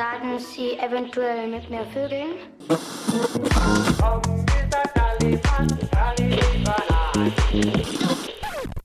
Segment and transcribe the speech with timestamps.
[0.00, 2.28] Sagen Sie eventuell mit mir vögeln?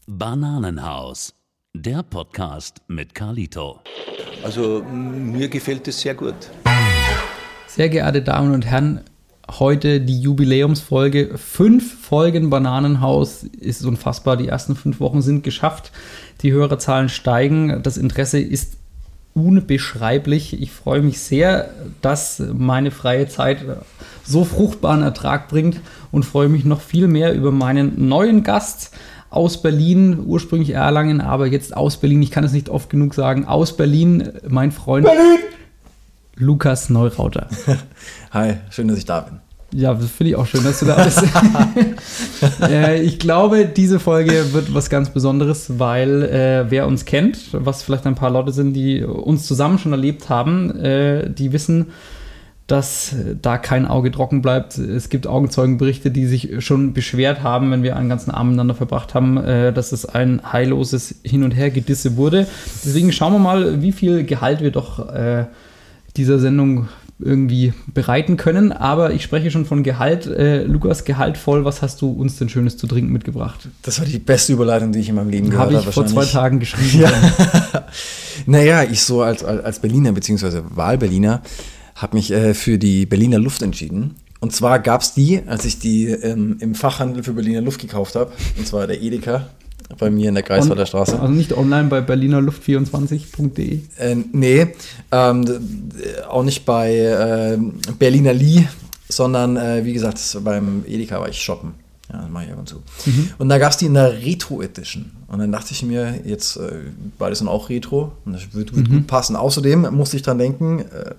[0.08, 1.34] Bananenhaus,
[1.74, 3.80] der Podcast mit Carlito.
[4.44, 6.36] Also mir gefällt es sehr gut.
[7.68, 9.00] Sehr geehrte Damen und Herren,
[9.50, 11.38] heute die Jubiläumsfolge.
[11.38, 14.36] Fünf Folgen Bananenhaus ist unfassbar.
[14.36, 15.94] Die ersten fünf Wochen sind geschafft.
[16.42, 17.84] Die Hörerzahlen steigen.
[17.84, 18.80] Das Interesse ist
[19.36, 20.60] unbeschreiblich.
[20.60, 21.70] Ich freue mich sehr,
[22.02, 23.60] dass meine freie Zeit
[24.24, 28.96] so fruchtbaren Ertrag bringt und freue mich noch viel mehr über meinen neuen Gast
[29.30, 32.22] aus Berlin, ursprünglich Erlangen, aber jetzt aus Berlin.
[32.22, 33.46] Ich kann es nicht oft genug sagen.
[33.46, 35.40] Aus Berlin, mein Freund Berlin.
[36.38, 37.48] Lukas Neurauter.
[38.32, 39.45] Hi, schön, dass ich da bin.
[39.74, 41.24] Ja, das finde ich auch schön, dass du da bist.
[42.62, 47.84] äh, ich glaube, diese Folge wird was ganz Besonderes, weil äh, wer uns kennt, was
[47.84, 51.88] vielleicht ein paar Leute sind, die uns zusammen schon erlebt haben, äh, die wissen,
[52.68, 54.78] dass da kein Auge trocken bleibt.
[54.78, 59.14] Es gibt Augenzeugenberichte, die sich schon beschwert haben, wenn wir einen ganzen Abend miteinander verbracht
[59.14, 62.48] haben, äh, dass es ein heilloses Hin- und Hergedisse wurde.
[62.84, 65.46] Deswegen schauen wir mal, wie viel Gehalt wir doch äh,
[66.18, 66.88] dieser Sendung
[67.20, 68.72] irgendwie bereiten können.
[68.72, 70.26] Aber ich spreche schon von Gehalt.
[70.26, 73.70] Äh, Lukas, gehaltvoll, was hast du uns denn Schönes zu trinken mitgebracht?
[73.84, 75.78] Das war die beste Überleitung, die ich in meinem Leben gehört habe.
[75.78, 77.02] Habe ich vor zwei Tagen geschrieben.
[77.02, 77.12] Ja.
[78.46, 80.62] naja, ich so als, als Berliner bzw.
[80.70, 81.42] Wahlberliner
[81.96, 84.16] habe mich äh, für die Berliner Luft entschieden.
[84.42, 88.16] Und zwar gab es die, als ich die ähm, im Fachhandel für Berliner Luft gekauft
[88.16, 88.32] habe.
[88.58, 89.48] Und zwar der Edeka
[89.98, 91.20] bei mir in der Greifswalder Straße.
[91.20, 93.82] Also nicht online bei berlinerluft24.de?
[93.98, 94.68] Äh, nee,
[95.12, 95.46] ähm,
[96.28, 97.58] auch nicht bei äh,
[97.98, 98.68] Berliner Lee,
[99.08, 101.74] sondern äh, wie gesagt, beim Edeka war ich shoppen.
[102.12, 102.84] Ja, das mache ich ab und zu.
[103.06, 103.32] Mhm.
[103.40, 105.12] Und da gab es die in der Retro Edition.
[105.28, 108.90] Und dann dachte ich mir, jetzt äh, beide sind auch Retro und das wird, wird
[108.90, 108.94] mhm.
[108.94, 109.36] gut passen.
[109.36, 111.16] Außerdem musste ich dran denken, äh,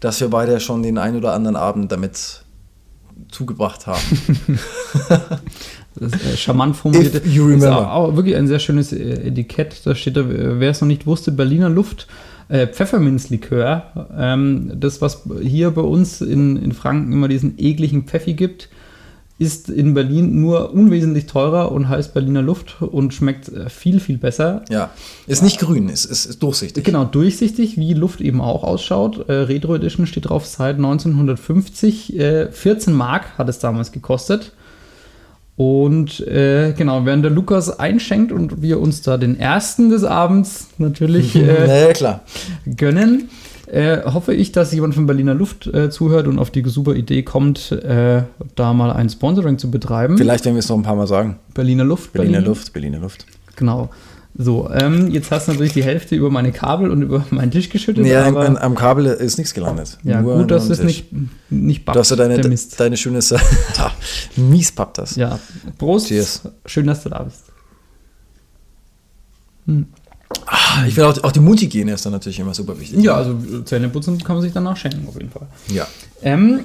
[0.00, 2.44] dass wir beide schon den einen oder anderen Abend damit
[3.30, 4.00] zugebracht haben.
[6.00, 7.14] das äh, charmant formuliert.
[7.14, 7.66] If you remember.
[7.66, 9.80] Ist auch, auch, wirklich ein sehr schönes äh, Etikett.
[9.84, 12.06] Da steht da, wer es noch nicht wusste, Berliner Luft.
[12.48, 14.08] Äh, Pfefferminzlikör.
[14.16, 18.70] Ähm, das, was hier bei uns in, in Franken immer diesen ekligen Pfeffi gibt,
[19.38, 24.18] ist in Berlin nur unwesentlich teurer und heißt Berliner Luft und schmeckt äh, viel, viel
[24.18, 24.64] besser.
[24.68, 24.90] Ja,
[25.28, 26.84] ist nicht grün, ist, ist, ist durchsichtig.
[26.84, 29.28] Genau, durchsichtig, wie Luft eben auch ausschaut.
[29.28, 32.18] Äh, Retro Edition steht drauf seit 1950.
[32.18, 34.52] Äh, 14 Mark hat es damals gekostet.
[35.58, 40.68] Und äh, genau, während der Lukas einschenkt und wir uns da den ersten des Abends
[40.78, 42.20] natürlich äh, naja,
[42.76, 43.28] gönnen,
[43.66, 47.24] äh, hoffe ich, dass jemand von Berliner Luft äh, zuhört und auf die super Idee
[47.24, 48.22] kommt, äh,
[48.54, 50.16] da mal ein Sponsoring zu betreiben.
[50.16, 51.40] Vielleicht werden wir es noch ein paar Mal sagen.
[51.54, 52.12] Berliner Luft.
[52.12, 52.48] Berliner Berlin.
[52.48, 53.26] Luft, Berliner Luft.
[53.56, 53.90] Genau.
[54.36, 57.70] So, ähm, jetzt hast du natürlich die Hälfte über meine Kabel und über meinen Tisch
[57.70, 58.04] geschüttet.
[58.04, 59.98] Nee, aber am, am Kabel ist nichts gelandet.
[60.04, 61.06] Ja, Nur gut, dass es nicht,
[61.50, 63.20] nicht bappt, Dass du deine, deine schöne
[64.36, 65.16] Mies pappt das.
[65.16, 65.40] Ja,
[65.76, 66.08] Prost.
[66.08, 66.42] Cheers.
[66.66, 67.42] Schön, dass du da bist.
[69.66, 69.86] Hm.
[70.46, 73.02] Ah, ich finde auch, auch die Mundhygiene ist dann natürlich immer super wichtig.
[73.02, 75.46] Ja, also Zähneputzen kann man sich danach schenken, auf jeden Fall.
[75.68, 75.86] Ja.
[76.22, 76.60] Ähm,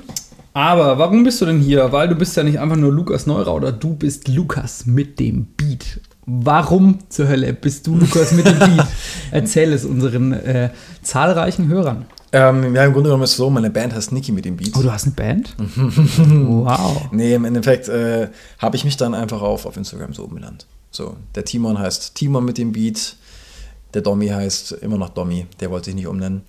[0.53, 1.91] aber warum bist du denn hier?
[1.91, 6.01] Weil du bist ja nicht einfach nur Lukas Neurauder, du bist Lukas mit dem Beat.
[6.25, 8.87] Warum zur Hölle bist du Lukas mit dem Beat?
[9.31, 10.69] Erzähl es unseren äh,
[11.01, 12.05] zahlreichen Hörern.
[12.31, 14.75] Ähm, ja, im Grunde genommen ist es so, meine Band heißt Niki mit dem Beat.
[14.75, 15.55] Oh, du hast eine Band?
[15.57, 17.09] wow.
[17.11, 20.65] Nee, im Endeffekt äh, habe ich mich dann einfach auf, auf Instagram so umbenannt.
[20.91, 23.17] So, der Timon heißt Timon mit dem Beat.
[23.93, 26.41] Der Dommy heißt immer noch Dommy, der wollte sich nicht umnennen.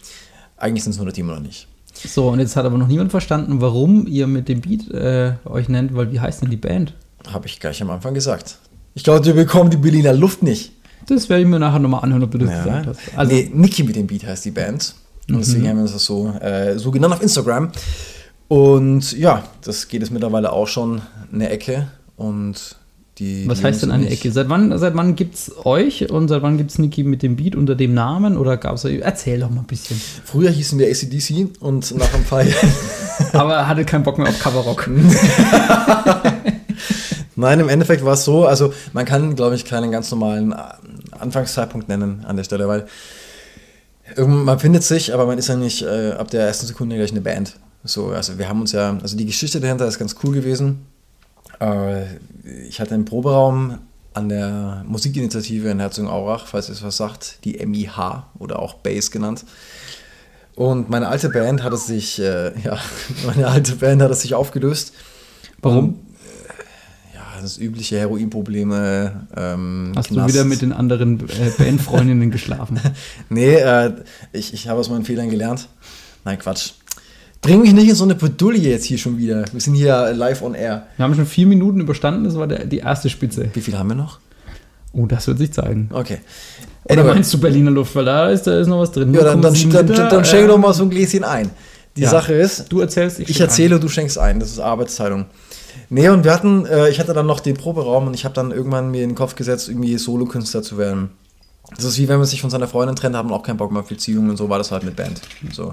[0.56, 1.68] Eigentlich sind es nur der Team oder nicht.
[1.92, 5.68] So, und jetzt hat aber noch niemand verstanden, warum ihr mit dem Beat äh, euch
[5.68, 6.94] nennt, weil wie heißt denn die Band?
[7.30, 8.58] Habe ich gleich am Anfang gesagt.
[8.94, 10.72] Ich glaube, wir bekommen die Berliner Luft nicht.
[11.08, 12.64] Das werde ich mir nachher nochmal anhören, ob du das ja.
[12.64, 13.00] gesagt hast.
[13.16, 14.94] Also, nee, Niki mit dem Beat heißt die Band.
[15.28, 15.38] Und mhm.
[15.40, 17.70] deswegen haben wir das so, äh, so genannt auf Instagram.
[18.48, 21.88] Und ja, das geht jetzt mittlerweile auch schon eine Ecke.
[22.16, 22.76] Und
[23.18, 24.32] die, Was heißt denn eine Ecke?
[24.32, 27.36] Seit wann, seit wann gibt es euch und seit wann gibt es Niki mit dem
[27.36, 28.36] Beat unter dem Namen?
[28.36, 30.00] Oder gab es Erzähl doch mal ein bisschen.
[30.24, 32.72] Früher hießen wir ACDC und nach ein paar Jahren.
[33.32, 34.90] Aber hatte keinen Bock mehr auf Coverrock.
[37.36, 40.56] Nein, im Endeffekt war es so, also man kann, glaube ich, keinen ganz normalen äh,
[41.18, 42.86] Anfangszeitpunkt nennen an der Stelle, weil
[44.18, 47.22] man findet sich, aber man ist ja nicht äh, ab der ersten Sekunde gleich eine
[47.22, 47.56] Band.
[47.84, 50.86] So, also wir haben uns ja, also die Geschichte dahinter ist ganz cool gewesen.
[51.60, 52.04] Äh,
[52.68, 53.78] ich hatte einen Proberaum
[54.12, 59.44] an der Musikinitiative in Herzogenaurach, falls es was sagt, die MIH oder auch Bass genannt.
[60.54, 62.78] Und meine alte Band hat es sich, äh, ja,
[63.26, 64.92] meine alte Band hat es sich aufgelöst.
[65.60, 65.98] Warum?
[67.44, 69.26] Das übliche Heroinprobleme.
[69.36, 70.30] Ähm, Hast Knast.
[70.30, 72.80] du wieder mit den anderen äh, Bandfreundinnen geschlafen?
[73.28, 73.92] nee, äh,
[74.32, 75.68] ich, ich habe aus meinen Fehlern gelernt
[76.24, 76.70] Nein, Quatsch.
[77.42, 79.44] Bring mich nicht in so eine Bredouille jetzt hier schon wieder.
[79.52, 80.86] Wir sind hier live on air.
[80.96, 83.50] Wir haben schon vier Minuten überstanden, das war der, die erste Spitze.
[83.52, 84.20] Wie viel haben wir noch?
[84.94, 85.90] Oh, das wird sich zeigen.
[85.92, 86.20] Okay.
[86.84, 87.14] Oder Anyway.
[87.16, 89.12] meinst du Berliner Luft, weil da ist, da ist noch was drin.
[89.12, 91.50] Ja, dann, dann, 0,7 dann, dann, dann schenk äh, doch mal so ein Gläschen ein.
[91.94, 92.08] Die ja.
[92.08, 94.40] Sache ist, Du erzählst, ich schenk erzähle, du schenkst ein.
[94.40, 95.26] Das ist Arbeitsteilung.
[95.94, 98.50] Nee, und wir hatten, äh, ich hatte dann noch den Proberaum und ich habe dann
[98.50, 101.10] irgendwann mir in den Kopf gesetzt, irgendwie Solokünstler zu werden.
[101.76, 103.70] Das ist wie wenn man sich von seiner Freundin trennt, hat man auch keinen Bock
[103.70, 105.20] mehr auf Beziehungen und so war das halt mit Band.
[105.52, 105.72] So.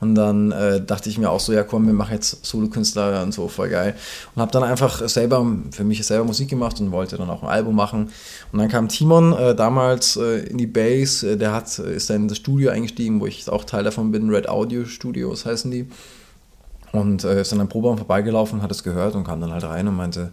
[0.00, 3.32] Und dann äh, dachte ich mir auch so, ja komm, wir machen jetzt Solokünstler und
[3.32, 3.94] so, voll geil.
[4.34, 7.48] Und habe dann einfach selber, für mich selber Musik gemacht und wollte dann auch ein
[7.48, 8.10] Album machen.
[8.52, 12.24] Und dann kam Timon äh, damals äh, in die Base, äh, der hat, ist dann
[12.24, 15.86] in das Studio eingestiegen, wo ich auch Teil davon bin, Red Audio Studios heißen die.
[16.94, 19.88] Und äh, ist dann am Proberaum vorbeigelaufen, hat es gehört und kam dann halt rein
[19.88, 20.32] und meinte,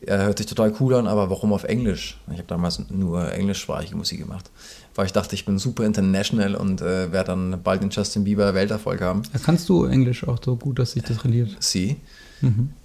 [0.00, 2.18] er hört sich total cool an, aber warum auf Englisch?
[2.28, 4.50] Ich habe damals nur englischsprachige Musik gemacht,
[4.94, 8.54] weil ich dachte, ich bin super international und äh, werde dann bald den Justin Bieber
[8.54, 9.22] Welterfolg haben.
[9.44, 11.56] Kannst du Englisch auch so gut, dass sich das rendiert.
[11.58, 11.96] Sie.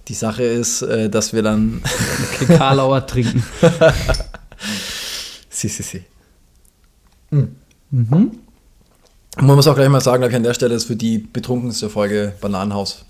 [0.08, 1.80] Die Sache ist, äh, dass wir dann.
[2.48, 3.44] Karlauer trinken.
[5.48, 6.02] sie, sie, sie.
[9.36, 11.90] Man muss auch gleich mal sagen, glaube ich, an der Stelle ist für die betrunkenste
[11.90, 13.04] Folge Bananenhaus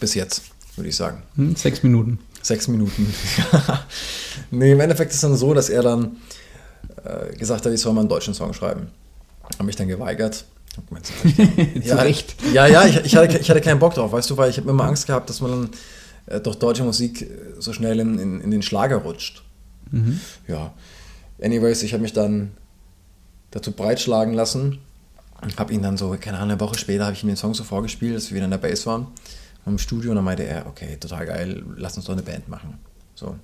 [0.00, 0.42] bis jetzt,
[0.74, 1.22] würde ich sagen.
[1.36, 2.18] Hm, Sechs Minuten.
[2.42, 3.12] Sechs Minuten.
[4.50, 6.16] nee, im Endeffekt ist es dann so, dass er dann
[7.04, 8.88] äh, gesagt hat, ich soll mal einen deutschen Song schreiben.
[9.54, 10.44] Habe mich dann geweigert.
[11.82, 12.36] Ja, Recht.
[12.52, 14.68] Ja, ja, ich, ich, hatte, ich hatte keinen Bock drauf, weißt du, weil ich habe
[14.68, 15.70] immer Angst gehabt, dass man dann
[16.26, 17.28] äh, durch deutsche Musik äh,
[17.58, 19.42] so schnell in, in, in den Schlager rutscht.
[20.48, 20.74] Ja.
[21.40, 22.50] Anyways, ich habe mich dann
[23.52, 24.80] dazu breitschlagen lassen
[25.58, 27.64] habe ihn dann so, keine Ahnung, eine Woche später habe ich ihm den Song so
[27.64, 29.06] vorgespielt, dass wir wieder in der Bass waren
[29.66, 32.74] im Studio und dann meinte er, okay, total geil, lass uns doch eine Band machen.
[33.16, 33.34] So.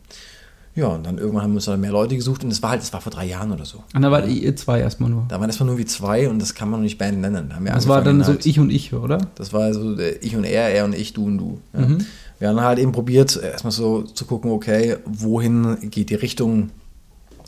[0.74, 2.82] Ja, und dann irgendwann haben wir uns dann mehr Leute gesucht und es war halt,
[2.82, 3.82] es war vor drei Jahren oder so.
[3.94, 5.24] Und da war ihr zwei erstmal nur.
[5.28, 7.50] Da waren erstmal nur wie zwei und das kann man noch nicht Band nennen.
[7.50, 9.18] Da Das war dann angefangen so halt- ich und ich, oder?
[9.34, 11.60] das war so äh, ich und er, er und ich, du und du.
[11.74, 11.80] Ja.
[11.80, 12.06] Mhm.
[12.38, 16.70] Wir haben halt eben probiert, erstmal so zu gucken, okay, wohin geht die Richtung,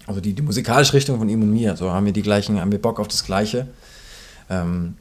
[0.07, 1.77] also die, die musikalische Richtung von ihm und mir.
[1.77, 3.69] So haben wir die gleichen, haben wir Bock auf das Gleiche.
[4.51, 4.97] Ähm,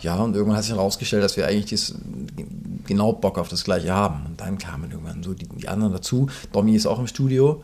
[0.00, 1.94] ja, und irgendwann hat sich herausgestellt, dass wir eigentlich dies,
[2.86, 4.24] genau Bock auf das Gleiche haben.
[4.26, 6.28] Und dann kamen irgendwann so die, die anderen dazu.
[6.52, 7.62] Domi ist auch im Studio,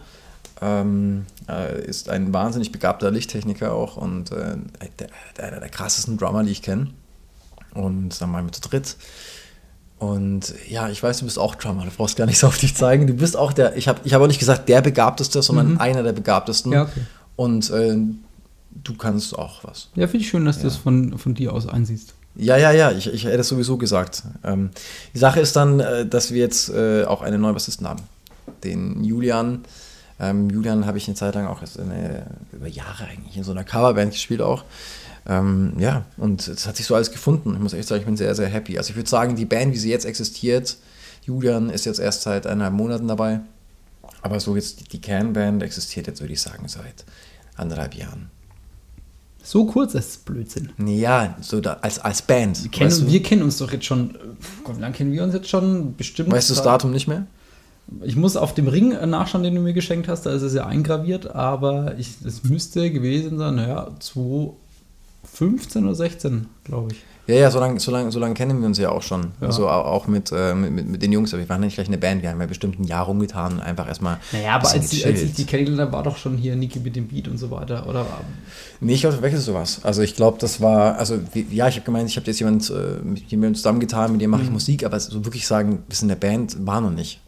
[0.60, 4.56] ähm, äh, ist ein wahnsinnig begabter Lichttechniker auch und äh,
[4.98, 5.08] der,
[5.44, 6.88] einer der krassesten Drummer, die ich kenne.
[7.74, 8.96] Und dann waren wir zu dritt.
[9.98, 13.06] Und ja, ich weiß, du bist auch Drummer, du brauchst gar nichts auf dich zeigen.
[13.06, 16.02] Du bist auch der, ich habe ich hab auch nicht gesagt der Begabteste, sondern einer
[16.02, 16.72] der Begabtesten.
[16.72, 17.00] Ja, okay.
[17.36, 17.96] Und äh,
[18.82, 19.88] du kannst auch was.
[19.94, 22.14] Ja, finde ich schön, dass du das von, von dir aus einsiehst.
[22.34, 24.22] Ja, ja, ja, ich, ich hätte es sowieso gesagt.
[24.44, 24.70] Ähm,
[25.14, 28.02] die Sache ist dann, äh, dass wir jetzt äh, auch einen neuen Bassisten haben.
[28.62, 29.64] Den Julian.
[30.20, 33.64] Ähm, Julian habe ich eine Zeit lang auch eine, über Jahre eigentlich in so einer
[33.64, 34.64] Coverband gespielt auch.
[35.26, 37.54] Ähm, ja, und es hat sich so alles gefunden.
[37.54, 38.78] Ich muss echt sagen, ich bin sehr, sehr happy.
[38.78, 40.76] Also ich würde sagen, die Band, wie sie jetzt existiert,
[41.22, 43.40] Julian ist jetzt erst seit eineinhalb Monaten dabei.
[44.22, 47.04] Aber so jetzt die Kernband existiert jetzt, würde ich sagen, seit
[47.56, 48.30] anderthalb Jahren.
[49.46, 50.70] So kurz ist es Blödsinn.
[50.84, 52.64] Ja, so da, als, als Band.
[52.64, 54.18] Wir kennen, wir kennen uns doch jetzt schon.
[54.64, 55.94] Gott, wie lange kennen wir uns jetzt schon?
[55.94, 56.32] Bestimmt.
[56.32, 57.26] Weißt du das Datum nicht mehr?
[58.02, 60.54] Ich muss auf dem Ring äh, nachschauen, den du mir geschenkt hast, da ist es
[60.54, 63.92] ja eingraviert, aber ich, es müsste gewesen sein, naja,
[65.32, 67.02] 2015 oder 16, glaube ich.
[67.28, 69.32] Ja, ja, so lange so lang, so lang kennen wir uns ja auch schon.
[69.40, 69.48] Ja.
[69.48, 71.98] Also au- auch mit, äh, mit, mit, den Jungs, aber wir waren nicht gleich eine
[71.98, 74.18] Band, wir haben ja bestimmt ein Jahr rumgetan und einfach erstmal.
[74.30, 76.94] Naja, aber als, die, als ich die kennengelernt habe, war doch schon hier Niki mit
[76.94, 78.06] dem Beat und so weiter, oder?
[78.80, 79.80] Nee, ich glaube, wechselst sowas.
[79.82, 82.70] Also ich glaube, das war, also wie- ja, ich habe gemeint, ich habe jetzt jemand
[82.70, 86.08] äh, mit jemandem zusammengetan, mit dem mache ich Musik, aber so wirklich sagen, wir sind
[86.10, 87.20] eine Band, war noch nicht.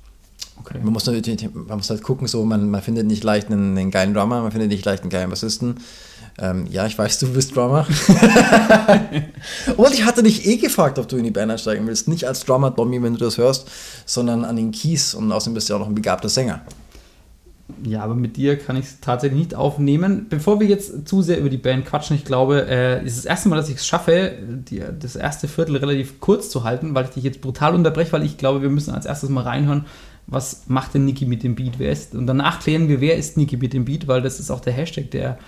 [0.61, 0.79] Okay.
[0.81, 3.91] Man muss, natürlich, man muss halt gucken, so, man, man findet nicht leicht einen, einen
[3.91, 5.77] geilen Drummer, man findet nicht leicht einen geilen Bassisten.
[6.41, 7.87] Ähm, ja, ich weiß, du bist Drummer.
[9.77, 12.07] Und ich hatte dich eh gefragt, ob du in die Band einsteigen willst.
[12.07, 13.69] Nicht als Drummer, Dommy, wenn du das hörst,
[14.07, 15.15] sondern an den Keys.
[15.15, 16.63] Und außerdem bist du ja auch noch ein begabter Sänger.
[17.85, 20.27] Ja, aber mit dir kann ich es tatsächlich nicht aufnehmen.
[20.31, 23.25] Bevor wir jetzt zu sehr über die Band quatschen, ich glaube, äh, es ist das
[23.27, 27.05] erste Mal, dass ich es schaffe, die, das erste Viertel relativ kurz zu halten, weil
[27.05, 29.85] ich dich jetzt brutal unterbreche, weil ich glaube, wir müssen als erstes mal reinhören,
[30.27, 32.15] was macht denn Niki mit dem Beat, wer ist.
[32.15, 34.73] Und danach klären wir, wer ist Niki mit dem Beat, weil das ist auch der
[34.73, 35.39] Hashtag, der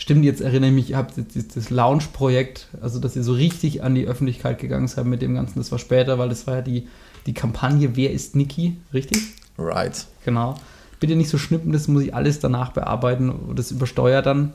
[0.00, 3.32] stimmt, jetzt erinnere ich mich, ihr habt jetzt das- das Lounge-Projekt, also dass ihr so
[3.34, 6.56] richtig an die Öffentlichkeit gegangen seid mit dem Ganzen, das war später, weil das war
[6.56, 6.88] ja die,
[7.26, 9.18] die Kampagne Wer ist Niki, richtig?
[9.58, 10.06] Right.
[10.24, 10.54] Genau.
[11.00, 14.52] Bitte nicht so schnippen, das muss ich alles danach bearbeiten und das übersteuert dann.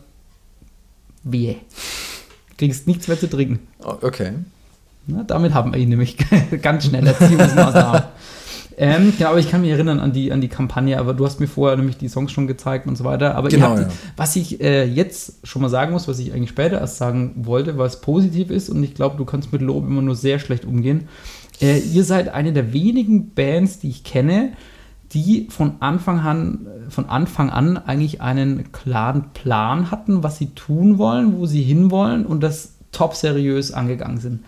[1.24, 1.56] Wehe.
[2.58, 3.60] Kriegst nichts mehr zu trinken.
[3.84, 4.34] Oh, Okay.
[5.08, 6.18] Na, damit haben wir ihn nämlich
[6.64, 8.04] ganz schnell Erziehungsmaßnahmen.
[8.77, 11.39] Ähm, genau, aber ich kann mich erinnern an die, an die Kampagne, aber du hast
[11.39, 13.36] mir vorher nämlich die Songs schon gezeigt und so weiter.
[13.36, 13.88] Aber Genau, habt, ja.
[14.17, 17.77] was ich äh, jetzt schon mal sagen muss, was ich eigentlich später erst sagen wollte,
[17.77, 21.08] was positiv ist und ich glaube, du kannst mit Lob immer nur sehr schlecht umgehen.
[21.62, 24.53] Äh, ihr seid eine der wenigen Bands, die ich kenne,
[25.13, 30.98] die von Anfang an, von Anfang an eigentlich einen klaren Plan hatten, was sie tun
[30.98, 34.39] wollen, wo sie hinwollen und das top seriös angegangen sind.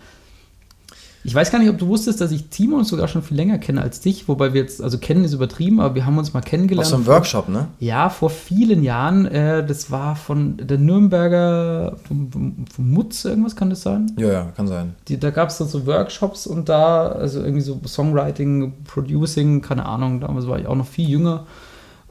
[1.28, 3.82] Ich weiß gar nicht, ob du wusstest, dass ich Timon sogar schon viel länger kenne
[3.82, 6.88] als dich, wobei wir jetzt, also kennen ist übertrieben, aber wir haben uns mal kennengelernt.
[6.88, 7.68] so einem Workshop, ne?
[7.80, 9.26] Ja, vor vielen Jahren.
[9.26, 14.10] Äh, das war von der Nürnberger, vom, vom, vom Mutz, irgendwas kann das sein?
[14.16, 14.94] Ja, ja, kann sein.
[15.08, 19.84] Die, da gab es dann so Workshops und da, also irgendwie so Songwriting, Producing, keine
[19.84, 21.44] Ahnung, damals war ich auch noch viel jünger.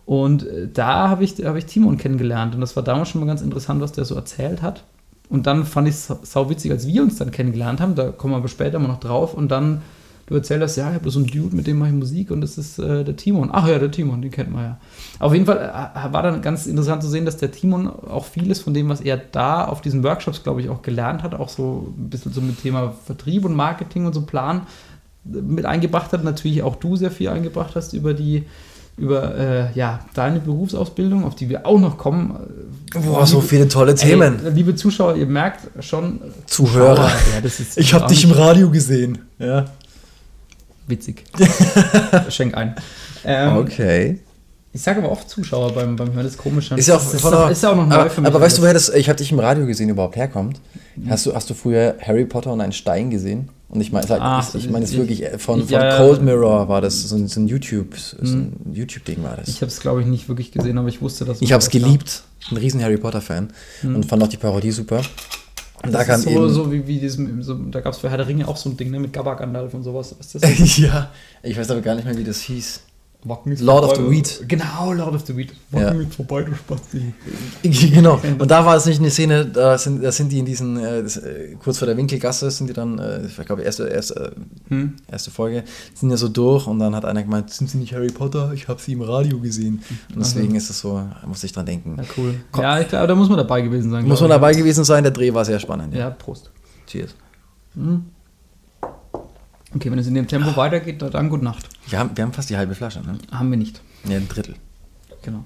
[0.06, 3.28] Und äh, da habe ich, hab ich Timon kennengelernt und das war damals schon mal
[3.28, 4.84] ganz interessant, was der so erzählt hat.
[5.30, 8.34] Und dann fand ich es sau witzig, als wir uns dann kennengelernt haben, da kommen
[8.34, 9.82] wir aber später mal noch drauf und dann,
[10.28, 12.58] du erzählst ja, ich habe so einen Dude, mit dem mache ich Musik und das
[12.58, 13.50] ist äh, der Timon.
[13.52, 14.78] Ach ja, der Timon, den kennt man ja.
[15.20, 18.62] Auf jeden Fall äh, war dann ganz interessant zu sehen, dass der Timon auch vieles
[18.62, 21.94] von dem, was er da auf diesen Workshops, glaube ich, auch gelernt hat, auch so
[21.98, 24.62] ein bisschen so mit Thema Vertrieb und Marketing und so Plan
[25.26, 26.24] äh, mit eingebracht hat.
[26.24, 28.46] Natürlich auch du sehr viel eingebracht hast über die
[28.98, 32.36] über äh, ja, deine Berufsausbildung, auf die wir auch noch kommen.
[32.94, 34.40] Boah, so viele tolle Themen.
[34.46, 36.20] Ey, liebe Zuschauer, ihr merkt schon.
[36.46, 37.10] Zuhörer.
[37.10, 39.20] Ja, Ich habe dich im Radio gesehen.
[39.40, 39.66] Ja.
[40.88, 41.24] Witzig.
[42.30, 42.76] Schenk ein.
[43.26, 44.20] Ähm, Okay.
[44.74, 46.70] Ich sage aber oft Zuschauer beim, beim Hören, das ist komisch.
[46.72, 48.28] Ist ja auch, ist, doch- der- ist ja auch noch neu aber, für mich.
[48.30, 50.62] Aber weißt du, woher das Ich habe dich im Radio gesehen überhaupt herkommt?
[51.10, 53.50] Hast du, hast du früher Harry Potter und einen Stein gesehen?
[53.70, 55.98] Und ich meine, Ach, ich, ich meine es ich- wirklich äh, von, von ja.
[55.98, 59.50] Cold Mirror war das so ein, so ein YouTube, so ein YouTube-Ding war das.
[59.50, 61.70] Ich habe es, glaube ich, nicht wirklich gesehen, aber ich wusste, dass Ich habe es
[61.70, 62.24] geliebt.
[62.50, 63.50] Ein riesen Harry Potter-Fan
[63.84, 65.02] und fand auch die Parodie super.
[65.84, 66.50] Und da Da kam ist so, eben.
[66.50, 68.78] so wie, wie diesem, so, da gab es für Herr der Ringe auch so ein
[68.78, 70.16] Ding, ne, mit Gabak Gandalf und sowas.
[70.18, 70.78] Was ist das?
[70.78, 71.12] ja,
[71.44, 72.80] ich weiß aber gar nicht mehr, wie das hieß.
[73.26, 74.04] Lord of vorbei.
[74.04, 74.48] the Weed.
[74.48, 75.52] Genau, Lord of the Weed.
[75.72, 75.88] Ja.
[75.88, 77.14] Wacken ist vorbei, du Spasti.
[77.64, 78.20] genau.
[78.40, 81.04] Und da war es nicht eine Szene, da sind, da sind die in diesen, äh,
[81.04, 84.34] das, äh, kurz vor der Winkelgasse sind die dann, äh, ich glaube, erste, erste,
[84.70, 84.94] Hm.
[85.12, 88.08] erste Folge, sind ja so durch und dann hat einer gemeint, sind sie nicht Harry
[88.12, 88.52] Potter?
[88.54, 89.82] Ich habe sie im Radio gesehen.
[90.14, 91.96] Und deswegen ist es so, da muss ich dran denken.
[91.98, 92.36] Ja, cool.
[92.58, 94.08] Ja, ich glaube, da muss man dabei gewesen sein.
[94.08, 95.94] Muss man dabei gewesen sein, der Dreh war sehr spannend.
[95.94, 96.00] ich.
[96.00, 96.52] Ja, Prost.
[96.86, 97.16] Cheers.
[99.76, 101.68] Okay, wenn es in dem Tempo weitergeht, dann gute Nacht.
[101.88, 103.18] Wir haben, wir haben fast die halbe Flasche, ne?
[103.32, 103.82] Haben wir nicht.
[104.06, 104.56] Ja, ein Drittel.
[105.24, 105.44] Genau.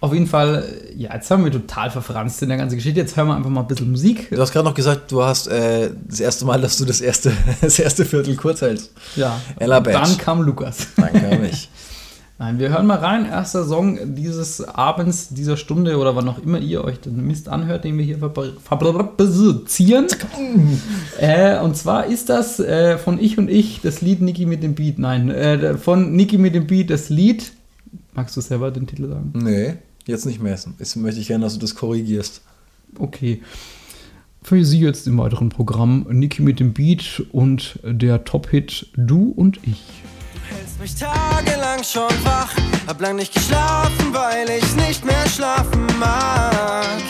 [0.00, 3.00] Auf jeden Fall, ja, jetzt haben wir total verfranst in der ganzen Geschichte.
[3.00, 4.28] Jetzt hören wir einfach mal ein bisschen Musik.
[4.30, 7.32] Du hast gerade noch gesagt, du hast äh, das erste Mal, dass du das erste,
[7.60, 8.92] das erste Viertel kurz hältst.
[9.16, 9.40] Ja.
[9.58, 9.98] Ella Badge.
[9.98, 10.88] Dann kam Lukas.
[10.96, 11.70] Danke, mich.
[12.38, 13.24] Nein, wir hören mal rein.
[13.24, 17.84] Erster Song dieses Abends, dieser Stunde oder wann auch immer ihr euch den Mist anhört,
[17.84, 20.06] den wir hier fabri- fabrizieren.
[21.18, 24.74] äh, und zwar ist das äh, von Ich und Ich das Lied Niki mit dem
[24.74, 24.98] Beat.
[24.98, 27.52] Nein, äh, von Niki mit dem Beat das Lied.
[28.12, 29.32] Magst du selber den Titel sagen?
[29.34, 29.74] Nee,
[30.06, 30.58] jetzt nicht mehr.
[30.78, 32.42] Jetzt möchte ich gerne, dass du das korrigierst.
[32.98, 33.40] Okay.
[34.42, 39.58] Für Sie jetzt im weiteren Programm Niki mit dem Beat und der Top-Hit Du und
[39.64, 39.82] Ich.
[40.56, 42.52] Hältst mich tagelang schon wach.
[42.86, 47.02] Hab lang nicht geschlafen, weil ich nicht mehr schlafen mag.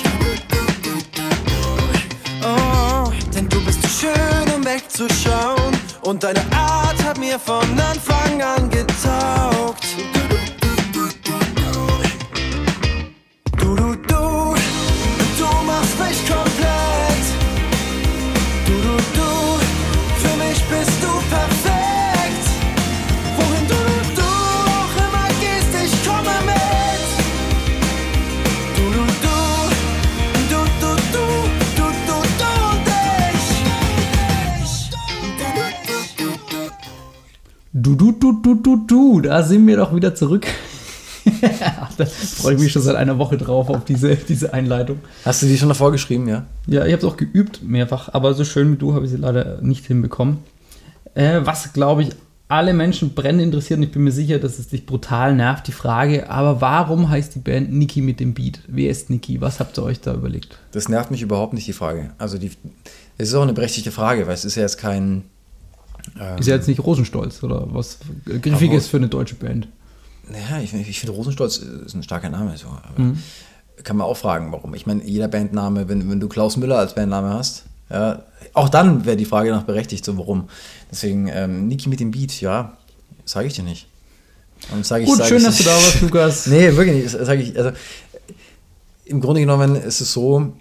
[2.42, 5.76] Oh, denn du bist zu schön, um wegzuschauen.
[6.02, 9.84] Und deine Art hat mir von Anfang an getaugt.
[37.73, 40.46] Du, du, du, du, du, du, da sind wir doch wieder zurück.
[41.96, 45.00] da freue ich mich schon seit einer Woche drauf auf diese, diese Einleitung.
[45.25, 46.46] Hast du die schon davor geschrieben, ja?
[46.66, 49.16] Ja, ich habe es auch geübt mehrfach, aber so schön wie du habe ich sie
[49.16, 50.38] leider nicht hinbekommen.
[51.14, 52.11] Äh, was, glaube ich,
[52.49, 55.73] alle Menschen brennend interessiert, und ich bin mir sicher, dass es dich brutal nervt, die
[55.73, 58.61] Frage, aber warum heißt die Band Niki mit dem Beat?
[58.68, 59.40] Wer ist Niki?
[59.40, 60.58] Was habt ihr euch da überlegt?
[60.70, 62.12] Das nervt mich überhaupt nicht, die Frage.
[62.18, 62.52] Also, die,
[63.18, 65.25] es ist auch eine berechtigte Frage, weil es ist ja jetzt kein.
[66.18, 69.68] Ähm, Ist ja jetzt nicht Rosenstolz oder was Griffiges für eine deutsche Band.
[70.32, 72.56] Ja, ich, ich finde Rosenstolz ist ein starker Name.
[72.56, 73.14] So, aber
[73.84, 74.75] Kann man auch fragen, warum.
[74.75, 79.04] Ich meine, jeder Bandname, wenn, wenn du Klaus Müller als Bandname hast, ja, auch dann
[79.04, 80.48] wäre die Frage noch berechtigt, so warum.
[80.90, 82.76] Deswegen, ähm, Niki mit dem Beat, ja,
[83.25, 83.86] sage ich dir nicht.
[84.72, 86.46] Und sag ich, Gut, sag schön, ich, dass du da warst, Lukas.
[86.46, 87.10] Nee, wirklich nicht.
[87.10, 87.70] Sag ich, also,
[89.04, 90.52] Im Grunde genommen ist es so,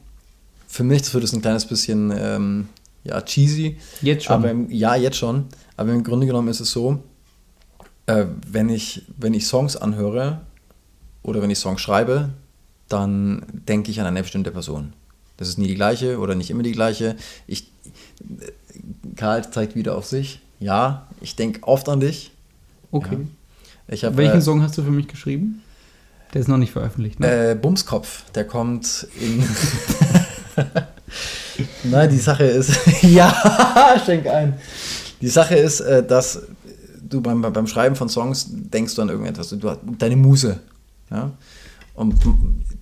[0.67, 2.67] für mich, das wird es ein kleines bisschen ähm,
[3.05, 3.77] ja, cheesy.
[4.01, 4.35] Jetzt schon.
[4.35, 5.45] Aber im, ja, jetzt schon.
[5.77, 7.01] Aber im Grunde genommen ist es so,
[8.07, 10.41] Äh, wenn, ich, wenn ich Songs anhöre
[11.24, 12.29] oder wenn ich Songs schreibe,
[12.88, 14.93] dann denke ich an eine bestimmte Person.
[15.38, 17.15] Das ist nie die gleiche oder nicht immer die gleiche.
[17.47, 17.71] Ich,
[19.15, 20.39] Karl zeigt wieder auf sich.
[20.59, 22.31] Ja, ich denke oft an dich.
[22.91, 23.17] Okay.
[23.89, 24.09] Ja.
[24.09, 25.63] Hab, Welchen äh, Song hast du für mich geschrieben?
[26.33, 27.51] Der ist noch nicht veröffentlicht, ne?
[27.51, 29.43] Äh, Bumskopf, der kommt in.
[31.83, 32.71] Nein, die Sache ist.
[33.01, 33.33] ja,
[34.05, 34.53] schenk ein.
[35.21, 36.41] Die Sache ist, äh, dass
[37.01, 39.50] du beim, beim Schreiben von Songs denkst du an irgendetwas.
[39.50, 40.59] Du, hast deine Muse.
[41.09, 41.31] Ja?
[41.93, 42.15] Und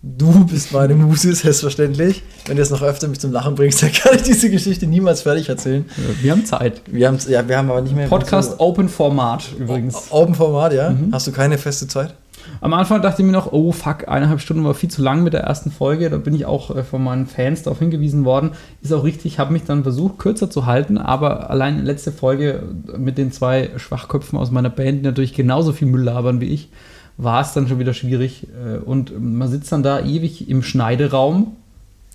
[0.01, 2.23] du bist meine Muse, selbstverständlich.
[2.47, 5.21] Wenn du es noch öfter mich zum Lachen bringst, dann kann ich diese Geschichte niemals
[5.21, 5.85] fertig erzählen.
[6.21, 6.81] Wir haben Zeit.
[6.87, 8.07] Wir haben, ja, wir haben aber nicht mehr.
[8.07, 10.07] Podcast Open Format übrigens.
[10.09, 10.95] Open Format, ja.
[11.11, 12.15] Hast du keine feste Zeit?
[12.63, 15.33] Am Anfang dachte ich mir noch, oh fuck, eineinhalb Stunden war viel zu lang mit
[15.33, 16.09] der ersten Folge.
[16.09, 18.51] Da bin ich auch äh, von meinen Fans darauf hingewiesen worden.
[18.81, 22.63] Ist auch richtig, habe mich dann versucht, kürzer zu halten, aber allein letzte Folge
[22.97, 26.69] mit den zwei Schwachköpfen aus meiner Band, die natürlich genauso viel Müll labern wie ich,
[27.17, 28.47] war es dann schon wieder schwierig.
[28.65, 31.57] Äh, Und man sitzt dann da ewig im Schneideraum,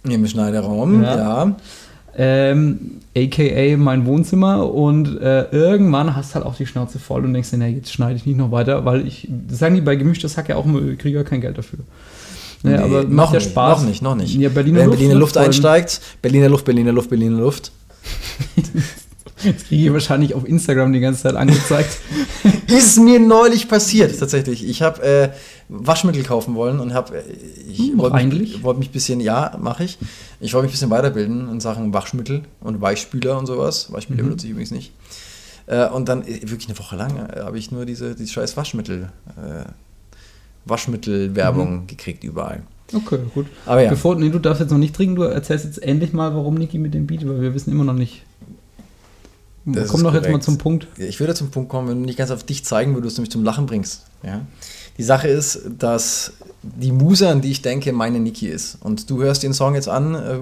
[0.08, 1.16] Im Schneiderraum, Ja.
[1.16, 1.56] ja.
[2.18, 7.50] Ähm, aka mein Wohnzimmer und äh, irgendwann hast halt auch die Schnauze voll und denkst
[7.50, 10.36] dir, nee, jetzt schneide ich nicht noch weiter, weil ich, das sagen die bei gemischtes
[10.36, 11.78] Hack ja auch immer, ich kriege ja kein Geld dafür.
[12.64, 13.80] Nee, Nee, aber noch macht ja nicht, Spaß.
[13.80, 14.34] Noch nicht, noch nicht.
[14.34, 15.20] Ja, Berliner Wenn Luft, Berliner ne?
[15.20, 17.70] Luft einsteigt, Berliner Luft, Berliner Luft, Berliner Luft.
[19.44, 21.98] Das kriege ich wahrscheinlich auf Instagram die ganze Zeit angezeigt.
[22.66, 24.66] Ist mir neulich passiert, tatsächlich.
[24.68, 25.28] Ich habe äh,
[25.68, 27.22] Waschmittel kaufen wollen und habe,
[27.70, 28.54] ich Hm, wollte eigentlich?
[28.54, 29.98] mich, wollt mich ein bisschen, ja, mache ich.
[30.40, 33.92] Ich wollte mich ein bisschen weiterbilden in Sachen Waschmittel und Weichspüler und sowas.
[33.92, 34.26] Weichspüler Mhm.
[34.26, 34.92] benutze ich übrigens nicht.
[35.66, 38.56] Äh, und dann äh, wirklich eine Woche lang äh, habe ich nur diese, diese scheiß
[38.56, 39.64] Waschmittel, äh,
[40.64, 42.62] Waschmittelwerbung gekriegt überall.
[42.92, 43.46] Okay, gut.
[43.66, 43.90] Aber ja.
[43.90, 46.78] Bevor, nee, du darfst jetzt noch nicht trinken, du erzählst jetzt endlich mal, warum Niki
[46.78, 48.22] mit dem Beat, weil wir wissen immer noch nicht.
[49.64, 50.44] Das Komm doch jetzt mal korrekt.
[50.44, 50.86] zum Punkt.
[50.96, 53.30] Ich würde zum Punkt kommen, wenn du nicht ganz auf dich zeigen würdest und mich
[53.30, 54.04] zum Lachen bringst.
[54.22, 54.40] Ja?
[54.96, 58.78] Die Sache ist, dass die Muse, an die ich denke, meine Niki ist.
[58.80, 60.38] Und du hörst den Song jetzt an äh,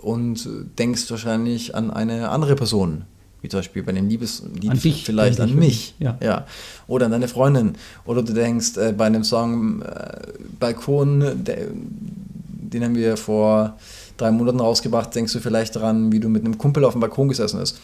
[0.00, 3.04] und denkst wahrscheinlich an eine andere Person.
[3.42, 5.94] Wie zum Beispiel bei dem Liebeslied An dich, vielleicht an ich mich.
[5.98, 6.46] wirklich, ja.
[6.86, 7.74] Oder an deine Freundin.
[8.04, 10.18] Oder du denkst äh, bei einem Song äh,
[10.58, 13.76] Balkon, der, den haben wir vor
[14.16, 17.28] drei Monaten rausgebracht, denkst du vielleicht daran, wie du mit einem Kumpel auf dem Balkon
[17.28, 17.80] gesessen bist.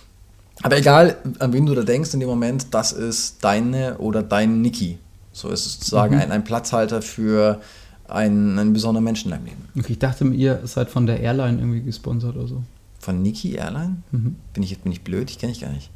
[0.62, 4.61] Aber egal, an wen du da denkst in dem Moment, das ist deine oder dein
[4.62, 4.99] Niki.
[5.33, 6.21] So ist es sozusagen Mhm.
[6.23, 7.61] ein, ein Platzhalter für
[8.09, 9.68] einen, einen besonderen Menschen in deinem Leben.
[9.79, 12.62] Okay, ich dachte, ihr seid von der Airline irgendwie gesponsert oder so.
[13.01, 13.97] Von Niki Airline?
[14.11, 14.37] Mhm.
[14.53, 15.31] Bin ich jetzt bin ich blöd?
[15.31, 15.90] Ich kenne ich gar nicht.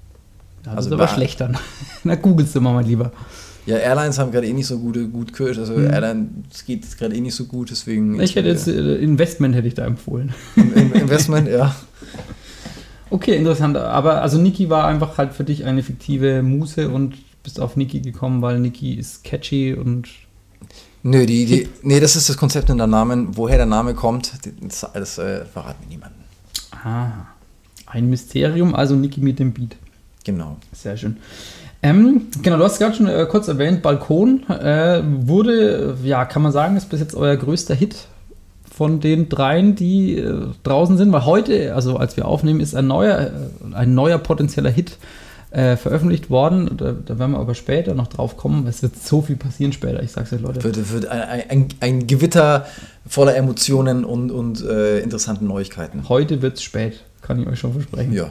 [0.64, 1.58] Ja, das Also ist aber bei- schlecht dann.
[2.04, 3.12] Na, googelst du mal, mein Lieber.
[3.66, 5.58] Ja, Airlines haben gerade eh nicht so gute gut Kurs.
[5.58, 5.90] Also Mhm.
[5.90, 8.20] Airline, es geht gerade eh nicht so gut, deswegen.
[8.20, 10.32] Ich hätte jetzt äh, Investment hätte ich da empfohlen.
[10.56, 11.74] Im Investment, ja.
[13.08, 13.76] Okay, interessant.
[13.76, 18.00] Aber also Niki war einfach halt für dich eine fiktive Muse und bist auf Niki
[18.00, 20.08] gekommen, weil Niki ist catchy und
[21.04, 23.36] Nö, die, die, nee, das ist das Konzept in der Namen.
[23.36, 26.18] Woher der Name kommt, das, das äh, verraten wir niemanden.
[26.82, 27.28] ah,
[27.86, 29.76] ein Mysterium, also Niki mit dem Beat.
[30.24, 30.56] Genau.
[30.72, 31.18] Sehr schön.
[31.82, 36.52] Ähm, genau, du hast gerade schon äh, kurz erwähnt, Balkon äh, wurde, ja, kann man
[36.52, 38.08] sagen, ist bis jetzt euer größter Hit
[38.76, 42.86] von den dreien, die äh, draußen sind, weil heute, also als wir aufnehmen, ist ein
[42.86, 44.98] neuer, äh, ein neuer potenzieller Hit
[45.50, 46.76] äh, veröffentlicht worden.
[46.76, 48.66] Da, da werden wir aber später noch drauf kommen.
[48.66, 50.62] Es wird so viel passieren später, ich sag's euch, Leute.
[50.64, 52.66] Wird, wird ein, ein, ein Gewitter
[53.06, 56.08] voller Emotionen und, und äh, interessanten Neuigkeiten.
[56.08, 58.12] Heute wird's spät, kann ich euch schon versprechen.
[58.12, 58.30] Ja.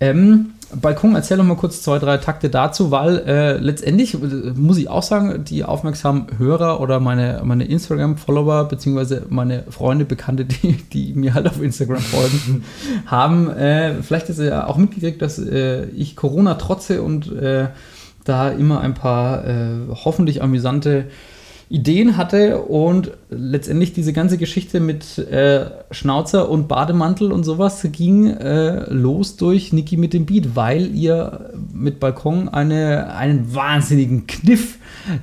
[0.00, 4.18] Ähm, Balkon, erzähl doch mal kurz zwei, drei Takte dazu, weil äh, letztendlich äh,
[4.56, 10.44] muss ich auch sagen, die aufmerksamen Hörer oder meine, meine Instagram-Follower, beziehungsweise meine Freunde, Bekannte,
[10.62, 12.64] die, die mir halt auf Instagram folgen,
[13.06, 17.68] haben äh, vielleicht ist ja auch mitgekriegt, dass äh, ich Corona trotze und äh,
[18.24, 21.06] da immer ein paar äh, hoffentlich amüsante
[21.68, 28.26] Ideen hatte und letztendlich diese ganze Geschichte mit äh, Schnauzer und Bademantel und sowas ging
[28.26, 34.78] äh, los durch Niki mit dem Beat, weil ihr mit Balkon eine, einen wahnsinnigen Kniff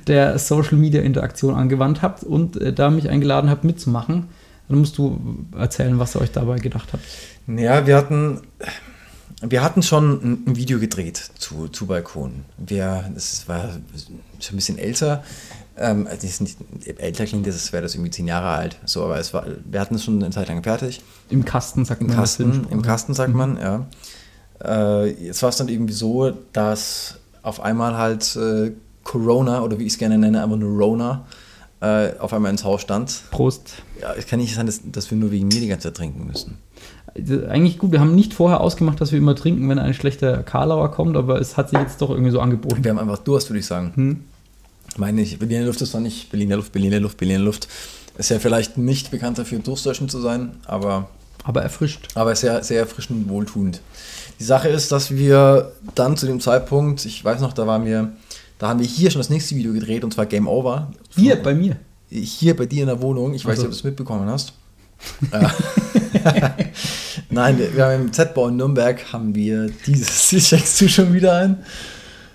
[0.06, 4.28] der Social Media Interaktion angewandt habt und äh, da mich eingeladen habt mitzumachen.
[4.68, 5.18] Dann musst du
[5.56, 7.04] erzählen, was ihr euch dabei gedacht habt.
[7.46, 8.40] Ja, wir hatten,
[9.42, 12.44] wir hatten schon ein, Video gedreht zu, zu Balkon.
[12.58, 13.70] Wir, das war
[14.40, 15.24] schon ein bisschen älter.
[15.76, 16.58] Ähm, also das nicht,
[16.98, 18.78] älter klingt das, als wäre das irgendwie zehn Jahre alt.
[18.84, 21.02] So, aber es war, wir hatten es schon eine Zeit lang fertig.
[21.28, 23.86] Im Kasten sagt Im man das Kasten, im Kasten sagt man, ja.
[24.62, 29.86] Äh, jetzt war es dann irgendwie so, dass auf einmal halt äh, Corona, oder wie
[29.86, 31.26] ich es gerne nenne, einfach nur Rona,
[31.80, 33.22] äh, auf einmal ins Haus stand.
[33.32, 33.74] Prost.
[34.00, 36.26] Ja, es kann nicht sein, dass, dass wir nur wegen mir die ganze Zeit trinken
[36.26, 36.58] müssen.
[37.14, 40.42] Also Eigentlich gut, wir haben nicht vorher ausgemacht, dass wir immer trinken, wenn ein schlechter
[40.42, 42.82] Karlauer kommt, aber es hat sich jetzt doch irgendwie so angeboten.
[42.82, 43.92] Wir haben einfach Durst, würde ich sagen.
[43.94, 44.24] Hm.
[44.96, 47.68] Meine ich, Berliner Luft ist zwar nicht Berliner Luft, Berliner Luft, Berliner Luft.
[48.18, 51.08] Ist ja vielleicht nicht bekannt dafür, durstlöschend zu sein, aber,
[51.44, 52.08] Aber erfrischt.
[52.14, 53.80] aber sehr, sehr erfrischend und wohltuend.
[54.38, 58.12] Die Sache ist, dass wir dann zu dem Zeitpunkt, ich weiß noch, da waren wir,
[58.58, 60.92] da haben wir hier schon das nächste Video gedreht und zwar Game Over.
[61.14, 61.76] Hier, bei mir.
[62.10, 63.32] hier bei dir in der Wohnung.
[63.34, 64.52] Ich weiß nicht, ob du es mitbekommen hast.
[67.30, 71.64] Nein, wir haben im Z-Bau in Nürnberg haben wir dieses, checkst du schon wieder ein?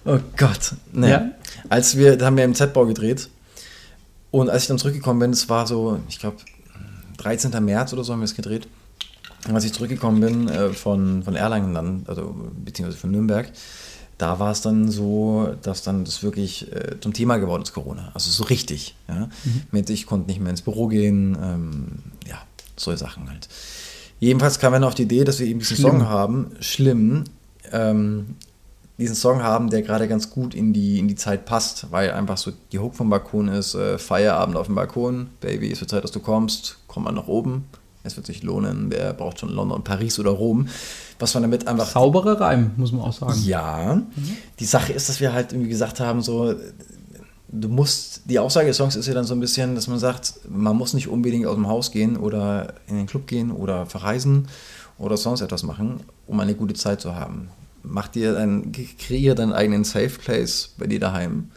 [0.06, 0.74] Oh Gott.
[0.94, 1.10] Nee.
[1.10, 1.32] Ja.
[1.70, 3.30] Als wir, da haben wir im Z-Bau gedreht
[4.32, 6.38] und als ich dann zurückgekommen bin, es war so, ich glaube,
[7.18, 7.64] 13.
[7.64, 8.68] März oder so haben wir es gedreht.
[9.48, 13.52] Und als ich zurückgekommen bin äh, von, von Erlangen dann, also beziehungsweise von Nürnberg,
[14.18, 18.12] da war es dann so, dass dann das wirklich äh, zum Thema geworden ist, Corona.
[18.14, 18.96] Also so richtig.
[19.08, 19.30] Ja?
[19.72, 21.88] Mit ich konnte nicht mehr ins Büro gehen, ähm,
[22.28, 22.42] ja,
[22.80, 23.48] solche Sachen halt.
[24.20, 25.92] Jedenfalls kam dann auf die Idee, dass wir eben diesen Schlimm.
[25.92, 27.24] Song haben, schlimm,
[27.72, 28.36] ähm,
[28.98, 32.38] diesen Song haben, der gerade ganz gut in die, in die Zeit passt, weil einfach
[32.38, 36.04] so die Hook vom Balkon ist, äh, Feierabend auf dem Balkon, Baby, es wird Zeit,
[36.04, 37.66] dass du kommst, komm mal nach oben,
[38.04, 40.68] es wird sich lohnen, wer braucht schon London, Paris oder Rom,
[41.20, 41.88] was man damit einfach...
[41.88, 43.40] Sauberer Reim, muss man auch sagen.
[43.44, 44.02] Ja,
[44.60, 46.56] die Sache ist, dass wir halt irgendwie gesagt haben, so,
[47.50, 50.34] du musst, die Aussage des Songs ist ja dann so ein bisschen, dass man sagt,
[50.50, 54.48] man muss nicht unbedingt aus dem Haus gehen oder in den Club gehen oder verreisen
[54.98, 57.50] oder sonst etwas machen, um eine gute Zeit zu haben.
[57.84, 61.52] Mach dir dann, kreiere deinen eigenen Safe Place bei dir daheim.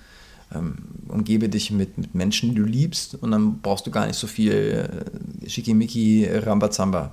[0.55, 0.76] Ähm,
[1.09, 4.26] umgebe dich mit, mit Menschen, die du liebst und dann brauchst du gar nicht so
[4.26, 4.90] viel
[5.42, 7.12] äh, Schickimicki, Rambazamba.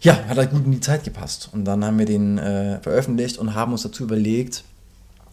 [0.00, 1.48] Ja, hat halt gut in die Zeit gepasst.
[1.52, 4.64] Und dann haben wir den äh, veröffentlicht und haben uns dazu überlegt,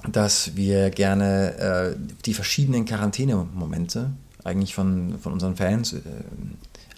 [0.10, 4.12] dass wir gerne äh, die verschiedenen Quarantänemomente
[4.44, 6.00] eigentlich von, von unseren Fans äh,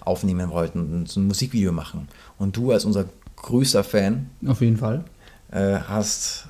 [0.00, 2.08] aufnehmen wollten und so ein Musikvideo machen.
[2.38, 5.04] Und du als unser größter Fan Auf jeden Fall.
[5.50, 6.48] äh, hast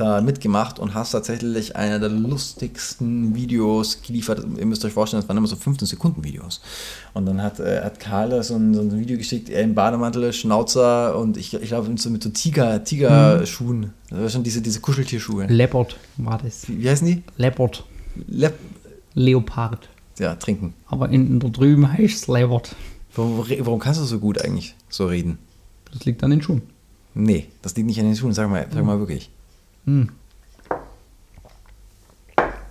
[0.00, 4.44] da mitgemacht und hast tatsächlich einer der lustigsten Videos geliefert.
[4.56, 6.60] Ihr müsst euch vorstellen, das waren immer so 15 Sekunden Videos.
[7.12, 9.74] Und dann hat, äh, hat Karl da so ein, so ein Video geschickt, er im
[9.74, 13.92] Bademantel, Schnauzer und ich, ich glaube mit so, mit so Tiger, Tigerschuhen.
[14.08, 15.46] Das war schon diese, diese Kuscheltierschuhe.
[15.46, 16.68] Leopard war das.
[16.68, 17.22] Wie, wie heißen die?
[17.36, 17.84] Leopard.
[18.26, 18.58] Lep
[19.14, 19.88] Leopard.
[20.18, 20.74] ja, trinken.
[20.86, 22.74] Aber in, da drüben heißt es Leopard.
[23.14, 25.38] Warum, warum kannst du so gut eigentlich so reden?
[25.92, 26.62] Das liegt an den Schuhen.
[27.14, 29.30] Nee, das liegt nicht an den Schuhen, sag mal, sag mal wirklich.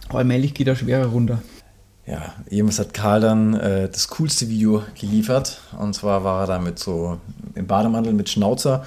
[0.09, 1.41] Allmählich geht er schwerer runter.
[2.05, 5.61] Ja, jedenfalls hat Karl dann äh, das coolste Video geliefert.
[5.77, 7.19] Und zwar war er da mit so
[7.53, 8.83] im Bademantel mit Schnauzer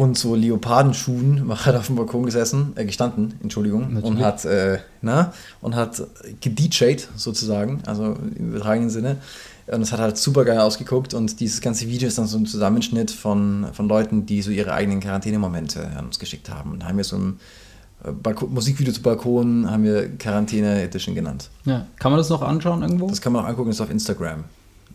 [0.00, 4.24] und so Leopardenschuhen war er da auf dem Balkon gesessen, äh, gestanden, Entschuldigung, und Natürlich.
[4.24, 6.02] hat, äh, na, und hat
[6.40, 9.16] gedjayt sozusagen, also im übertragenen Sinne.
[9.72, 12.46] Und es hat halt super geil ausgeguckt und dieses ganze Video ist dann so ein
[12.46, 16.72] Zusammenschnitt von, von Leuten, die so ihre eigenen Quarantänemomente an uns geschickt haben.
[16.72, 17.40] Und da haben wir so ein
[18.04, 21.50] äh, Balkon, Musikvideo zu Balkon, haben wir Quarantäne Edition genannt.
[21.64, 21.86] Ja.
[21.98, 23.06] Kann man das noch anschauen irgendwo?
[23.08, 24.44] Das kann man auch angucken, ist auf Instagram.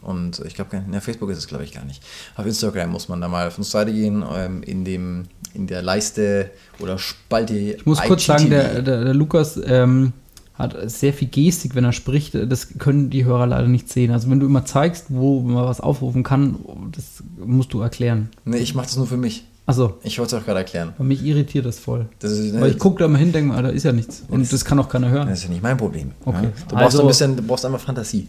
[0.01, 2.03] Und ich glaube, in Facebook ist es, glaube ich, gar nicht.
[2.35, 5.81] Auf Instagram muss man da mal auf unsere Seite gehen, ähm, in, dem, in der
[5.81, 7.55] Leiste oder Spalte.
[7.55, 10.13] Ich muss kurz sagen, der, der, der Lukas ähm,
[10.57, 12.33] hat sehr viel Gestik, wenn er spricht.
[12.35, 14.11] Das können die Hörer leider nicht sehen.
[14.11, 16.55] Also wenn du immer zeigst, wo man was aufrufen kann,
[16.95, 18.29] das musst du erklären.
[18.45, 19.45] Nee, ich mache das nur für mich.
[19.67, 20.93] Also, Ich wollte es auch gerade erklären.
[20.95, 22.05] bei mich irritiert das voll.
[22.19, 24.21] Das ist, Weil ich gucke da mal hin, denke mir, da ist ja nichts.
[24.29, 25.27] Und das kann auch keiner hören.
[25.27, 26.11] Das ist ja nicht mein Problem.
[26.23, 26.37] Okay.
[26.43, 26.49] Ja?
[26.69, 28.27] Du brauchst Also- ein bisschen, du brauchst einfach Fantasie.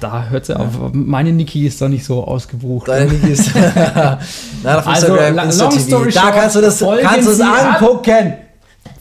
[0.00, 0.70] Da hört sie auf.
[0.94, 2.88] Meine Niki ist da nicht so ausgebucht.
[2.88, 3.54] Deine Niki ist.
[3.54, 4.16] Nein,
[4.64, 5.84] auf Also, Instagram, la- Insta long TV.
[5.86, 7.78] story Da short, kannst du das, kannst du ab.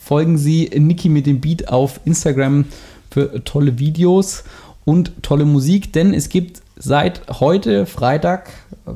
[0.09, 2.65] Folgen Sie Niki mit dem Beat auf Instagram
[3.11, 4.43] für tolle Videos
[4.83, 8.49] und tolle Musik, denn es gibt seit heute Freitag,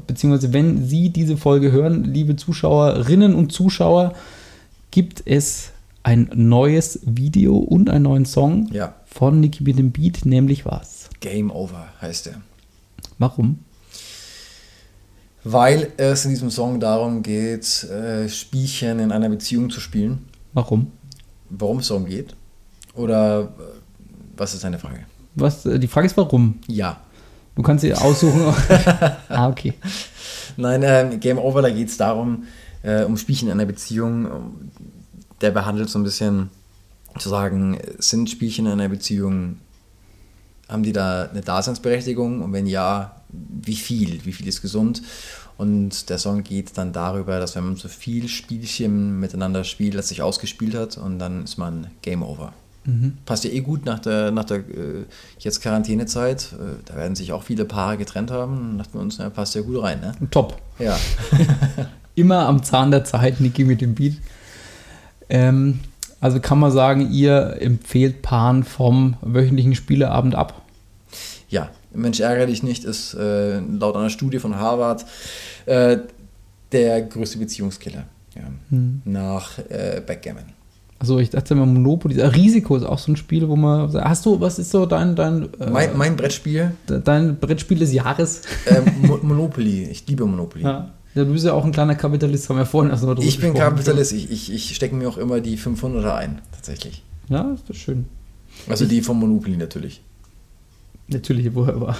[0.07, 4.15] beziehungsweise wenn Sie diese Folge hören, liebe Zuschauerinnen und Zuschauer,
[4.89, 5.69] gibt es
[6.01, 8.95] ein neues Video und einen neuen Song Ja.
[9.05, 11.11] von Niki mit dem Beat, nämlich was?
[11.19, 12.41] Game Over heißt der.
[13.19, 13.59] Warum?
[15.43, 20.25] Weil es in diesem Song darum geht, äh, Spielchen in einer Beziehung zu spielen.
[20.53, 20.91] Warum?
[21.57, 22.35] Warum es darum geht?
[22.95, 23.47] Oder äh,
[24.37, 25.05] was ist deine Frage?
[25.35, 26.59] Was, äh, die Frage ist warum.
[26.67, 26.99] Ja.
[27.55, 28.41] Du kannst sie aussuchen.
[29.29, 29.73] ah, okay.
[30.57, 32.43] Nein, ähm, Game Over, da geht es darum,
[32.81, 34.25] äh, um Spielchen in einer Beziehung.
[34.25, 34.71] um-
[35.41, 36.49] Der behandelt so ein bisschen
[37.19, 39.57] zu sagen, sind Spielchen in einer Beziehung,
[40.67, 42.41] haben die da eine Daseinsberechtigung?
[42.41, 44.25] Und wenn ja, wie viel?
[44.25, 45.01] Wie viel ist gesund?
[45.57, 50.09] Und der Song geht dann darüber, dass wenn man so viel Spielchen miteinander spielt, das
[50.09, 52.53] sich ausgespielt hat und dann ist man Game Over.
[53.25, 55.05] Passt ja eh gut nach der, nach der äh,
[55.39, 56.49] jetzt Quarantänezeit.
[56.53, 58.77] Äh, da werden sich auch viele Paare getrennt haben.
[58.77, 60.11] Dachten wir uns, na, passt ja gut rein, ne?
[60.31, 60.57] Top.
[60.79, 60.99] Ja.
[62.15, 64.15] Immer am Zahn der Zeit, Niki mit dem Beat.
[65.29, 65.79] Ähm,
[66.19, 70.61] also kann man sagen, ihr empfehlt Paaren vom wöchentlichen Spieleabend ab.
[71.49, 75.05] Ja, Mensch ärgere dich nicht ist äh, laut einer Studie von Harvard
[75.65, 75.97] äh,
[76.71, 78.05] der größte Beziehungskiller.
[78.35, 78.43] Ja.
[79.05, 80.45] Nach äh, Backgammon.
[80.97, 84.39] Also ich dachte immer Monopoly, Risiko ist auch so ein Spiel, wo man, hast du,
[84.39, 88.41] was ist so dein, dein, äh, Mein, mein Brettspiel, dein Brettspiel des Jahres?
[88.65, 89.83] äh, Mo Monopoly.
[89.83, 90.63] Ich liebe Monopoly.
[90.63, 90.91] Ja.
[91.13, 93.39] ja, du bist ja auch ein kleiner Kapitalist, haben wir vorhin erst mal drüber Ich
[93.39, 93.53] bin.
[93.53, 94.13] Kapitalist.
[94.13, 97.03] Ich, ich, ich stecke mir auch immer die 500er ein, tatsächlich.
[97.27, 98.05] Ja, ist das schön.
[98.69, 100.01] Also die vom Monopoly natürlich.
[101.13, 101.95] Natürlich, woher war.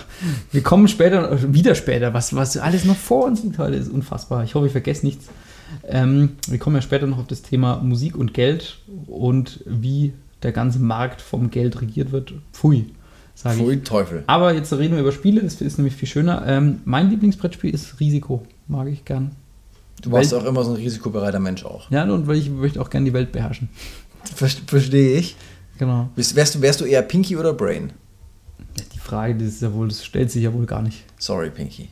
[0.52, 4.43] Wir kommen später, wieder später, was, was alles noch vor uns liegt heute, ist unfassbar.
[4.43, 5.28] Ich hoffe, ich vergesse nichts.
[5.88, 10.52] Ähm, wir kommen ja später noch auf das Thema Musik und Geld und wie der
[10.52, 12.34] ganze Markt vom Geld regiert wird.
[12.52, 12.86] Pfui,
[13.34, 13.63] sage ich.
[13.63, 14.23] Pfui Teufel.
[14.28, 16.43] Aber jetzt reden wir über Spiele, das ist nämlich viel schöner.
[16.45, 19.32] Ähm, mein Lieblingsbrettspiel ist Risiko, mag ich gern.
[20.02, 21.89] Du warst Welt- auch immer so ein risikobereiter Mensch auch.
[21.89, 23.69] Ja, und weil ich möchte auch gern die Welt beherrschen.
[24.36, 25.36] Ver Verstehe ich.
[25.80, 26.10] Genau.
[26.15, 27.93] Wärst du, wärst du eher Pinky oder Brain?
[29.04, 31.04] Frage, das ist ja wohl, das stellt sich ja wohl gar nicht.
[31.20, 31.89] Sorry, Pinky.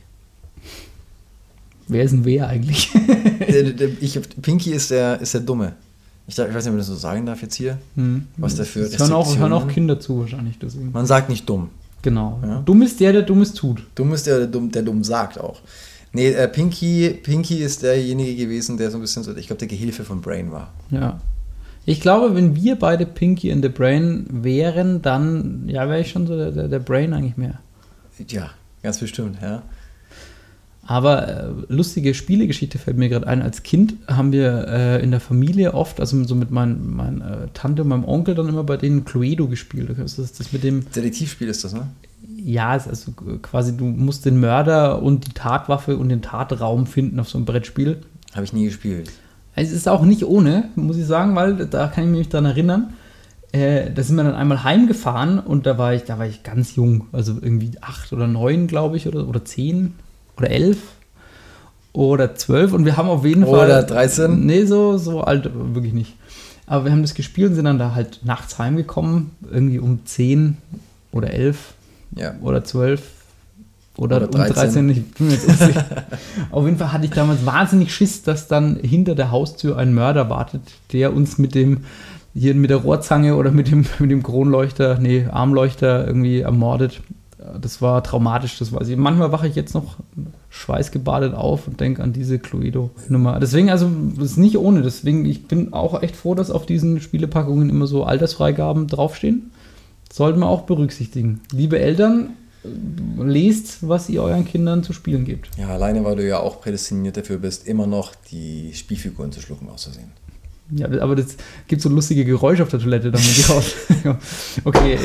[1.88, 2.90] Wer ist denn wer eigentlich?
[3.48, 5.74] der, der, ich, Pinky ist der, ist der Dumme.
[6.26, 7.78] Ich, darf, ich weiß nicht, ob ich das so sagen darf jetzt hier.
[7.96, 8.26] Hm.
[8.36, 9.68] Was da für Es hören auch, hören auch?
[9.68, 10.90] Kinder zu wahrscheinlich, deswegen.
[10.92, 11.68] Man sagt nicht dumm.
[12.00, 12.40] Genau.
[12.42, 12.62] Ja.
[12.62, 13.84] Dumm ist der, der Dummes tut.
[13.94, 15.60] Dumm ist der, der dumm, der dumm sagt auch.
[16.12, 19.68] Nee, äh, Pinky, Pinky ist derjenige gewesen, der so ein bisschen so, ich glaube, der
[19.68, 20.72] Gehilfe von Brain war.
[20.90, 21.20] Ja.
[21.84, 26.26] Ich glaube, wenn wir beide Pinky and the Brain wären, dann, ja, wäre ich schon
[26.26, 27.58] so der, der, Brain eigentlich mehr.
[28.28, 28.50] Ja,
[28.82, 29.62] ganz bestimmt, ja.
[30.84, 33.42] Aber äh, lustige Spielegeschichte fällt mir gerade ein.
[33.42, 37.48] Als Kind haben wir äh, in der Familie oft, also so mit meinen mein, äh,
[37.54, 39.90] Tante und meinem Onkel dann immer bei denen Cluedo gespielt.
[39.96, 41.88] Das ist das mit dem, Detektivspiel ist das, ne?
[42.44, 47.28] ja, also quasi, du musst den Mörder und die Tatwaffe und den Tatraum finden auf
[47.28, 48.02] so einem Brettspiel.
[48.34, 49.10] Habe ich nie gespielt.
[49.54, 52.94] Es ist auch nicht ohne, muss ich sagen, weil da kann ich mich daran erinnern.
[53.52, 56.74] Äh, da sind wir dann einmal heimgefahren und da war ich, da war ich ganz
[56.74, 59.92] jung, also irgendwie acht oder neun, glaube ich, oder, oder zehn
[60.38, 60.78] oder elf
[61.92, 63.66] oder zwölf und wir haben auf jeden Fall.
[63.66, 64.46] Oder 13?
[64.46, 66.14] Nee, so, so alt wirklich nicht.
[66.66, 70.56] Aber wir haben das gespielt und sind dann da halt nachts heimgekommen, irgendwie um zehn
[71.10, 71.74] oder elf
[72.16, 72.34] Ja.
[72.40, 73.02] oder 12
[73.96, 74.54] oder, Oder um 13.
[74.54, 74.88] 13.
[74.88, 75.84] ich bin mir jetzt unsicher.
[76.50, 80.30] Auf jeden Fall hatte ich damals wahnsinnig Schiss, dass dann hinter der Haustür ein Mörder
[80.30, 81.84] wartet, der uns mit dem
[82.34, 87.02] hier mit der Rohrzange oder mit dem, mit dem Kronleuchter, nee, Armleuchter irgendwie ermordet.
[87.60, 88.96] Das war traumatisch, das weiß ich.
[88.96, 89.96] Manchmal wache ich jetzt noch
[90.48, 93.40] schweißgebadet auf und denke an diese Cluedo-Nummer.
[93.40, 94.82] Deswegen, also, das ist nicht ohne.
[94.82, 99.50] Deswegen, ich bin auch echt froh, dass auf diesen Spielepackungen immer so Altersfreigaben draufstehen.
[100.10, 101.40] Sollten wir auch berücksichtigen.
[101.52, 102.30] Liebe Eltern,
[103.18, 105.48] lest, was ihr euren Kindern zu spielen gebt.
[105.58, 109.68] Ja, alleine, weil du ja auch prädestiniert dafür bist, immer noch die Spielfiguren zu schlucken
[109.68, 110.12] auszusehen.
[110.74, 113.74] Ja, aber das gibt so lustige Geräusche auf der Toilette, damit die raus.
[114.64, 114.96] okay.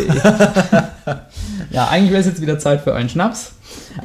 [1.72, 3.54] ja, eigentlich wäre es jetzt wieder Zeit für einen Schnaps.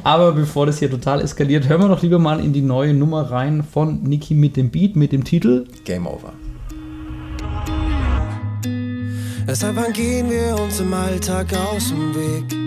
[0.03, 3.31] Aber bevor das hier total eskaliert, hören wir doch lieber mal in die neue Nummer
[3.31, 5.65] rein von Niki mit dem Beat, mit dem Titel.
[5.85, 6.33] Game over.
[9.47, 12.62] Deshalb gehen wir uns im Alltag aus dem Weg?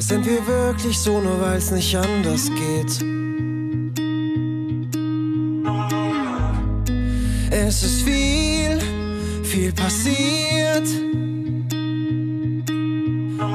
[0.00, 3.04] Sind wir wirklich so, nur weil's nicht anders geht?
[7.50, 8.78] Es ist viel,
[9.42, 10.86] viel passiert.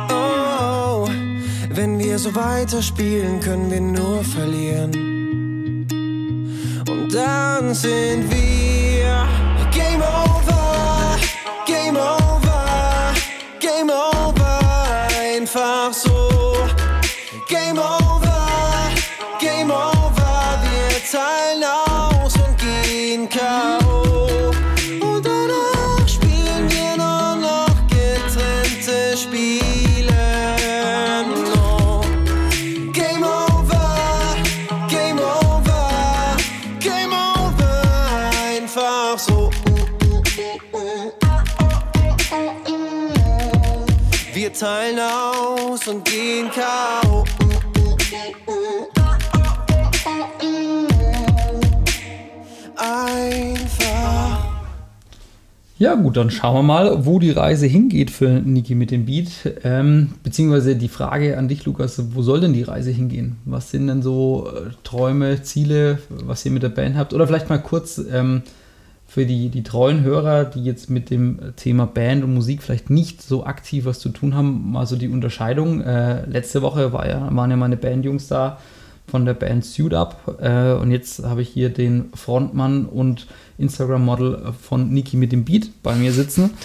[0.09, 1.07] Oh,
[1.69, 4.91] wenn wir so weiterspielen, können wir nur verlieren.
[6.89, 9.27] Und dann sind wir
[9.71, 11.17] Game over,
[11.65, 13.13] Game over,
[13.59, 14.42] Game over,
[45.83, 47.23] aus und gehen K.O.
[52.75, 54.45] Einfach.
[55.77, 59.29] Ja, gut, dann schauen wir mal, wo die Reise hingeht für Niki mit dem Beat.
[59.63, 63.37] Ähm, beziehungsweise die Frage an dich, Lukas, wo soll denn die Reise hingehen?
[63.45, 67.13] Was sind denn so äh, Träume, Ziele, was ihr mit der Band habt?
[67.13, 68.43] Oder vielleicht mal kurz, ähm,
[69.13, 73.21] für die, die treuen Hörer, die jetzt mit dem Thema Band und Musik vielleicht nicht
[73.21, 75.81] so aktiv was zu tun haben, mal so die Unterscheidung.
[75.81, 78.57] Äh, letzte Woche war ja, waren ja meine Bandjungs da
[79.05, 83.27] von der Band Suit Up äh, und jetzt habe ich hier den Frontmann und
[83.59, 86.49] Instagram-Model von Niki mit dem Beat bei mir sitzen.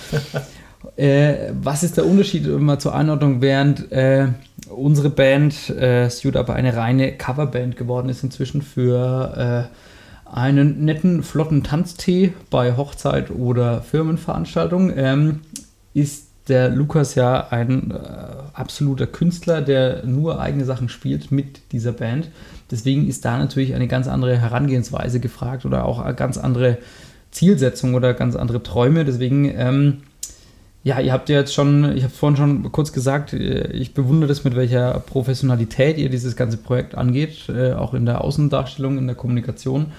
[0.97, 4.29] Äh, was ist der Unterschied immer zur Einordnung, während äh,
[4.71, 9.88] unsere Band äh, Suit Up eine reine Coverband geworden ist inzwischen für äh,
[10.31, 15.41] einen netten, flotten Tanztee bei Hochzeit oder Firmenveranstaltung, ähm,
[15.95, 17.95] ist der Lukas ja ein äh,
[18.55, 22.31] absoluter Künstler, der nur eigene Sachen spielt mit dieser Band.
[22.71, 26.79] Deswegen ist da natürlich eine ganz andere Herangehensweise gefragt oder auch eine ganz andere
[27.31, 29.05] Zielsetzung oder ganz andere Träume.
[29.05, 29.99] Deswegen ähm,
[30.85, 34.29] ja, ihr habt ja jetzt schon, ich habe vorhin schon kurz gesagt, äh, ich bewundere
[34.29, 39.07] das, mit welcher Professionalität ihr dieses ganze Projekt angeht, äh, auch in der Außendarstellung, in
[39.07, 39.93] der Kommunikation.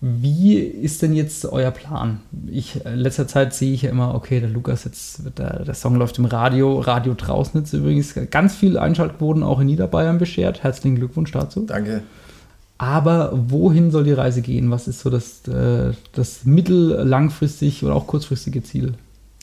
[0.00, 2.20] Wie ist denn jetzt euer Plan?
[2.46, 5.96] Ich, in letzter Zeit sehe ich ja immer, okay, der Lukas, jetzt der, der Song
[5.96, 10.62] läuft im Radio, Radio Trausnitz übrigens, ganz viel Einschaltquoten auch in Niederbayern beschert.
[10.62, 11.60] Herzlichen Glückwunsch dazu.
[11.66, 12.02] Danke.
[12.78, 14.70] Aber wohin soll die Reise gehen?
[14.70, 18.94] Was ist so das, äh, das mittel-, langfristig oder auch kurzfristige Ziel?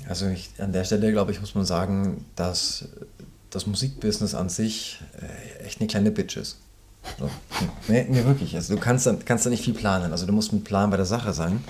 [0.07, 2.89] Also ich, an der Stelle, glaube ich, muss man sagen, dass
[3.49, 6.57] das Musikbusiness an sich äh, echt eine kleine Bitch ist.
[7.19, 7.29] So.
[7.87, 8.55] Nee, nee, wirklich.
[8.55, 10.11] Also du kannst da, kannst da nicht viel planen.
[10.11, 11.63] Also du musst mit Plan bei der Sache sein,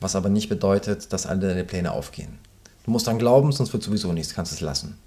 [0.00, 2.38] was aber nicht bedeutet, dass alle deine Pläne aufgehen.
[2.84, 4.98] Du musst dran glauben, sonst wird sowieso nichts, kannst es lassen.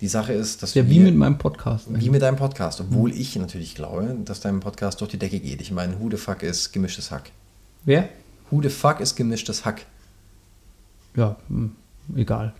[0.00, 1.86] Die Sache ist, dass Ja, wir, wie mit meinem Podcast.
[1.88, 5.60] wie mit deinem Podcast, obwohl ich natürlich glaube, dass dein Podcast durch die Decke geht.
[5.62, 7.30] Ich meine, who the fuck ist gemischtes Hack?
[7.84, 8.08] Wer?
[8.50, 9.86] Who the fuck ist gemischtes Hack?
[11.14, 11.74] Ja, hm,
[12.14, 12.52] egal.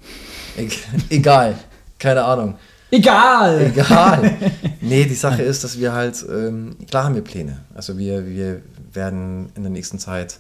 [0.57, 0.69] E
[1.11, 1.59] egal,
[1.99, 2.55] keine Ahnung.
[2.91, 3.73] Egal!
[3.73, 4.37] Egal.
[4.81, 7.59] Nee, die Sache ist, dass wir halt, ähm, klar haben wir Pläne.
[7.75, 10.39] Also wir, wir werden in der nächsten Zeit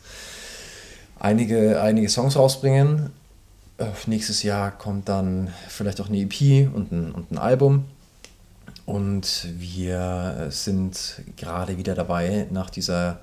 [1.19, 3.11] einige, einige Songs rausbringen.
[3.79, 7.87] Äh, nächstes Jahr kommt dann vielleicht auch eine EP und ein, und ein Album.
[8.85, 13.19] Und wir sind gerade wieder dabei, nach dieser,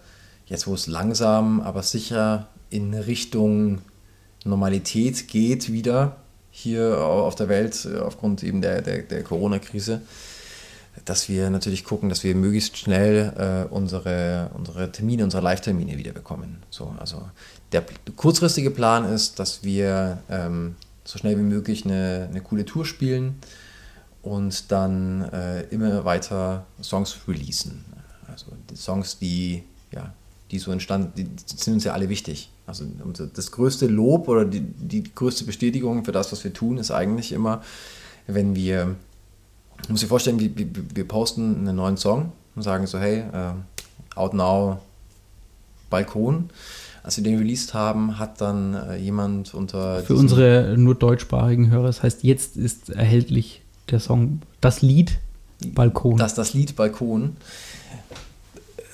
[0.47, 3.79] jetzt wo es langsam, aber sicher in Richtung
[4.43, 6.17] Normalität geht wieder
[6.55, 10.01] hier auf der Welt äh, aufgrund eben der, der, der Corona-Krise,
[11.03, 16.11] dass wir natürlich gucken, dass wir möglichst schnell äh, unsere, unsere Termine, unsere Live-Termine wieder
[16.11, 16.61] bekommen.
[16.69, 17.27] So, also
[17.71, 17.83] der
[18.15, 23.39] kurzfristige Plan ist, dass wir ähm, so schnell wie möglich eine, eine coole Tour spielen
[24.21, 27.83] und dann äh, immer weiter Songs releasen.
[28.31, 30.13] Also die Songs, die, ja,
[30.51, 32.51] die so entstanden, die sind uns ja alle wichtig.
[32.65, 32.85] Also
[33.33, 37.33] das größte Lob oder die, die größte Bestätigung für das, was wir tun, ist eigentlich
[37.33, 37.61] immer,
[38.27, 38.95] wenn wir,
[39.85, 43.19] du musst dir vorstellen, wir, wir, wir posten einen neuen Song und sagen so, hey,
[43.19, 43.53] äh,
[44.15, 44.79] out now,
[45.89, 46.49] Balkon.
[47.03, 51.87] Als wir den released haben, hat dann äh, jemand unter Für unsere nur deutschsprachigen Hörer,
[51.87, 55.19] das heißt, jetzt ist erhältlich der Song, das Lied
[55.73, 56.17] Balkon.
[56.17, 57.35] dass das Lied Balkon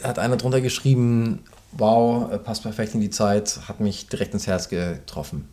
[0.03, 1.39] hat einer drunter geschrieben,
[1.71, 5.47] wow, äh, passt perfekt in die Zeit, hat mich direkt ins Herz getroffen.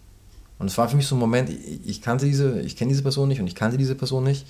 [0.59, 3.29] Und es war für mich so ein Moment, ich, kannte diese, ich kenne diese Person
[3.29, 4.46] nicht und ich kannte diese Person nicht.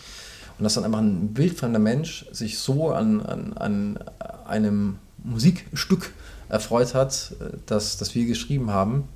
[0.58, 3.98] Und dass dann einfach ein wildfremder Mensch sich so an, an, an
[4.46, 6.12] einem Musikstück
[6.48, 9.08] erfreut hat, äh, das, das wir geschrieben haben,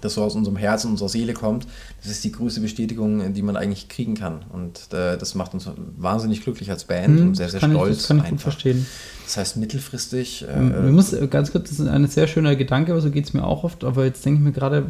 [0.00, 1.66] das so aus unserem Herzen, unserer Seele kommt,
[2.02, 4.44] das ist die größte Bestätigung, die man eigentlich kriegen kann.
[4.52, 7.76] Und äh, das macht uns wahnsinnig glücklich als Band Hm, und sehr, sehr kann ich-
[7.76, 7.96] stolz.
[7.98, 8.86] das kann ich gut verstehen.
[9.24, 10.46] Das heißt, mittelfristig.
[10.48, 13.24] Äh, Man muss äh, ganz kurz, das ist ein sehr schöner Gedanke, aber so geht
[13.24, 13.82] es mir auch oft.
[13.82, 14.86] Aber jetzt denke ich mir gerade,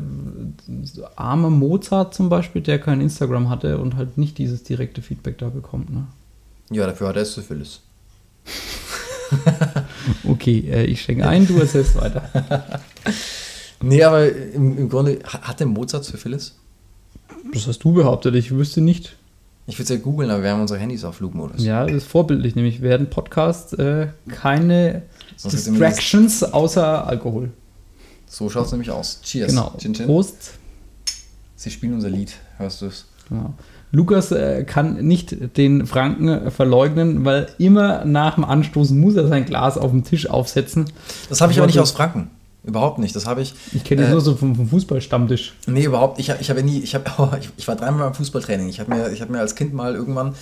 [1.17, 5.49] armer Mozart zum Beispiel, der kein Instagram hatte und halt nicht dieses direkte Feedback da
[5.49, 5.91] bekommt.
[5.91, 6.07] Ne?
[6.71, 7.81] ja, dafür hat er Syphilis.
[10.29, 12.31] Okay, äh, ich schenke ein, du erzählst weiter.
[13.83, 16.55] Nee, aber im, im Grunde, ha- hat der Mozart Syphilis?
[17.53, 19.17] Das hast du behauptet, ich wüsste nicht.
[19.69, 21.65] Ich würde es ja googeln, aber wir haben unsere Handys auf Flugmodus.
[21.65, 25.03] Ja, das ist vorbildlich, nämlich werden Podcasts äh, keine
[25.37, 27.51] Sonst Distractions außer Alkohol.
[28.27, 29.21] So schaut es nämlich aus.
[29.23, 29.49] Cheers.
[29.51, 29.75] Genau.
[29.79, 30.07] Chin, chin.
[30.07, 30.53] Prost.
[31.57, 33.07] Sie spielen unser Lied, hörst du es?
[33.29, 33.55] Genau.
[33.93, 39.27] Lukas äh, kann nicht den Franken äh, verleugnen, weil immer nach dem Anstoßen muss er
[39.29, 40.85] sein Glas auf den Tisch aufsetzen.
[41.29, 42.31] Das habe ich aber nicht aus Franken.
[42.67, 43.15] Überhaupt nicht.
[43.15, 43.55] Das habe ich.
[43.73, 45.55] Ich kenne das äh, nur so vom, vom Fußballstammtisch.
[45.67, 46.19] Nee, überhaupt.
[46.19, 48.69] Ich, ich habe nie, ich, hab, oh, ich, ich war dreimal beim Fußballtraining.
[48.69, 50.35] Ich habe mir, ich hab mir als Kind mal irgendwann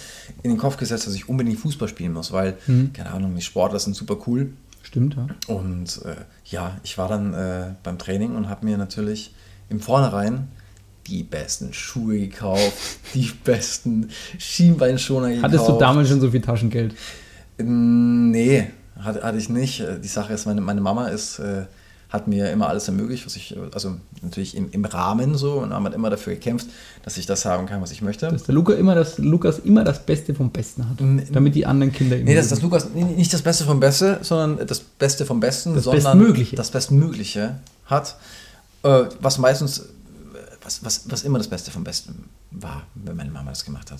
[0.43, 2.57] in den Kopf gesetzt, dass ich unbedingt Fußball spielen muss, weil,
[2.95, 4.51] keine Ahnung, die Sportler sind super cool.
[4.83, 5.27] Stimmt, ja.
[5.55, 6.15] Und äh,
[6.47, 9.35] ja, ich war dann äh, beim Training und habe mir natürlich
[9.69, 10.49] im Vornherein
[11.07, 12.73] die besten Schuhe gekauft,
[13.15, 15.45] die besten Schienbeinschoner gekauft.
[15.45, 16.95] Hattest du damals schon so viel Taschengeld?
[17.59, 18.69] Nee,
[18.99, 19.85] hatte, hatte ich nicht.
[20.03, 21.67] Die Sache ist, meine, meine Mama ist, äh,
[22.15, 25.83] hat mir immer alles ermöglicht, was ich, also natürlich im, im Rahmen so und haben
[25.85, 26.69] halt immer dafür gekämpft,
[27.03, 28.29] dass ich das haben kann, was ich möchte.
[28.29, 30.97] Dass der Luca immer das, Lukas immer das Beste vom Besten hat.
[31.33, 32.17] Damit die anderen Kinder.
[32.17, 35.85] Nee, das, das Lukas, nicht das Beste vom Beste, sondern das Beste vom Besten, Das
[35.85, 36.55] sondern Bestmögliche.
[36.55, 37.57] das Bestmögliche
[37.87, 38.17] hat,
[38.85, 39.89] äh, was meistens,
[40.63, 43.99] was, was, was immer das Beste vom Besten war, wenn meine Mama das gemacht hat.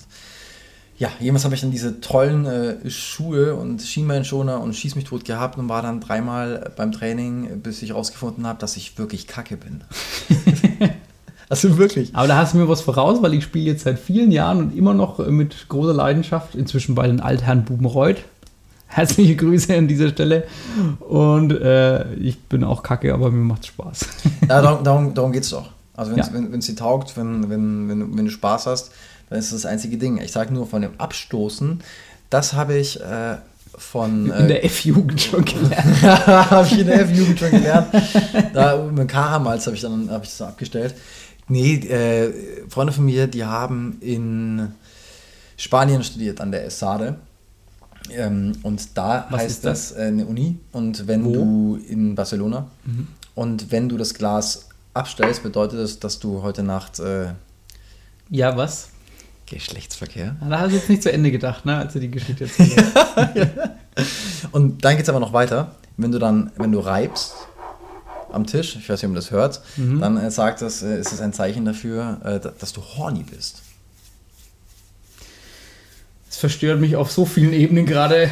[0.97, 5.25] Ja, jemals habe ich dann diese tollen äh, Schuhe und Schienbeinschoner und Schieß mich tot
[5.25, 9.57] gehabt und war dann dreimal beim Training, bis ich rausgefunden habe, dass ich wirklich kacke
[9.57, 9.83] bin.
[11.49, 12.15] also wirklich.
[12.15, 14.77] Aber da hast du mir was voraus, weil ich spiele jetzt seit vielen Jahren und
[14.77, 18.23] immer noch äh, mit großer Leidenschaft, inzwischen bei den Altherren Bubenreuth.
[18.87, 20.45] Herzliche Grüße an dieser Stelle.
[20.99, 24.07] Und äh, ich bin auch kacke, aber mir macht Spaß.
[24.47, 25.71] Ja, darum, darum, darum geht es doch.
[25.97, 26.33] Also wenn's, Ja.
[26.33, 28.91] wenn es dir taugt, wenn, wenn, wenn, wenn du Spaß hast,
[29.29, 30.19] dann ist das das einzige Ding.
[30.21, 31.81] Ich sage nur von dem Abstoßen,
[32.29, 33.37] das habe ich äh,
[33.77, 34.25] von...
[34.27, 36.01] In Äh, der F-Jugend schon gelernt.
[36.01, 37.87] habe ich in der F-Jugend schon gelernt.
[38.53, 40.95] Da mit Karamalz habe ich dann habe ich das abgestellt.
[41.47, 42.31] Nee, äh,
[42.69, 44.71] Freunde von mir, die haben in
[45.57, 47.17] Spanien studiert an der ESADE.
[48.11, 49.89] Ähm, und da Was heißt das?
[49.89, 50.59] das, äh, eine Uni.
[50.71, 51.33] Und wenn Wo?
[51.33, 52.67] du in Barcelona
[53.33, 57.33] und wenn du das Glas abstellst, bedeutet das, dass du heute Nacht äh,
[58.29, 58.89] Ja, was?
[59.45, 60.35] Geschlechtsverkehr.
[60.49, 64.51] Da hast du jetzt nicht zu Ende gedacht, ne, als du die Geschichte hast.
[64.51, 65.75] Und dann geht es aber noch weiter.
[65.97, 67.35] Wenn du dann, wenn du reibst
[68.31, 71.13] am Tisch, ich weiß nicht, ob man das hört, dann äh, sagt das, äh, ist
[71.13, 73.61] es ein Zeichen dafür, äh, da- dass du horny bist.
[76.35, 78.29] Das verstört mich auf so vielen Ebenen gerade.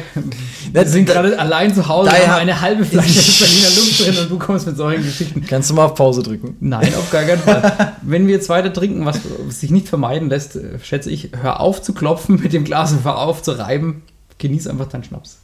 [0.70, 4.38] Wir sind gerade allein zu Hause, haben eine halbe Flasche Berliner Luft drin und du
[4.38, 5.46] kommst mit solchen Geschichten.
[5.46, 6.54] Kannst du mal auf Pause drücken?
[6.60, 7.94] Nein, auf gar keinen Fall.
[8.02, 11.80] Wenn wir jetzt weiter trinken, was sich nicht vermeiden lässt, äh, schätze ich, hör auf
[11.80, 14.02] zu klopfen mit dem Glas und hör auf zu reiben.
[14.36, 15.38] Genieß einfach deinen Schnaps.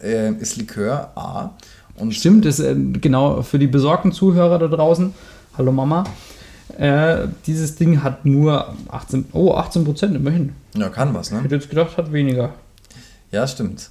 [0.00, 1.50] Äh, ist Likör A.
[1.96, 5.12] Und Stimmt, das äh, genau für die besorgten Zuhörer da draußen.
[5.56, 6.04] Hallo Mama.
[6.78, 10.52] Äh, dieses Ding hat nur 18, oh, 18 Prozent immerhin.
[10.76, 11.42] Ja, kann was, Ich ne?
[11.42, 12.54] hätte jetzt gedacht, hat weniger.
[13.32, 13.90] Ja, stimmt.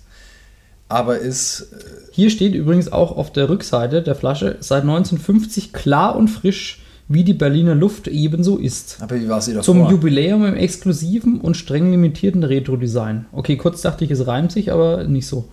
[0.88, 6.16] Aber ist, äh, Hier steht übrigens auch auf der Rückseite der Flasche seit 1950 klar
[6.16, 8.98] und frisch, wie die Berliner Luft ebenso ist.
[9.02, 9.64] aber wie war sie davor?
[9.64, 13.26] Zum Jubiläum im exklusiven und streng limitierten Retro-Design.
[13.34, 15.50] Okay, kurz dachte ich, es reimt sich, aber nicht so.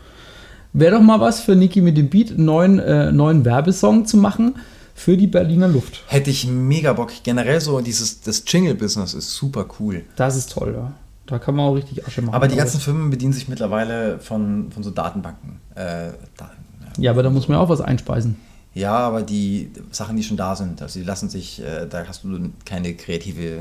[0.72, 4.16] Wäre doch mal was für Niki mit dem Beat, einen neuen, äh, neuen Werbesong zu
[4.18, 4.54] machen
[4.94, 6.02] für die Berliner Luft.
[6.06, 7.12] Hätte ich mega Bock.
[7.22, 10.04] Generell so dieses, das Jingle-Business ist super cool.
[10.16, 10.92] Das ist toll, ja.
[11.26, 12.34] Da kann man auch richtig Asche machen.
[12.34, 15.60] Aber die ganzen Firmen bedienen sich mittlerweile von, von so Datenbanken.
[15.74, 16.50] Äh, da,
[16.98, 18.36] Ja, aber da muss man auch was einspeisen.
[18.74, 22.24] Ja, aber die Sachen, die schon da sind, also die lassen sich, äh, da hast
[22.24, 23.60] du keine kreative,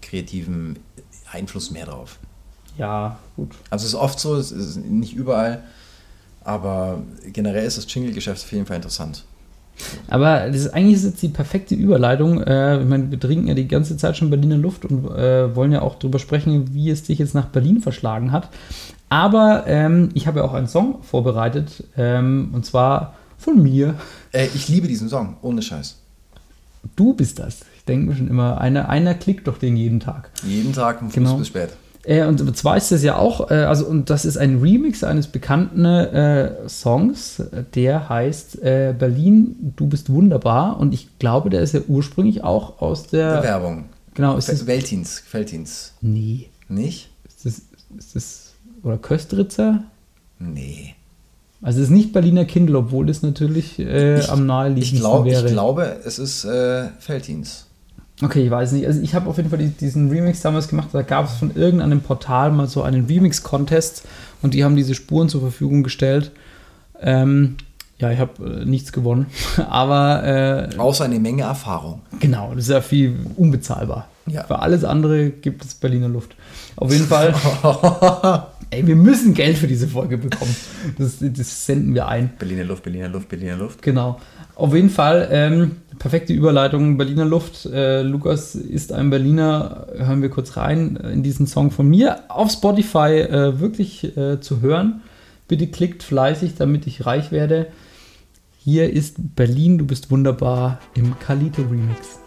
[0.00, 0.78] kreativen
[1.30, 2.18] Einfluss mehr drauf.
[2.78, 3.50] Ja, gut.
[3.68, 5.64] Also es ist oft so, es ist nicht überall,
[6.44, 7.02] aber
[7.32, 9.24] generell ist das Jingle-Geschäft auf jeden Fall interessant.
[10.08, 12.42] Aber das ist, eigentlich ist jetzt die perfekte Überleitung.
[12.42, 15.72] Äh, ich meine, wir trinken ja die ganze Zeit schon Berliner Luft und äh, wollen
[15.72, 18.48] ja auch darüber sprechen, wie es dich jetzt nach Berlin verschlagen hat.
[19.08, 23.94] Aber ähm, ich habe ja auch einen Song vorbereitet ähm, und zwar von mir.
[24.32, 25.96] Äh, ich liebe diesen Song, ohne Scheiß.
[26.96, 27.60] Du bist das.
[27.76, 30.30] Ich denke mir schon immer, einer, einer klickt doch den jeden Tag.
[30.46, 31.36] Jeden Tag von Genau.
[31.36, 31.70] bis spät.
[32.04, 35.26] Äh, und zwar ist das ja auch, äh, also und das ist ein Remix eines
[35.26, 37.42] bekannten äh, Songs,
[37.74, 40.78] der heißt äh, Berlin, du bist wunderbar.
[40.80, 43.42] Und ich glaube, der ist ja ursprünglich auch aus der.
[43.42, 43.84] Werbung.
[44.14, 44.66] Genau, ist das.
[44.66, 45.92] Weltins, Feltins.
[46.00, 46.48] Nee.
[46.68, 47.10] Nicht?
[47.26, 47.62] Ist das,
[47.98, 48.44] ist das.
[48.82, 49.82] Oder Köstritzer?
[50.38, 50.94] Nee.
[51.60, 55.24] Also es ist nicht Berliner Kindle, obwohl das natürlich äh, Ich- am naheliegendsten Ich, glaub,
[55.24, 55.46] wäre.
[55.46, 57.66] ich glaube, es ist äh, Feltins.
[58.20, 58.86] Okay, ich weiß nicht.
[58.86, 60.88] Also ich habe auf jeden Fall die, diesen Remix damals gemacht.
[60.92, 64.04] Da gab es von irgendeinem Portal mal so einen Remix-Contest
[64.42, 66.32] und die haben diese Spuren zur Verfügung gestellt.
[67.00, 67.56] Ähm,
[67.98, 69.26] ja, ich habe äh, nichts gewonnen.
[69.68, 72.02] Aber äh, Außer eine Menge Erfahrung.
[72.20, 74.08] genau, das ist ja viel unbezahlbar.
[74.26, 74.44] Ja.
[74.44, 76.36] Für alles andere gibt es Berliner Luft.
[76.76, 77.34] Auf jeden Fall.
[78.70, 80.54] ey, wir müssen Geld für diese Folge bekommen.
[80.98, 82.30] Das, das senden wir ein.
[82.38, 83.80] Berliner Luft, Berliner Luft, Berliner Luft.
[83.82, 84.20] Genau.
[84.54, 87.66] Auf jeden Fall, ähm, perfekte Überleitung, Berliner Luft.
[87.66, 92.22] Äh, Lukas ist ein Berliner, hören wir kurz rein in diesen Song von mir.
[92.28, 95.02] Auf Spotify äh, wirklich äh, zu hören.
[95.48, 97.68] Bitte klickt fleißig, damit ich reich werde.
[98.58, 102.20] Hier ist Berlin, du bist wunderbar im Kalito Remix.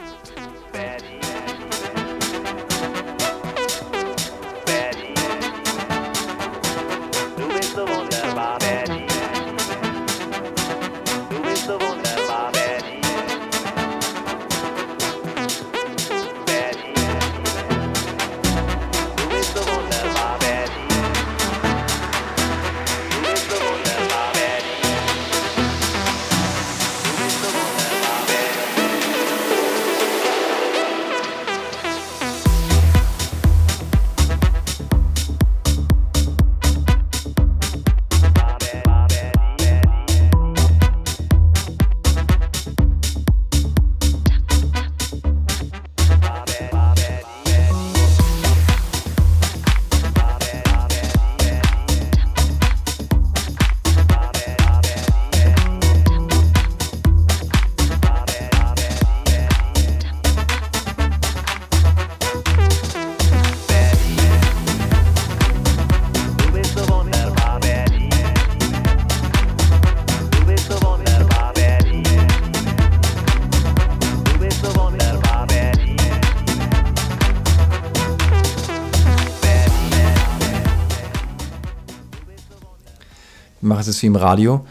[83.82, 84.66] Es jetzt wie im Radio.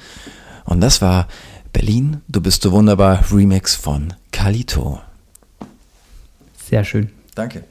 [0.64, 1.28] Und das war
[1.72, 5.00] Berlin, du bist so wunderbar, Remix von Kalito.
[6.68, 7.10] Sehr schön.
[7.34, 7.64] Danke.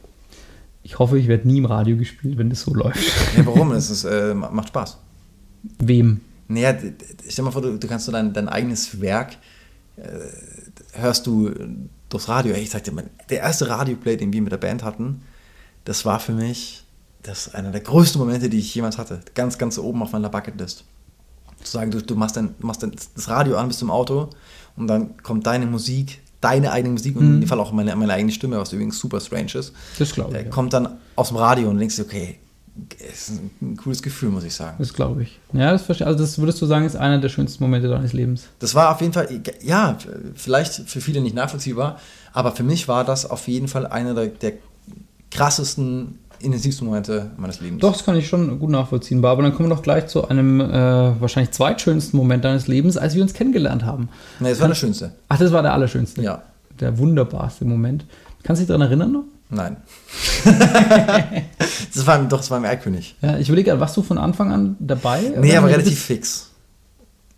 [0.84, 3.00] Ich hoffe, ich werde nie im Radio gespielt, wenn das so läuft.
[3.38, 3.72] Ja, warum?
[3.72, 4.98] Es ist, äh, macht Spaß.
[5.80, 6.22] Wem?
[6.48, 6.76] Naja,
[7.28, 9.38] stell mal vor, du, du kannst so dein, dein eigenes Werk,
[9.98, 10.02] äh,
[10.94, 11.52] hörst du
[12.10, 12.56] durchs Radio.
[12.56, 15.22] Ich sag dir, mal, der erste Radioplay, den wir mit der Band hatten,
[15.86, 16.86] das war für mich
[17.24, 19.20] das ist einer der größten Momente, die ich jemals hatte.
[19.36, 20.86] Ganz, ganz oben auf meiner Bucketlist.
[21.64, 24.30] Zu sagen, du, du machst, dein, machst dein, das Radio an, bist im Auto
[24.76, 28.14] und dann kommt deine Musik, deine eigene Musik und in dem Fall auch meine, meine
[28.14, 30.46] eigene Stimme, was übrigens super strange ist, Das glaube äh, ich.
[30.46, 30.52] Ja.
[30.52, 32.40] kommt dann aus dem Radio und denkst dir, okay,
[33.00, 34.78] es ist ein cooles Gefühl, muss ich sagen.
[34.80, 35.40] Das glaube ich.
[35.54, 38.48] Ja, das verstehe Also, das würdest du sagen, ist einer der schönsten Momente deines Lebens.
[38.60, 39.28] Das war auf jeden Fall,
[39.62, 39.98] ja,
[40.36, 42.00] vielleicht für viele nicht nachvollziehbar,
[42.32, 44.54] aber für mich war das auf jeden Fall einer der, der
[45.32, 47.82] krassesten, intensivsten Momente meines Lebens.
[47.82, 49.24] Doch, das kann ich schon gut nachvollziehen.
[49.24, 50.72] Aber dann kommen wir doch gleich zu einem äh,
[51.22, 54.10] wahrscheinlich zweitschönsten Moment deines Lebens, als wir uns kennengelernt haben.
[54.40, 55.14] Nee, das war das Schönste.
[55.28, 56.22] Ach, das war der allerschönste.
[56.22, 56.44] Ja.
[56.80, 58.06] Der wunderbarste Moment.
[58.44, 59.24] Kannst du dich daran erinnern noch?
[59.50, 59.78] Nein.
[61.94, 63.16] das war, doch, das war Erlkönig.
[63.22, 65.34] Ja, ich überlege gerade, warst du von Anfang an dabei?
[65.40, 66.52] Nee, aber relativ fix.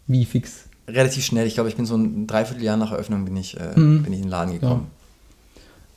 [0.08, 0.66] Wie fix?
[0.88, 1.48] Relativ schnell.
[1.48, 4.04] Ich glaube, ich bin so ein Dreivierteljahr nach Eröffnung bin ich, äh, Mhm.
[4.04, 4.88] bin ich in den Laden gekommen.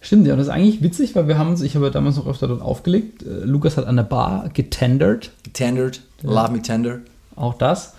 [0.05, 2.17] Stimmt, ja, und das ist eigentlich witzig, weil wir haben uns, ich habe ja damals
[2.17, 3.23] noch öfter dort aufgelegt.
[3.23, 6.99] Äh, Lukas hat an der Bar getendert, Getendert, Love Me Tender.
[7.37, 7.95] auch das.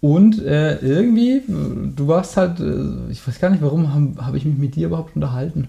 [0.00, 4.44] Und äh, irgendwie, du warst halt, äh, ich weiß gar nicht, warum habe hab ich
[4.44, 5.66] mich mit dir überhaupt unterhalten.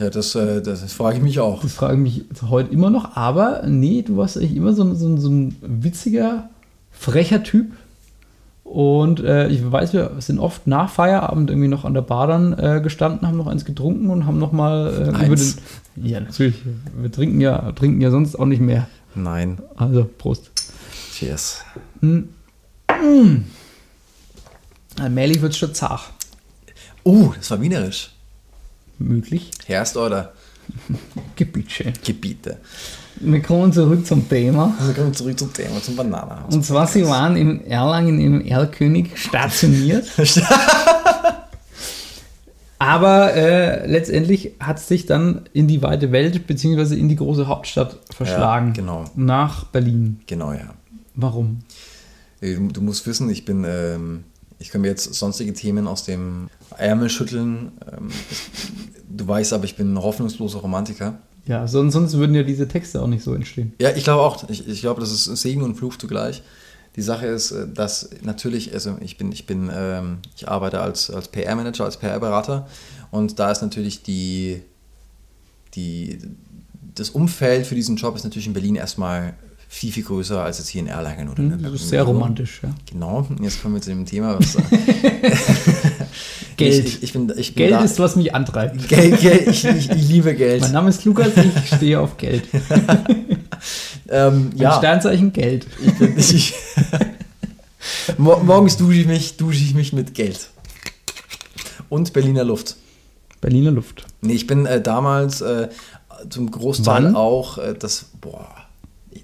[0.00, 1.60] Ja, das, äh, das, das frage ich mich auch.
[1.60, 5.16] Das frage ich mich heute immer noch, aber nee, du warst eigentlich immer so, so,
[5.16, 6.50] so ein witziger,
[6.92, 7.72] frecher Typ.
[8.66, 12.52] Und äh, ich weiß, wir sind oft nach Feierabend irgendwie noch an der Bar dann
[12.58, 15.56] äh, gestanden, haben noch eins getrunken und haben noch mal äh, über Eins?
[15.94, 16.04] den.
[16.04, 16.56] Ja, natürlich.
[16.96, 18.88] Wir trinken ja, trinken ja sonst auch nicht mehr.
[19.14, 19.58] Nein.
[19.76, 20.50] Also, Prost.
[21.12, 21.64] Cheers.
[25.00, 26.12] Allmählich wird es schon zart.
[27.04, 28.10] Uh, das war wienerisch.
[28.98, 29.52] Möglich.
[29.66, 30.32] Herst oder
[31.36, 31.92] Gebiete.
[32.04, 32.56] Gebiete.
[33.18, 34.74] Wir kommen zurück zum Thema.
[34.78, 36.54] Also kommen wir zurück zum Thema, zum Bananenhaus.
[36.54, 40.06] Und zwar, sie waren in Erlangen im Erlkönig stationiert.
[42.78, 47.46] Aber äh, letztendlich hat es sich dann in die weite Welt beziehungsweise in die große
[47.46, 48.74] Hauptstadt verschlagen.
[48.74, 49.04] genau.
[49.14, 50.20] Nach Berlin.
[50.26, 50.74] Genau, ja.
[51.14, 51.60] Warum?
[52.42, 54.24] Äh, Du, du musst wissen, ich bin, ähm,
[54.58, 57.72] ich kann mir jetzt sonstige Themen aus dem Ärmel schütteln.
[57.90, 58.08] Ähm,
[59.08, 61.18] du weißt aber, ich bin ein hoffnungsloser Romantiker.
[61.46, 63.72] Ja, sonst, sonst würden ja diese Texte auch nicht so entstehen.
[63.80, 64.48] Ja, ich glaube auch.
[64.48, 66.42] Ich, ich glaube, das ist Segen und Fluch zugleich.
[66.96, 71.10] Die Sache ist, äh, dass natürlich, also ich bin, ich bin, ähm, ich arbeite als,
[71.10, 72.66] als PR-Manager, als PR-Berater
[73.10, 74.62] und da ist natürlich die,
[75.74, 76.18] die,
[76.94, 79.34] das Umfeld für diesen Job ist natürlich in Berlin erstmal
[79.68, 82.02] viel, viel größer als jetzt hier in Erlangen oder in der Hm, Das ist sehr
[82.04, 82.70] romantisch, ja.
[82.90, 84.38] Genau, jetzt kommen wir zu dem Thema.
[84.38, 84.56] Was,
[86.56, 86.86] Geld.
[86.86, 88.88] Ich, ich, bin, ich bin Geld da, ist, was mich antreibt.
[88.88, 90.62] Geld, Geld ich, ich, ich liebe Geld.
[90.62, 92.44] Mein Name ist Lukas, ich stehe auf Geld.
[94.08, 95.66] Ähm, ja, Sternzeichen Geld.
[95.84, 96.54] ich bin, ich,
[98.18, 100.48] Mor- morgens dusche ich, mich, dusche ich mich mit Geld.
[101.88, 102.76] Und Berliner Luft.
[103.40, 104.06] Berliner Luft.
[104.20, 105.70] Nee, ich bin äh, damals äh,
[106.30, 107.16] zum Großteil Wann?
[107.16, 108.48] auch das, äh, das, boah,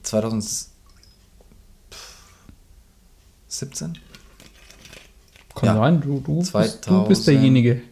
[0.02, 0.72] 2017?
[5.54, 5.74] Kann Ja.
[5.76, 7.08] sein, du, du, bist, du 2000.
[7.08, 7.82] bist derjenige.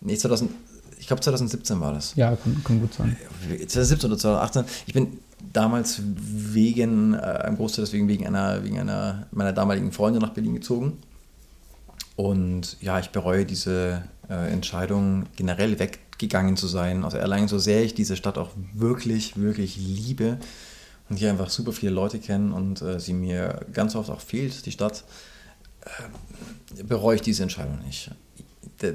[0.00, 0.50] Nee, 2000,
[0.98, 2.14] ich glaube 2017 war das.
[2.14, 3.16] Ja, kann, kann gut sein.
[3.48, 4.64] 2017 oder 2018.
[4.86, 5.18] Ich bin
[5.52, 10.54] damals wegen, äh, einem Großteil deswegen wegen einer, wegen einer meiner damaligen Freundin nach Berlin
[10.54, 10.98] gezogen.
[12.16, 15.78] Und ja, ich bereue diese äh, Entscheidung, generell
[16.20, 20.38] weggegangen zu sein aus Erlangen, so sehr ich diese Stadt auch wirklich, wirklich liebe
[21.08, 24.66] und hier einfach super viele Leute kennen und äh, sie mir ganz oft auch fehlt,
[24.66, 25.04] die Stadt,
[25.82, 28.10] äh, bereue ich diese Entscheidung nicht.
[28.82, 28.94] Der,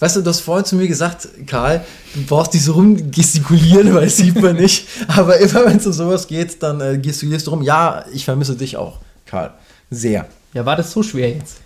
[0.00, 4.04] Weißt du, du hast vorhin zu mir gesagt, Karl, du brauchst nicht so rumgestikulieren, weil
[4.04, 4.86] das sieht man nicht.
[5.08, 7.62] Aber immer wenn es um sowas geht, dann äh, gestikulierst du rum.
[7.62, 9.54] Ja, ich vermisse dich auch, Karl.
[9.90, 10.26] Sehr.
[10.54, 11.56] Ja, war das so schwer jetzt?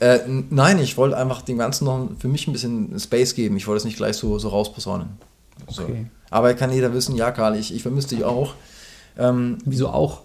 [0.00, 0.20] Äh,
[0.50, 3.56] nein, ich wollte einfach dem Ganzen noch für mich ein bisschen Space geben.
[3.56, 5.08] Ich wollte es nicht gleich so, so rausposaunen.
[5.68, 5.84] So.
[5.84, 6.06] Okay.
[6.30, 8.54] Aber kann jeder wissen, ja, Karl, ich, ich vermisse dich auch.
[9.18, 10.20] Ähm, Wieso auch?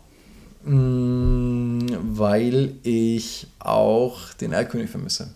[0.63, 5.29] mh, weil ich auch den Erlkönig vermisse.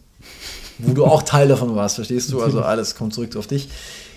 [0.77, 2.41] Wo du auch Teil davon warst, verstehst du?
[2.41, 3.69] Also alles kommt zurück auf dich.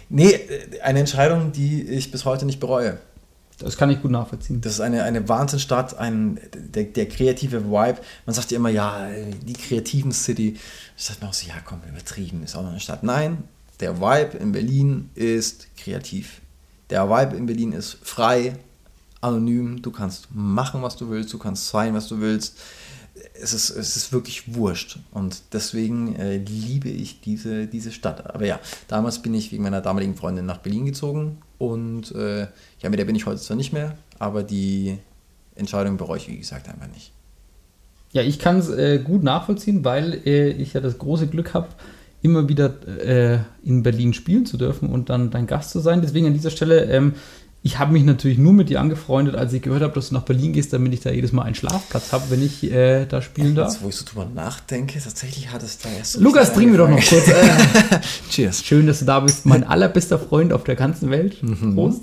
[0.08, 2.98] Nee, äh, eine Entscheidung, die ich bis heute nicht bereue.
[3.58, 4.60] Das kann ich gut nachvollziehen.
[4.60, 7.98] Das ist eine, eine Wahnsinnsstadt, ein, der, der kreative Vibe.
[8.24, 9.08] Man sagt ja immer, ja,
[9.42, 10.56] die kreativen City.
[10.96, 13.02] Ich sag mir auch so, ja, komm, übertrieben, ist auch noch eine Stadt.
[13.02, 13.44] Nein,
[13.80, 16.40] der Vibe in Berlin ist kreativ.
[16.90, 18.54] Der Vibe in Berlin ist frei,
[19.20, 22.58] anonym, du kannst machen, was du willst, du kannst sein, was du willst.
[23.34, 25.00] Es ist, es ist wirklich wurscht.
[25.10, 28.32] Und deswegen äh, liebe ich diese, diese Stadt.
[28.32, 31.38] Aber ja, damals bin ich wegen meiner damaligen Freundin nach Berlin gezogen.
[31.58, 32.46] Und äh,
[32.80, 34.98] ja, mit der bin ich heute zwar nicht mehr, aber die
[35.54, 37.12] Entscheidung bereue ich, wie gesagt, einfach nicht.
[38.12, 41.68] Ja, ich kann es äh, gut nachvollziehen, weil äh, ich ja das große Glück habe,
[42.22, 46.00] immer wieder äh, in Berlin spielen zu dürfen und dann dein Gast zu sein.
[46.00, 47.14] Deswegen an dieser Stelle, ähm,
[47.62, 50.22] ich habe mich natürlich nur mit dir angefreundet, als ich gehört habe, dass du nach
[50.22, 53.54] Berlin gehst, damit ich da jedes Mal einen Schlafplatz habe, wenn ich äh, da spielen
[53.54, 53.72] darf.
[53.72, 56.78] Jetzt, wo ich so drüber nachdenke, tatsächlich hat es da erst so Lukas, trinken wir
[56.78, 57.28] doch noch kurz.
[57.28, 58.00] Äh,
[58.30, 58.64] Cheers.
[58.64, 61.42] schön, dass du da bist, mein allerbester Freund auf der ganzen Welt.
[61.42, 61.74] Mhm.
[61.74, 62.02] Prost.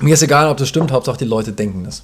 [0.00, 2.02] Mir ist egal, ob das stimmt, Hauptsache die Leute denken das.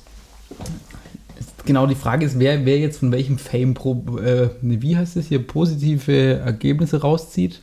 [1.65, 5.27] Genau, die Frage ist, wer, wer jetzt von welchem Fame, pro, äh, wie heißt es
[5.27, 7.61] hier, positive Ergebnisse rauszieht.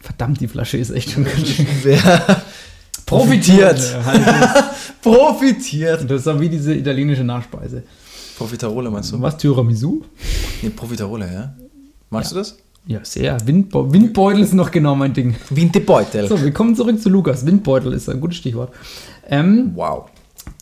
[0.00, 2.42] Verdammt, die Flasche ist echt schon ganz schön Wer
[3.06, 3.78] profitiert.
[3.78, 4.64] Ja, halt,
[5.02, 6.10] Profitiert.
[6.10, 7.84] das ist wie diese italienische Nachspeise.
[8.36, 9.20] Profiterole meinst du?
[9.20, 10.02] Was, Tiramisu?
[10.62, 11.54] Nee, Profiterole, ja.
[12.10, 12.56] Magst du das?
[12.86, 13.36] Ja, sehr.
[13.46, 15.34] Windbe Windbeutel ist noch genau mein Ding.
[15.50, 16.28] Wie ein Beutel.
[16.28, 17.44] So, wir kommen zurück zu Lukas.
[17.44, 18.72] Windbeutel ist ein gutes Stichwort.
[19.28, 20.04] Ähm, Wow.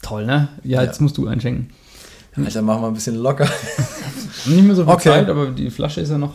[0.02, 0.48] toll, ne?
[0.62, 1.68] Ja, jetzt musst du einschenken.
[2.36, 3.46] Alter, machen wir ein bisschen locker.
[4.46, 5.08] Nicht mehr so viel Okay.
[5.10, 6.32] Zeit, aber die Flasche ist ja noch.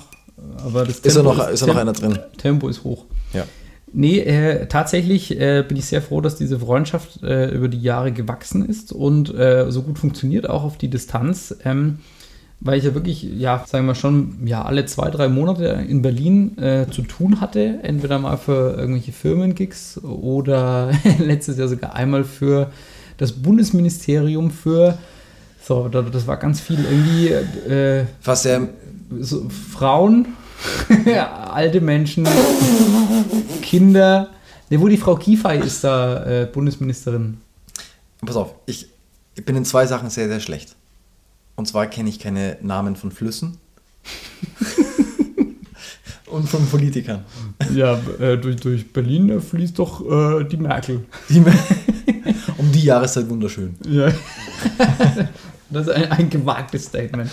[0.63, 2.19] Aber das Ist ja Tempo noch, ist ja noch einer drin.
[2.37, 3.05] Tempo ist hoch.
[3.33, 3.43] Ja.
[3.91, 8.11] Nee, äh, tatsächlich äh, bin ich sehr froh, dass diese Freundschaft äh, über die Jahre
[8.11, 11.55] gewachsen ist und äh, so gut funktioniert, auch auf die Distanz.
[11.65, 11.97] Ähm,
[12.61, 16.57] weil ich ja wirklich, ja, sagen wir schon, ja, alle zwei, drei Monate in Berlin
[16.57, 17.79] äh, zu tun hatte.
[17.83, 22.71] Entweder mal für irgendwelche Firmengigs oder letztes Jahr sogar einmal für
[23.17, 24.97] das Bundesministerium für,
[25.61, 27.27] so, da- das war ganz viel irgendwie,
[27.71, 28.67] äh, Was der,
[29.19, 30.27] so Frauen,
[31.51, 32.27] alte Menschen,
[33.61, 34.29] Kinder.
[34.69, 37.37] Ne, wo die Frau Giffey ist da äh, Bundesministerin.
[38.23, 38.87] pass auf, ich,
[39.35, 40.75] ich bin in zwei Sachen sehr, sehr schlecht.
[41.59, 43.57] Und zwar kenne ich keine Namen von Flüssen.
[46.27, 47.25] Und von Politikern.
[47.75, 49.99] Ja, äh, durch, durch Berlin fließt doch
[50.39, 51.03] äh, die Merkel.
[51.27, 51.39] Die,
[52.57, 53.75] um die Jahreszeit wunderschüön.
[53.85, 54.09] Ja.
[55.71, 57.29] Das ist ein, ein gewagtes Statement.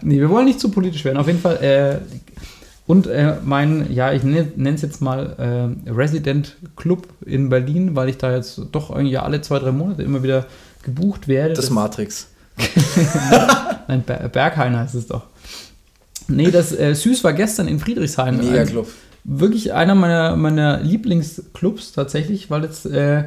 [0.00, 1.18] Nee, wir wollen nicht zu politisch werden.
[1.18, 1.56] Auf jeden Fall.
[1.56, 1.98] Äh,
[2.86, 8.08] und äh, mein, ja, ich nenne es jetzt mal äh, Resident Club in Berlin, weil
[8.08, 10.46] ich da jetzt doch irgendwie alle zwei, drei Monate immer wieder
[10.82, 11.52] gebucht werde.
[11.52, 12.28] Das Matrix.
[13.88, 15.24] Nein, Ber Berghain heißt es doch.
[16.28, 18.36] Nee, das äh, Süß war gestern in Friedrichshain.
[18.38, 18.88] Mega Ein- Club.
[19.24, 23.26] Wirklich einer meiner, meiner Lieblingsclubs tatsächlich, weil jetzt, äh, äh,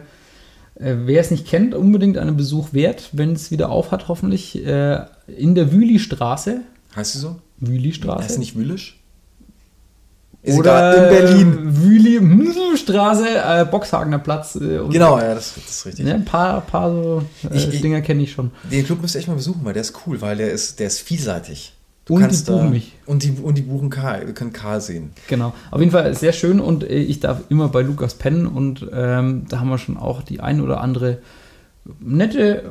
[0.76, 5.02] wer es nicht kennt, unbedingt einen Besuch wert, wenn es wieder auf hat, hoffentlich äh,
[5.28, 6.62] in der Wüli-Straße.
[6.96, 7.36] Heißt sie so?
[7.60, 8.24] Wüli-Straße.
[8.24, 9.00] Heißt nicht Wülisch?
[10.44, 11.10] Ist Oder egal, in
[11.54, 11.78] Berlin.
[11.78, 14.56] Wüli-Straße, äh, Boxhagener Platz.
[14.56, 16.08] Äh, Genau, ja, das, das ist richtig.
[16.08, 18.52] Ja, ein paar, paar so äh, Ich- Dinger kenne ich schon.
[18.72, 20.88] Den Club müsst ihr echt mal besuchen, weil der ist cool, weil der ist, der
[20.88, 21.74] ist vielseitig.
[22.10, 22.94] Und die buchen mich.
[23.06, 24.26] Und die, und die buchen Karl.
[24.26, 25.12] Wir können Karl sehen.
[25.28, 25.54] Genau.
[25.70, 29.46] Auf jeden Fall sehr schön und äh, ich darf immer bei Lukas pennen und ähm,
[29.48, 31.20] da haben wir schon auch die ein oder andere
[32.00, 32.64] nette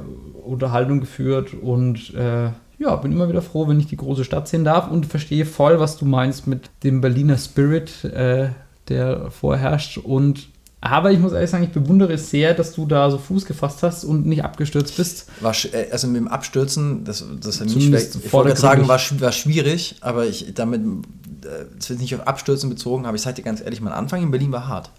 [0.45, 2.49] Unterhaltung geführt und äh,
[2.81, 5.78] ja, bin immer wieder froh, wenn ich die große Stadt sehen darf und verstehe voll,
[5.78, 8.49] was du meinst mit dem Berliner Spirit, äh,
[8.89, 10.49] der vorherrscht und
[10.83, 13.83] aber ich muss ehrlich sagen, ich bewundere es sehr, dass du da so Fuß gefasst
[13.83, 15.26] hast und nicht abgestürzt bist.
[15.41, 19.33] War, äh, also mit dem Abstürzen, das, das hat mich ich wollte sagen, war, war
[19.33, 23.43] schwierig, aber ich damit, äh, es wird nicht auf Abstürzen bezogen, aber ich sage dir
[23.43, 24.91] ganz ehrlich, mein Anfang in Berlin war hart.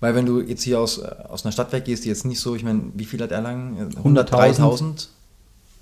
[0.00, 2.56] Weil wenn du jetzt hier aus, äh, aus einer Stadt weggehst, die jetzt nicht so,
[2.56, 3.90] ich meine, wie viel hat Erlangen?
[4.02, 5.08] 103.000?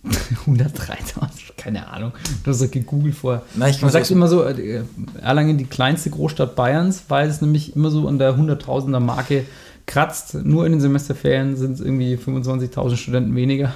[0.47, 2.13] 103.000, keine Ahnung.
[2.43, 3.43] Du hast doch gegoogelt vorher.
[3.55, 4.83] Nein, ich Man sagt immer so, äh,
[5.21, 9.45] Erlangen die kleinste Großstadt Bayerns, weil es nämlich immer so an der 100.000er Marke
[9.87, 10.35] kratzt.
[10.35, 13.75] Nur in den Semesterferien sind es irgendwie 25.000 Studenten weniger.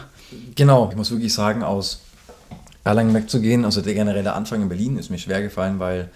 [0.55, 2.01] Genau, ich muss wirklich sagen, aus
[2.85, 6.11] Erlangen wegzugehen, also der generelle Anfang in Berlin ist mir schwer gefallen, weil,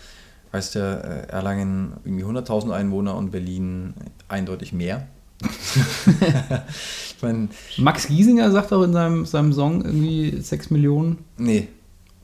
[0.52, 3.94] weißt du, äh, Erlangen irgendwie 100.000 Einwohner und Berlin
[4.28, 5.06] eindeutig mehr.
[7.16, 11.18] ich meine, Max Giesinger sagt auch in seinem, seinem Song irgendwie 6 Millionen.
[11.36, 11.68] nee,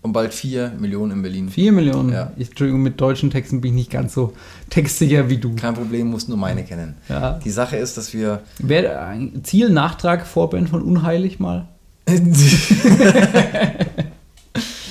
[0.03, 1.49] und bald 4 Millionen in Berlin.
[1.49, 2.13] 4 Millionen.
[2.13, 2.31] Ja.
[2.37, 4.35] Ich, Entschuldigung, mit deutschen Texten bin ich nicht ganz so
[4.69, 5.57] textsicher wie du.
[5.57, 6.97] Kein Problem, musst nur meine kennen.
[7.09, 7.41] Ja.
[7.43, 8.43] Die Sache ist, dass wir.
[8.59, 11.69] Wäre ein Ziel, Nachtrag, Vorband von Unheilig mal?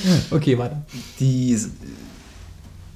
[0.31, 0.81] Okay, weiter.
[1.19, 1.57] die,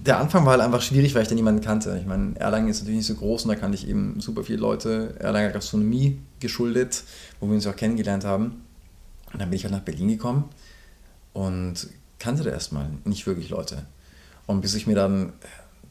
[0.08, 1.98] der Anfang war halt einfach schwierig, weil ich da niemanden kannte.
[2.00, 4.60] Ich meine, Erlangen ist natürlich nicht so groß und da kannte ich eben super viele
[4.60, 7.04] Leute Erlanger Gastronomie geschuldet,
[7.40, 8.64] wo wir uns auch kennengelernt haben.
[9.34, 10.46] Und dann bin ich halt nach Berlin gekommen
[11.34, 11.90] und
[12.20, 13.86] kannte da erstmal nicht wirklich Leute.
[14.46, 15.34] Und bis ich mir dann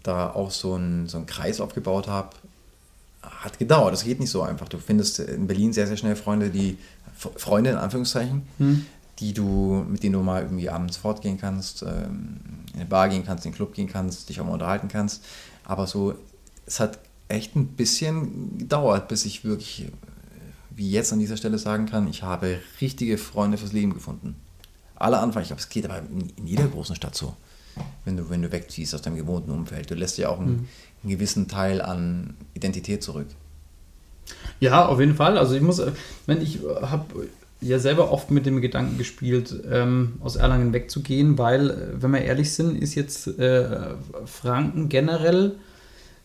[0.02, 2.30] da auch so einen, so einen Kreis aufgebaut habe,
[3.22, 3.92] hat gedauert.
[3.92, 4.68] Das geht nicht so einfach.
[4.68, 6.78] Du findest in Berlin sehr, sehr schnell Freunde, die,
[7.16, 8.42] Freunde in Anführungszeichen,
[9.18, 12.40] die du, mit denen du mal irgendwie abends fortgehen kannst, ähm,
[12.72, 15.24] in eine Bar gehen kannst, in den Club gehen kannst, dich auch mal unterhalten kannst.
[15.64, 16.14] Aber so,
[16.66, 16.98] es hat
[17.28, 19.90] echt ein bisschen gedauert, bis ich wirklich, äh,
[20.70, 24.36] wie jetzt an dieser Stelle sagen kann, ich habe richtige Freunde fürs Leben gefunden.
[24.96, 27.34] Alle Anfang, ich glaube, es geht aber in, in jeder großen Stadt so.
[28.04, 29.90] Wenn du, wenn du wegziehst aus deinem gewohnten Umfeld.
[29.90, 30.68] Du lässt ja auch einen,
[31.02, 33.26] einen gewissen Teil an Identität zurück.
[34.60, 35.36] Ja, auf jeden Fall.
[35.36, 35.82] Also ich muss,
[36.24, 37.28] wenn ich habe
[37.61, 42.22] ja selber oft mit dem Gedanken gespielt, ähm, aus Erlangen wegzugehen, weil, äh, wenn wir
[42.22, 43.94] ehrlich sind, ist jetzt äh,
[44.26, 45.57] Franken generell,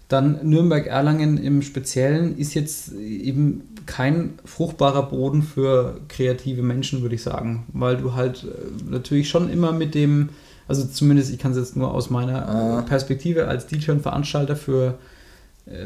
[0.07, 7.23] dann Nürnberg-Erlangen im Speziellen, ist jetzt eben kein fruchtbarer Boden für kreative Menschen, würde ich
[7.23, 7.65] sagen.
[7.71, 10.29] Weil du halt äh, natürlich schon immer mit dem,
[10.67, 12.81] also zumindest ich kann es jetzt nur aus meiner Ah.
[12.81, 14.93] Perspektive als DJ und Veranstalter für äh,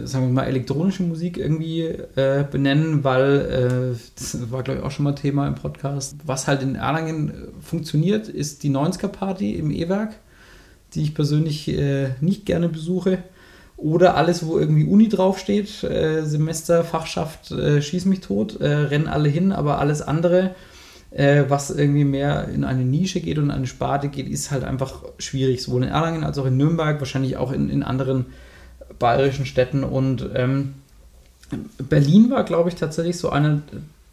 [0.04, 4.92] sagen wir mal, elektronische Musik irgendwie äh, benennen, weil äh, das war, glaube ich, auch
[4.92, 6.16] schon mal Thema im Podcast.
[6.26, 10.16] Was halt in Erlangen äh, funktioniert, ist die 90er-Party im E-Werk,
[10.94, 13.20] die ich persönlich äh, nicht gerne besuche.
[13.78, 19.08] Oder alles, wo irgendwie Uni draufsteht, äh, Semester, Fachschaft, äh, schieß mich tot, äh, rennen
[19.08, 20.56] alle hin, aber alles andere,
[21.12, 24.64] äh, was irgendwie mehr in eine Nische geht und in eine Sparte geht, ist halt
[24.64, 28.28] einfach schwierig, sowohl in Erlangen als auch in Nürnberg, wahrscheinlich auch in, in anderen
[29.00, 29.84] bayerischen Städten.
[29.84, 30.76] Und ähm,
[31.78, 33.62] Berlin war, glaube ich, tatsächlich so einer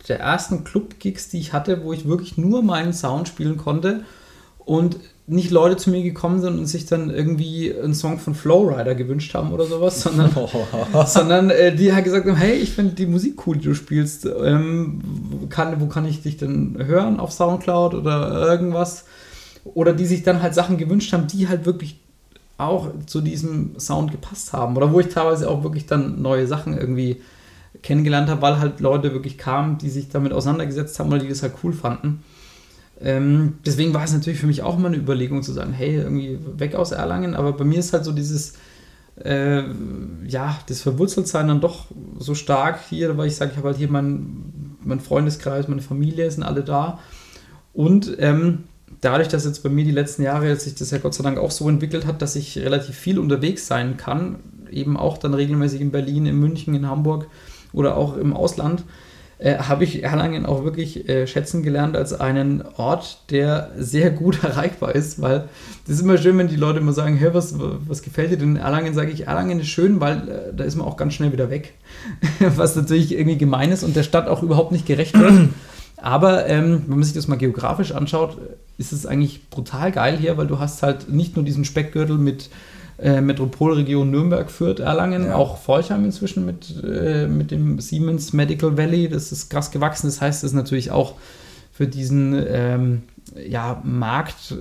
[0.09, 4.05] der ersten Club-Gigs, die ich hatte, wo ich wirklich nur meinen Sound spielen konnte
[4.59, 8.95] und nicht Leute zu mir gekommen sind und sich dann irgendwie einen Song von Flowrider
[8.95, 10.31] gewünscht haben oder sowas, sondern,
[11.07, 14.27] sondern äh, die halt gesagt haben, hey, ich finde die Musik cool, die du spielst.
[14.27, 15.01] Ähm,
[15.49, 17.21] kann, wo kann ich dich denn hören?
[17.21, 19.05] Auf Soundcloud oder irgendwas?
[19.65, 22.01] Oder die sich dann halt Sachen gewünscht haben, die halt wirklich
[22.59, 24.77] auch zu diesem Sound gepasst haben.
[24.77, 27.21] Oder wo ich teilweise auch wirklich dann neue Sachen irgendwie
[27.83, 31.43] kennengelernt habe, weil halt Leute wirklich kamen, die sich damit auseinandergesetzt haben oder die das
[31.43, 32.23] halt cool fanden.
[33.01, 36.39] Ähm, deswegen war es natürlich für mich auch mal eine Überlegung zu sagen, hey, irgendwie
[36.57, 38.55] weg aus Erlangen, aber bei mir ist halt so dieses,
[39.17, 39.63] äh,
[40.27, 41.87] ja, das Verwurzeltsein dann doch
[42.19, 46.31] so stark hier, weil ich sage, ich habe halt hier meinen mein Freundeskreis, meine Familie
[46.31, 46.99] sind alle da
[47.73, 48.65] und ähm,
[49.01, 51.51] dadurch, dass jetzt bei mir die letzten Jahre sich das ja Gott sei Dank auch
[51.51, 54.37] so entwickelt hat, dass ich relativ viel unterwegs sein kann,
[54.71, 57.27] eben auch dann regelmäßig in Berlin, in München, in Hamburg
[57.73, 58.85] oder auch im Ausland,
[59.43, 64.45] äh, habe ich Erlangen auch wirklich äh, schätzen gelernt als einen Ort, der sehr gut
[64.45, 65.49] erreichbar ist, weil
[65.87, 68.57] das ist immer schön, wenn die Leute immer sagen, hey, was, was gefällt dir denn
[68.57, 68.95] in Erlangen?
[68.95, 71.75] Sage ich, Erlangen ist schön, weil äh, da ist man auch ganz schnell wieder weg,
[72.57, 75.49] was natürlich irgendwie gemein ist und der Stadt auch überhaupt nicht gerecht wird.
[76.03, 78.37] Aber ähm, wenn man sich das mal geografisch anschaut,
[78.77, 82.51] ist es eigentlich brutal geil hier, weil du hast halt nicht nur diesen Speckgürtel mit
[82.99, 85.37] äh, Metropolregion Nürnberg, Fürth, Erlangen, Ja.
[85.37, 90.09] auch Forchheim inzwischen mit, äh, mit dem Siemens Medical Valley, das ist krass gewachsen.
[90.09, 91.15] Das heißt, das ist natürlich auch
[91.73, 93.03] für diesen ähm,
[93.49, 94.57] ja, Markt, äh,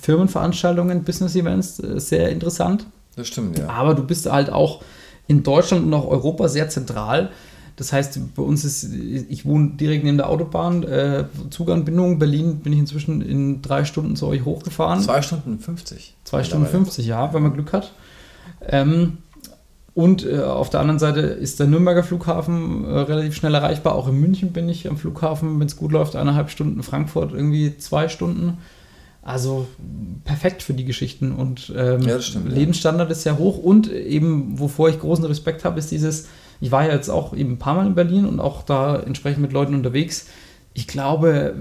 [0.00, 2.86] Firmenveranstaltungen, Business-Events äh, sehr interessant.
[3.14, 3.68] Das stimmt, ja.
[3.68, 4.82] Aber du bist halt auch
[5.26, 7.30] in Deutschland und auch Europa sehr zentral.
[7.78, 12.18] Das heißt, bei uns ist, ich wohne direkt neben der Autobahn, äh, Zuganbindung.
[12.18, 15.00] Berlin bin ich inzwischen in drei Stunden zu euch hochgefahren.
[15.00, 16.14] Zwei Stunden 50.
[16.24, 16.84] Zwei Stunden Mittlerweile.
[16.86, 17.92] 50, ja, wenn man Glück hat.
[18.68, 19.18] Ähm,
[19.94, 23.94] und äh, auf der anderen Seite ist der Nürnberger Flughafen äh, relativ schnell erreichbar.
[23.94, 26.82] Auch in München bin ich am Flughafen, wenn es gut läuft, eineinhalb Stunden.
[26.82, 28.58] Frankfurt irgendwie zwei Stunden.
[29.22, 29.68] Also
[30.24, 31.30] perfekt für die Geschichten.
[31.30, 32.54] Und ähm, Ja, stimmt, ja.
[32.56, 33.56] Lebensstandard ist sehr hoch.
[33.56, 36.26] Und eben, wovor ich großen Respekt habe, ist dieses,
[36.60, 39.42] ich war ja jetzt auch eben ein paar Mal in Berlin und auch da entsprechend
[39.42, 40.26] mit Leuten unterwegs.
[40.74, 41.54] Ich glaube,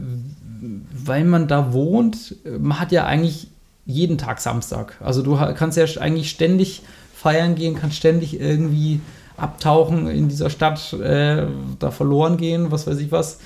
[0.92, 3.48] weil man da wohnt, man hat ja eigentlich
[3.86, 4.98] jeden Tag Samstag.
[5.00, 6.82] Also du kannst ja eigentlich ständig
[7.14, 9.00] feiern gehen, kannst ständig irgendwie
[9.38, 11.46] abtauchen in dieser Stadt, äh,
[11.80, 13.40] da verloren gehen, was weiß ich was.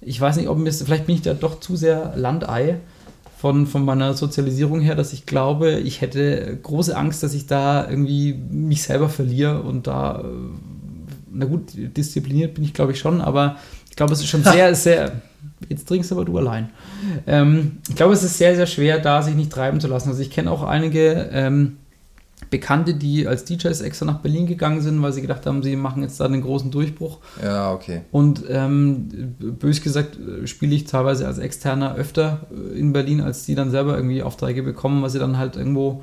[0.00, 2.78] Ich weiß nicht, ob mir vielleicht bin ich da doch zu sehr Landei
[3.38, 7.88] von, von meiner Sozialisierung her, dass ich glaube, ich hätte große Angst, dass ich da
[7.88, 10.24] irgendwie mich selber verliere und da, äh,
[11.32, 13.56] na gut, diszipliniert bin ich glaube ich schon, aber
[13.90, 15.12] ich glaube, es ist schon sehr, sehr,
[15.68, 16.70] jetzt trinkst aber du allein.
[17.26, 20.08] Ähm, ich glaube, es ist sehr, sehr schwer, da sich nicht treiben zu lassen.
[20.08, 21.78] Also ich kenne auch einige ähm,
[22.50, 26.02] Bekannte, die als DJs extra nach Berlin gegangen sind, weil sie gedacht haben, sie machen
[26.02, 27.18] jetzt da einen großen Durchbruch.
[27.42, 28.02] Ja, okay.
[28.10, 33.44] Und ähm, bös gesagt äh, spiele ich teilweise als Externer öfter äh, in Berlin, als
[33.44, 36.02] die dann selber irgendwie Aufträge bekommen, weil sie dann halt irgendwo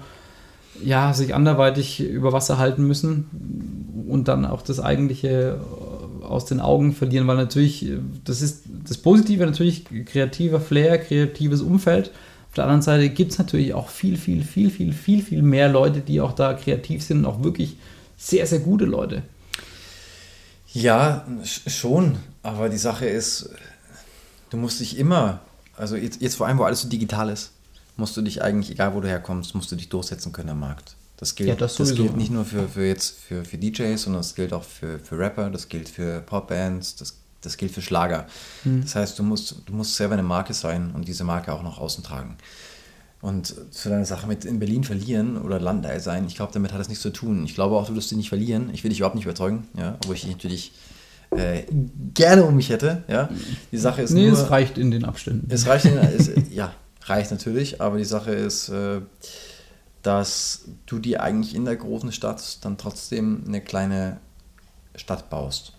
[0.83, 5.57] ja, sich anderweitig über Wasser halten müssen und dann auch das Eigentliche
[6.21, 10.97] äh, aus den Augen verlieren, weil natürlich, äh, das ist das Positive natürlich, kreativer Flair,
[10.97, 12.11] kreatives Umfeld.
[12.49, 15.69] Auf der anderen Seite gibt es natürlich auch viel, viel, viel, viel, viel, viel mehr
[15.69, 17.77] Leute, die auch da kreativ sind und auch wirklich
[18.17, 19.23] sehr, sehr gute Leute.
[20.73, 22.17] Ja, sch- schon.
[22.43, 23.49] Aber die Sache ist,
[24.49, 25.41] du musst dich immer,
[25.77, 27.51] also jetzt, jetzt vor allem, wo alles so digital ist,
[27.97, 30.95] musst du dich eigentlich, egal wo du herkommst, musst du dich durchsetzen können am Markt.
[31.17, 34.21] Das gilt, Ja, das das gilt nicht nur für, für jetzt für, für DJs, sondern
[34.21, 38.27] das gilt auch für, für Rapper, das gilt für Popbands, das, das gilt für Schlager.
[38.63, 38.81] Hm.
[38.81, 41.77] Das heißt, du musst, du musst selber eine Marke sein und diese Marke auch nach
[41.77, 42.35] außen tragen.
[43.21, 46.79] Und zu deiner Sache mit in Berlin verlieren oder Landei sein, ich glaube, damit hat
[46.79, 47.45] das nichts zu tun.
[47.45, 48.69] Ich glaube auch, du wirst dich nicht verlieren.
[48.73, 50.73] Ich will dich überhaupt nicht überzeugen, ja, obwohl ich dich natürlich
[51.31, 51.63] äh,
[52.13, 53.03] gerne um mich hätte.
[53.07, 53.29] Ja.
[53.71, 55.47] Die Sache ist Nee, nur, es reicht in den Abständen.
[55.49, 56.73] es reicht, es, ja,
[57.05, 59.01] reicht natürlich, aber die Sache ist, äh,
[60.01, 64.19] dass du dir eigentlich in der großen Stadt dann trotzdem eine kleine
[64.95, 65.73] Stadt baust.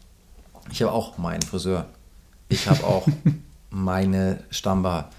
[0.71, 1.87] Ich habe auch meinen Friseur.
[2.49, 3.07] Ich habe auch
[3.71, 5.11] meine Stammbar.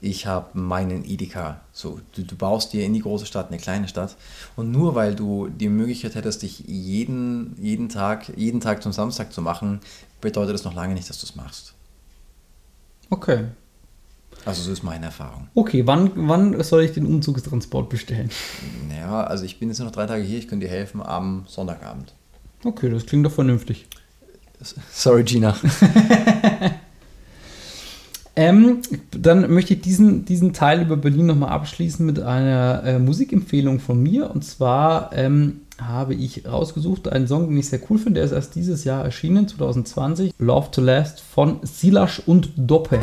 [0.00, 1.60] Ich habe meinen Edeka.
[1.72, 4.16] So, du, du baust dir in die große Stadt eine kleine Stadt.
[4.56, 9.32] Und nur weil du die Möglichkeit hättest, dich jeden, jeden Tag, jeden Tag zum Samstag
[9.32, 9.80] zu machen,
[10.20, 11.74] bedeutet das noch lange nicht, dass du es machst.
[13.10, 13.46] Okay.
[14.44, 15.48] Also so ist meine Erfahrung.
[15.54, 18.30] Okay, wann, wann soll ich den Umzugstransport bestellen?
[18.88, 21.44] Naja, also ich bin jetzt nur noch drei Tage hier, ich könnte dir helfen am
[21.46, 22.14] Sonntagabend.
[22.64, 23.86] Okay, das klingt doch vernünftig.
[24.90, 25.56] Sorry, Gina.
[28.34, 28.80] Ähm,
[29.10, 34.02] dann möchte ich diesen, diesen Teil über Berlin nochmal abschließen mit einer äh, Musikempfehlung von
[34.02, 34.30] mir.
[34.30, 38.20] Und zwar ähm, habe ich rausgesucht einen Song, den ich sehr cool finde.
[38.20, 40.32] Der ist erst dieses Jahr erschienen, 2020.
[40.38, 43.00] Love to Last von Silash und Doppe.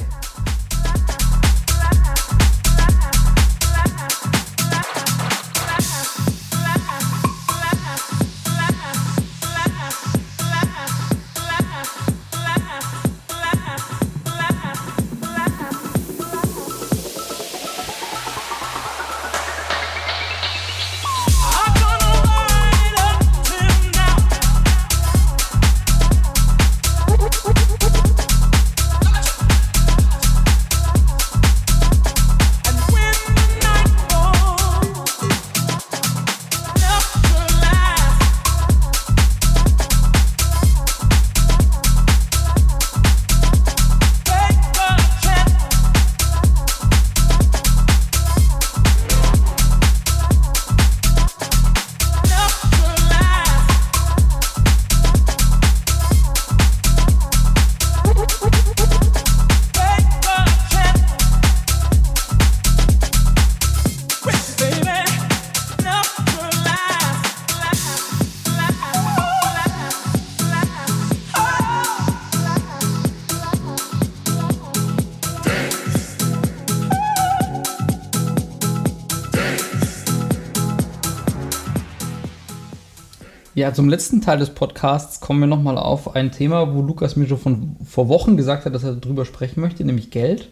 [83.59, 87.27] Ja, zum letzten Teil des Podcasts kommen wir nochmal auf ein Thema, wo Lukas mir
[87.27, 90.47] schon von, vor Wochen gesagt hat, dass er darüber sprechen möchte, nämlich Geld.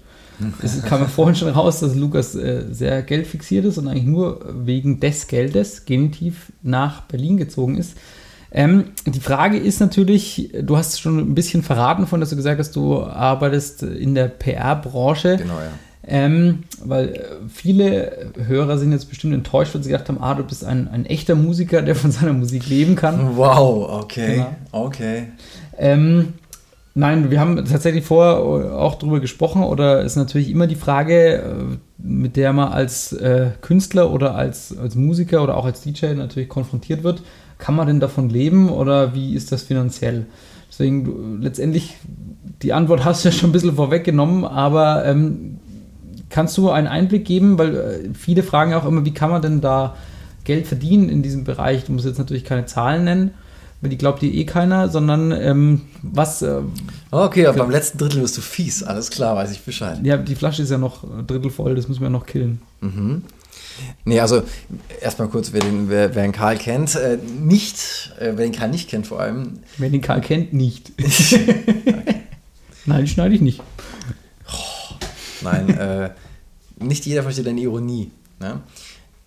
[0.61, 4.41] Es kam ja vorhin schon raus, dass Lukas äh, sehr geldfixiert ist und eigentlich nur
[4.65, 7.93] wegen des Geldes genitiv nach Berlin gezogen ist.
[8.51, 12.59] Ähm, die Frage ist natürlich, du hast schon ein bisschen verraten von, dass du gesagt
[12.59, 15.37] hast, du arbeitest in der PR-Branche.
[15.37, 15.71] Genau, ja.
[16.09, 17.21] Ähm, weil äh,
[17.53, 21.05] viele Hörer sind jetzt bestimmt enttäuscht, weil sie gedacht haben, ah, du bist ein, ein
[21.05, 23.35] echter Musiker, der von seiner Musik leben kann.
[23.35, 24.37] Wow, okay.
[24.37, 24.55] Ja.
[24.71, 25.23] Okay.
[25.77, 26.33] Ähm,
[26.95, 31.43] nein, wir haben tatsächlich vorher auch drüber gesprochen oder ist natürlich immer die Frage, äh,
[31.97, 36.47] mit der man als äh, Künstler oder als, als Musiker oder auch als DJ natürlich
[36.47, 37.21] konfrontiert wird.
[37.57, 40.25] Kann man denn davon leben oder wie ist das finanziell?
[40.69, 41.97] Deswegen, du, letztendlich,
[42.61, 45.59] die Antwort hast du ja schon ein bisschen vorweggenommen, aber ähm,
[46.29, 49.41] kannst du einen Einblick geben, weil äh, viele fragen ja auch immer, wie kann man
[49.41, 49.95] denn da
[50.43, 51.85] Geld verdienen in diesem Bereich?
[51.85, 53.31] Du musst jetzt natürlich keine Zahlen nennen,
[53.81, 56.61] weil die glaubt dir eh keiner, sondern ähm, was, äh,
[57.11, 58.83] Okay, aber beim letzten Drittel wirst du fies.
[58.83, 59.99] Alles klar, weiß ich Bescheid.
[60.03, 62.59] ja, die Flasche ist ja noch ein Drittel voll, das müssen wir noch killen.
[64.05, 64.41] Nee, also
[65.01, 68.69] erstmal kurz, wer den, wer, wer den Karl kennt, äh, nicht, äh, wer den Karl
[68.69, 70.91] nicht kennt vor allem, Wer den Karl kennt, nicht.
[72.85, 73.61] Nein, die schneide ich nicht.
[75.51, 76.09] Nein, äh,
[76.79, 78.11] nicht jeder versteht deine Ironie.
[78.39, 78.61] Ne?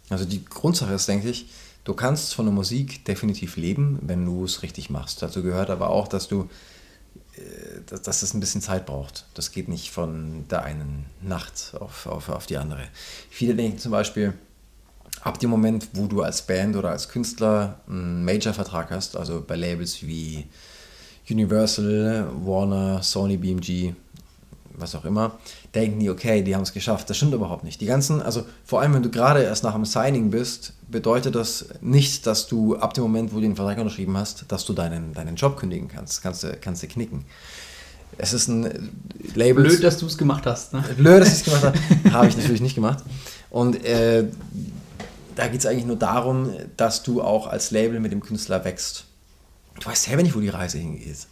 [0.08, 1.46] Also die Grundsache ist, denke ich,
[1.84, 5.22] du kannst von der Musik definitiv leben, wenn du es richtig machst.
[5.22, 6.48] Dazu gehört aber auch, dass du,
[7.36, 9.26] äh, dass, dass es ein bisschen Zeit braucht.
[9.34, 12.84] Das geht nicht von der einen Nacht auf, auf, auf die andere.
[13.30, 14.34] Viele denken zum Beispiel,
[15.22, 19.56] ab dem Moment, wo du als Band oder als Künstler einen Major-Vertrag hast, also bei
[19.56, 20.46] Labels wie
[21.28, 23.94] Universal, Warner, Sony BMG,
[24.74, 25.38] was auch immer,
[25.74, 27.08] denken die, okay, die haben es geschafft.
[27.10, 27.80] Das stimmt überhaupt nicht.
[27.80, 31.66] Die ganzen, also vor allem, wenn du gerade erst nach dem Signing bist, bedeutet das
[31.80, 35.14] nicht, dass du ab dem Moment, wo du den Vertrag unterschrieben hast, dass du deinen,
[35.14, 36.22] deinen Job kündigen kannst.
[36.22, 37.24] Kannst du, kannst du knicken.
[38.18, 38.90] Es ist ein
[39.34, 39.64] Label.
[39.64, 40.72] Blöd, dass du es gemacht hast.
[40.72, 40.84] Ne?
[40.96, 42.12] Blöd, dass ich es gemacht habe.
[42.12, 43.04] habe ich natürlich nicht gemacht.
[43.48, 44.24] Und äh,
[45.36, 49.04] da geht es eigentlich nur darum, dass du auch als Label mit dem Künstler wächst.
[49.78, 51.28] Du weißt selber nicht, wo die Reise hingeht.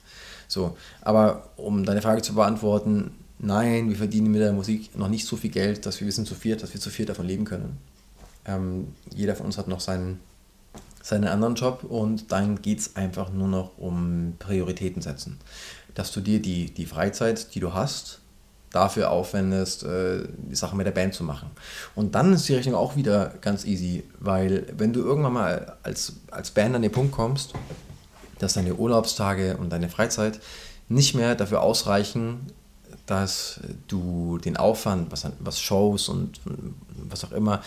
[0.46, 5.26] So, aber um deine Frage zu beantworten, nein, wir verdienen mit der Musik noch nicht
[5.26, 7.78] so viel Geld, dass wir, wir zu viert, dass wir zu viert davon leben können.
[8.44, 10.20] Ähm, jeder von uns hat noch seinen,
[11.02, 15.38] seinen anderen Job und dann geht es einfach nur noch um Prioritäten setzen.
[15.94, 18.20] Dass du dir die, die Freizeit, die du hast,
[18.70, 21.50] dafür aufwendest, äh, die Sache mit der Band zu machen.
[21.94, 26.14] Und dann ist die Rechnung auch wieder ganz easy, weil wenn du irgendwann mal als,
[26.30, 27.54] als Band an den Punkt kommst,
[28.38, 30.40] dass deine Urlaubstage und deine Freizeit
[30.88, 32.52] nicht mehr dafür ausreichen,
[33.08, 36.40] dass du den Aufwand, was, was Shows und
[37.08, 37.62] was auch immer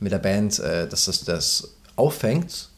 [0.00, 2.68] mit der Band, äh, dass das, das auffängt,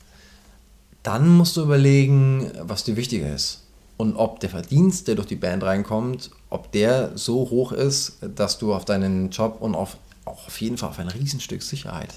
[1.03, 3.63] dann musst du überlegen, was dir wichtiger ist.
[3.97, 8.59] Und ob der Verdienst, der durch die Band reinkommt, ob der so hoch ist, dass
[8.59, 12.15] du auf deinen Job und auf, auch auf jeden Fall auf ein Riesenstück Sicherheit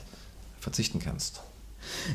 [0.60, 1.42] verzichten kannst.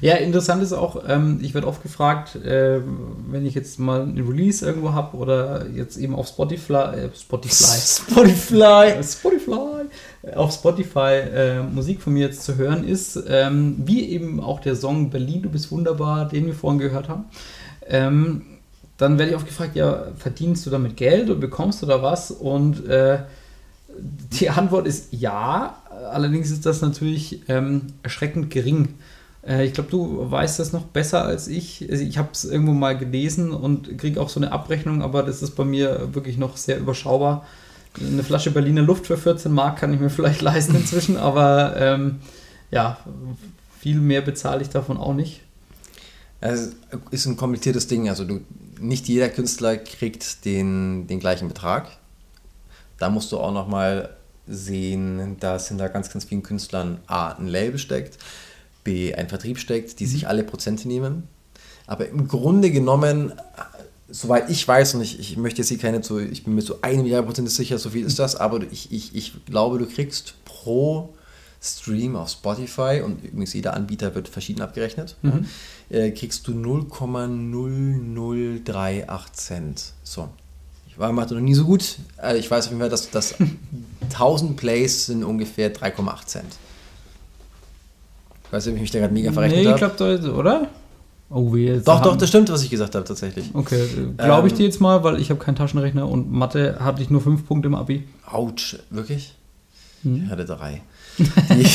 [0.00, 2.80] Ja, interessant ist auch, ähm, ich werde oft gefragt, äh,
[3.28, 7.78] wenn ich jetzt mal ein Release irgendwo habe oder jetzt eben auf Spotify, äh, Spotify,
[7.80, 14.40] Spotify, Spotify, auf Spotify äh, Musik von mir jetzt zu hören ist, ähm, wie eben
[14.40, 17.24] auch der Song Berlin, du bist wunderbar, den wir vorhin gehört haben.
[17.88, 18.42] Ähm,
[18.96, 22.30] dann werde ich oft gefragt, ja, verdienst du damit Geld oder bekommst du da was?
[22.30, 23.18] Und äh,
[23.98, 25.76] die Antwort ist ja,
[26.10, 28.94] allerdings ist das natürlich ähm, erschreckend gering.
[29.46, 31.86] Äh, ich glaube, du weißt das noch besser als ich.
[31.90, 35.42] Also ich habe es irgendwo mal gelesen und kriege auch so eine Abrechnung, aber das
[35.42, 37.46] ist bei mir wirklich noch sehr überschaubar.
[37.98, 42.16] Eine Flasche Berliner Luft für 14 Mark kann ich mir vielleicht leisten inzwischen, aber ähm,
[42.70, 42.98] ja,
[43.80, 45.42] viel mehr bezahle ich davon auch nicht.
[46.40, 46.72] Es
[47.10, 48.08] ist ein kompliziertes Ding.
[48.08, 48.40] Also du,
[48.78, 51.88] nicht jeder Künstler kriegt den, den gleichen Betrag.
[52.98, 54.10] Da musst du auch nochmal
[54.46, 58.18] sehen, dass hinter ganz, ganz vielen Künstlern A ein Label steckt,
[58.86, 61.24] B ein Vertrieb steckt, die sich alle Prozente nehmen.
[61.86, 63.32] Aber im Grunde genommen,
[64.08, 66.80] soweit ich weiß, und ich, ich möchte jetzt hier keine zu, ich bin mir zu
[66.82, 70.34] einem Milliarde Prozent sicher, so viel ist das, aber ich, ich, ich glaube, du kriegst
[70.44, 71.10] pro
[71.62, 75.46] Stream auf Spotify und übrigens jeder Anbieter wird verschieden abgerechnet, Mhm.
[75.90, 79.92] äh, kriegst du 0,0038 Cent.
[80.02, 80.28] So.
[80.88, 81.96] Ich war Mathe noch nie so gut.
[82.22, 83.34] Äh, ich weiß auf jeden Fall, dass, dass
[84.12, 86.56] 1000 Plays sind ungefähr 3,8 Cent.
[88.46, 89.94] Ich weiß nicht, ob ich mich da gerade mega verrechnet Nee, ich habe.
[89.96, 90.68] glaube, da- oder?
[91.28, 93.50] Oh, wir Doch, haben- doch, das stimmt, was ich gesagt habe, tatsächlich.
[93.52, 93.80] Okay,
[94.16, 97.10] glaube ich Ähm, dir jetzt mal, weil ich habe keinen Taschenrechner und Mathe hatte ich
[97.10, 98.04] nur fünf Punkte im Abi.
[98.24, 99.34] Autsch, wirklich?
[100.04, 100.24] Mhm.
[100.24, 100.82] Ich hatte drei.
[101.18, 101.66] Die,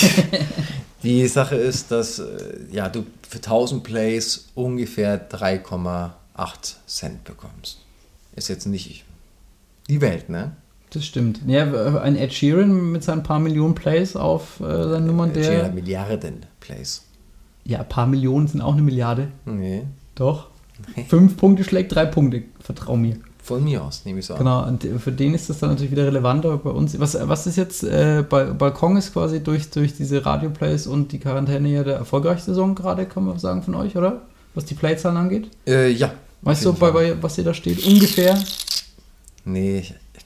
[1.04, 2.26] die Sache ist, dass äh,
[2.72, 7.80] ja, du für 1000 Plays ungefähr 3,8 Cent bekommst.
[8.36, 9.04] Ist jetzt nicht
[9.90, 10.54] die Welt, ne?
[10.92, 11.42] Das stimmt.
[11.48, 15.72] Ja, ein Ed Sheeran mit seinen paar Millionen Plays auf äh, seinen Nummern, Der der.
[15.72, 17.04] Milliarden Plays.
[17.66, 19.28] Ja, ein paar Millionen sind auch eine Milliarde.
[19.46, 19.84] Nee,
[20.16, 20.48] Doch.
[21.10, 22.44] Fünf Punkte schlägt drei Punkte.
[22.60, 23.18] Vertrau mir.
[23.44, 24.40] von mir aus, nehme ich so an.
[24.40, 27.46] Genau, und für den ist das dann natürlich wieder relevant, aber bei uns, was, was
[27.46, 31.84] ist jetzt, äh, bei Balkon ist quasi durch, durch diese Radioplays und die Quarantäne ja
[31.84, 34.22] der erfolgreichste Song gerade, kann man sagen, von euch, oder?
[34.56, 35.50] Was die Playzahlen angeht?
[35.68, 36.14] Äh, ja.
[36.42, 37.86] Weißt du, bei, bei was ihr da steht?
[37.86, 38.42] Ungefähr?
[39.46, 39.86] Nee,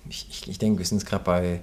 [0.09, 1.61] ich, ich, ich denke, wir sind jetzt gerade bei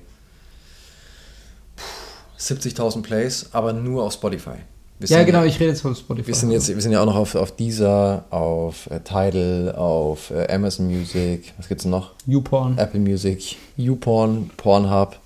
[2.42, 4.56] 70.000 Plays, aber nur auf Spotify.
[4.98, 6.28] Wir Ja, genau, ich rede jetzt von Spotify.
[6.28, 10.30] Wir sind jetzt, wir sind ja auch noch auf, auf Deezer, auf äh, Tidal, auf
[10.30, 12.12] äh, Amazon Music, was gibt's noch?
[12.26, 12.78] YouPorn.
[12.78, 15.18] Apple Music, YouPorn, Pornhub.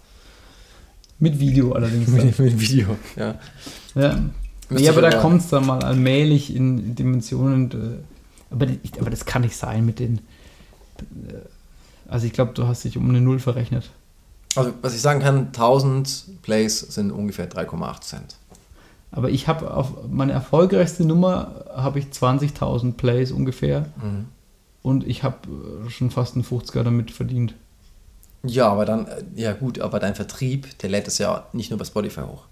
[1.18, 2.08] Mit Video allerdings.
[2.08, 3.34] mit, mit Video, ja.
[3.94, 4.18] ja.
[4.70, 7.70] Ja, aber da kommt es dann mal allmählich in Dimensionen.
[7.70, 8.66] äh, Aber,
[9.00, 10.18] aber das kann nicht sein mit den.
[11.28, 11.34] äh,
[12.08, 13.90] Also ich glaube, du hast dich um eine Null verrechnet.
[14.56, 18.36] Also, was ich sagen kann, 1000 Plays sind ungefähr 3,8 Cent.
[19.12, 24.26] Aber ich habe auf meine erfolgreichste Nummer habe ich 20.000 Plays ungefähr Mhm.
[24.82, 25.36] und ich habe
[25.86, 27.54] äh, schon fast einen 50er damit verdient.
[28.42, 31.78] Ja, aber dann, äh, ja gut, aber dein Vertrieb, der lädt es ja nicht nur
[31.78, 32.44] bei Spotify hoch.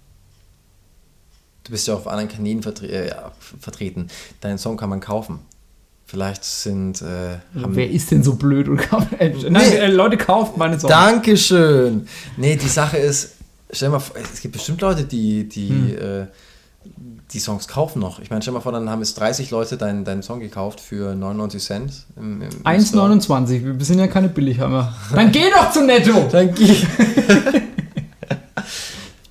[1.63, 4.07] Du bist ja auf anderen Kanälen vertre äh, vertreten.
[4.41, 5.39] Deinen Song kann man kaufen.
[6.05, 7.01] Vielleicht sind.
[7.01, 9.07] Äh, Wer ist denn so blöd und kauft?
[9.19, 9.75] Äh, nein, Nee.
[9.77, 10.91] äh, Leute kauft meine Songs.
[10.91, 12.07] Dankeschön.
[12.37, 13.33] Nee, die Sache ist,
[13.71, 15.97] stell dir mal vor, es gibt bestimmt Leute, die, die Hm.
[15.97, 16.25] äh,
[17.33, 18.19] die Songs kaufen noch.
[18.19, 21.15] Ich meine, stell mal vor, dann haben es 30 Leute deinen, deinen Song gekauft für
[21.15, 21.93] 99 Cent.
[22.15, 23.09] Im, im, im Store.
[23.09, 23.77] 1,29.
[23.79, 24.93] Wir sind ja keine Billighammer.
[25.13, 26.27] Dann geh doch zu Netto!
[26.31, 26.75] Dann geh.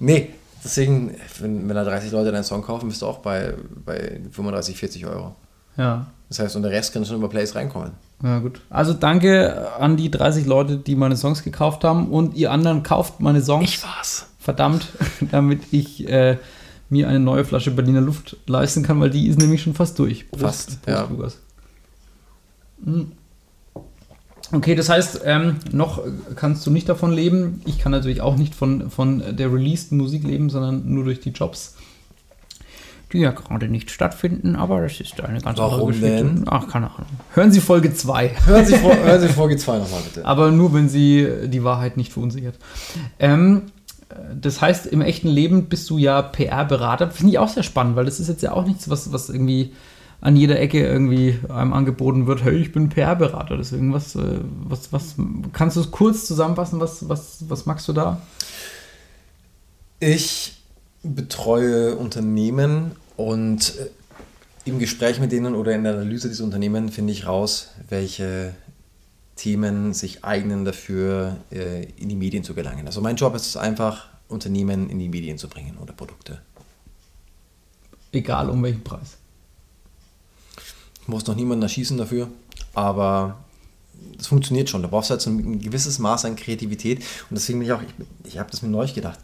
[0.01, 0.31] nee,
[0.63, 3.55] deswegen, wenn, wenn da 30 Leute deinen Song kaufen, bist du auch bei,
[3.85, 5.35] bei 35, 40 Euro.
[5.77, 6.07] Ja.
[6.35, 7.93] Das heißt, und der Rest kann schon über Plays reinkommen.
[8.21, 8.61] Ja, gut.
[8.69, 13.21] Also danke an die 30 Leute, die meine Songs gekauft haben und ihr anderen kauft
[13.21, 13.85] meine Songs.
[13.85, 14.27] war's.
[14.41, 14.89] Verdammt,
[15.31, 16.39] damit ich äh,
[16.91, 20.27] mir eine neue Flasche Berliner Luft leisten kann, weil die ist nämlich schon fast durch.
[20.37, 21.07] Fast, ja.
[21.09, 21.39] Lukas.
[22.81, 23.03] Mm.
[24.53, 26.03] Okay, das heißt, ähm, noch
[26.35, 27.63] kannst du nicht davon leben.
[27.65, 31.31] Ich kann natürlich auch nicht von, von der released Musik leben, sondern nur durch die
[31.31, 31.77] Jobs,
[33.15, 36.17] die ja gerade nicht stattfinden, aber das ist eine ganz andere Warum Geschichte.
[36.17, 36.45] denn?
[36.47, 37.07] Ach, keine Ahnung.
[37.33, 38.31] Hören Sie Folge 2.
[38.45, 40.27] Hören Sie, hören Sie Folge 2 nochmal bitte.
[40.27, 42.59] Aber nur, wenn sie die Wahrheit nicht verunsichert.
[43.19, 43.63] Ähm,
[44.35, 47.11] das heißt, im echten Leben bist du ja PR-Berater.
[47.11, 49.73] Finde ich auch sehr spannend, weil das ist jetzt ja auch nichts, was, was irgendwie
[50.21, 52.45] an jeder Ecke irgendwie einem angeboten wird.
[52.45, 53.57] Hey, ich bin PR-Berater.
[53.57, 55.15] Deswegen, was, äh, was, was,
[55.53, 56.81] kannst du es kurz zusammenfassen?
[56.81, 58.21] Was, was, was magst du da?
[60.01, 60.57] Ich
[61.05, 63.91] betreue Unternehmen und äh,
[64.65, 68.55] im Gespräch mit denen oder in der Analyse dieser Unternehmen finde ich raus, welche
[69.37, 72.87] Themen sich eignen dafür, äh, in die Medien zu gelangen.
[72.87, 76.41] Also mein Job ist es einfach, Unternehmen in die Medien zu bringen oder Produkte.
[78.13, 79.19] Egal um welchen Preis.
[81.03, 82.29] Ich muss noch niemanden erschießen dafür,
[82.73, 83.45] aber
[84.17, 84.83] das funktioniert schon.
[84.83, 87.83] Da brauchst du halt so ein gewisses Maß an Kreativität und deswegen bin ich auch,
[87.83, 87.95] ich,
[88.25, 89.19] ich habe das mir neulich gedacht.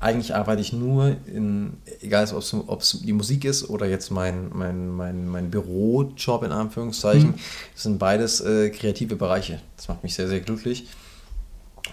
[0.00, 4.94] Eigentlich arbeite ich nur in, egal ob es die Musik ist oder jetzt mein, mein,
[4.94, 7.34] mein, mein Bürojob in Anführungszeichen,
[7.74, 9.60] das sind beides äh, kreative Bereiche.
[9.76, 10.86] Das macht mich sehr, sehr glücklich.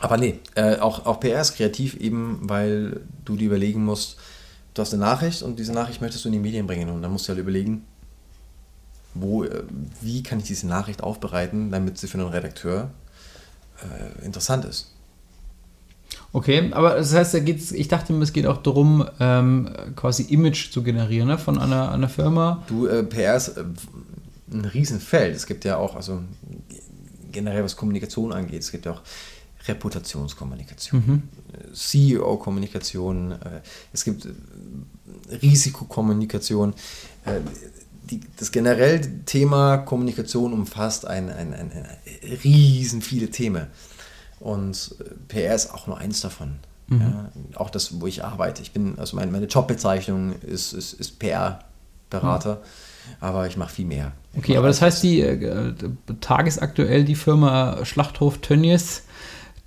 [0.02, 4.18] Aber nee, äh, auch, auch PR ist kreativ, eben weil du dir überlegen musst,
[4.76, 7.12] du hast eine Nachricht und diese Nachricht möchtest du in die Medien bringen und dann
[7.12, 7.86] musst du halt überlegen,
[9.16, 9.64] wo, äh,
[10.02, 12.92] wie kann ich diese Nachricht aufbereiten, damit sie für einen Redakteur
[13.82, 14.95] äh, interessant ist.
[16.36, 20.24] Okay, aber das heißt, da geht's, ich dachte mir, es geht auch darum, ähm, quasi
[20.24, 21.38] Image zu generieren ne?
[21.38, 22.62] von einer, einer Firma.
[22.68, 23.64] Du, äh, PR ist äh,
[24.52, 25.34] ein Riesenfeld.
[25.34, 26.24] Es gibt ja auch, also
[27.32, 29.02] generell was Kommunikation angeht, es gibt ja auch
[29.66, 31.24] Reputationskommunikation,
[31.54, 33.38] äh, CEO-Kommunikation, äh,
[33.94, 36.74] es gibt äh, Risikokommunikation.
[37.24, 37.40] Äh,
[38.12, 41.88] die, das generell Thema Kommunikation umfasst ein, ein, ein, ein
[42.44, 43.68] riesen viele Themen.
[44.40, 46.60] Und äh, PR ist auch nur eins davon.
[46.88, 48.62] Ja, auch das, wo ich arbeite.
[48.62, 52.62] Ich bin, also meine, meine Jobbezeichnung ist, ist, ist PR-Berater,
[53.20, 54.12] aber ich mache viel mehr.
[54.38, 54.96] Okay, aber das alles.
[54.96, 55.74] heißt, die äh,
[56.22, 59.05] tagesaktuell die Firma Schlachthof Tönnies,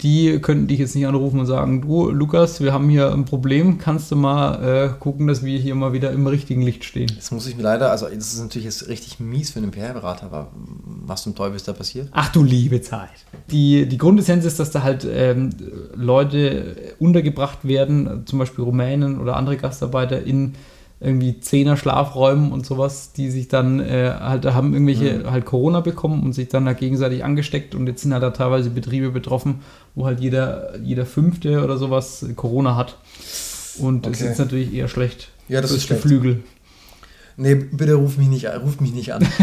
[0.00, 3.78] die könnten dich jetzt nicht anrufen und sagen, du Lukas, wir haben hier ein Problem,
[3.78, 7.10] kannst du mal äh, gucken, dass wir hier mal wieder im richtigen Licht stehen.
[7.16, 10.26] Das muss ich mir leider, also das ist natürlich jetzt richtig mies für einen PR-Berater,
[10.26, 10.52] aber
[10.84, 12.08] was zum Teufel ist da passiert?
[12.12, 13.10] Ach du liebe Zeit.
[13.50, 15.50] Die, die Grundessenz ist, dass da halt ähm,
[15.94, 20.54] Leute untergebracht werden, zum Beispiel Rumänen oder andere Gastarbeiter in
[21.00, 25.80] irgendwie Zehner Schlafräumen und sowas, die sich dann äh, halt da haben irgendwelche halt Corona
[25.80, 29.60] bekommen und sich dann da gegenseitig angesteckt und jetzt sind halt da teilweise Betriebe betroffen,
[29.94, 32.96] wo halt jeder, jeder Fünfte oder sowas Corona hat.
[33.78, 34.28] Und das ist Okay.
[34.30, 36.02] jetzt natürlich eher schlecht Ja, das ist schlecht.
[36.02, 36.42] Geflügel.
[37.36, 39.24] Nee, bitte ruf mich nicht, an- ruf mich nicht an.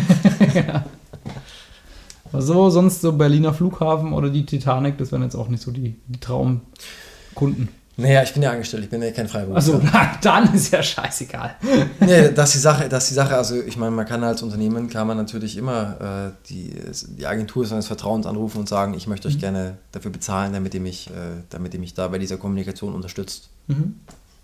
[2.38, 5.96] So, sonst so Berliner Flughafen oder die Titanic, das wären jetzt auch nicht so die,
[6.08, 7.70] die Traumkunden.
[7.98, 9.56] Naja, ich bin ja angestellt, ich bin ja kein Freiberufler.
[9.56, 11.56] Also, dann ist ja scheißegal.
[12.02, 14.44] Nee, das ist die Sache, das ist die Sache, also ich meine, man kann als
[14.44, 16.74] Unternehmen, kann man natürlich immer äh, die,
[17.18, 20.82] die Agentur seines Vertrauens anrufen und sagen, ich möchte euch gerne dafür bezahlen, damit ihr
[20.82, 23.50] mich, äh, damit ihr mich da bei dieser Kommunikation unterstützt.
[23.68, 24.02] Mhm.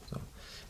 [0.10, 0.16] So.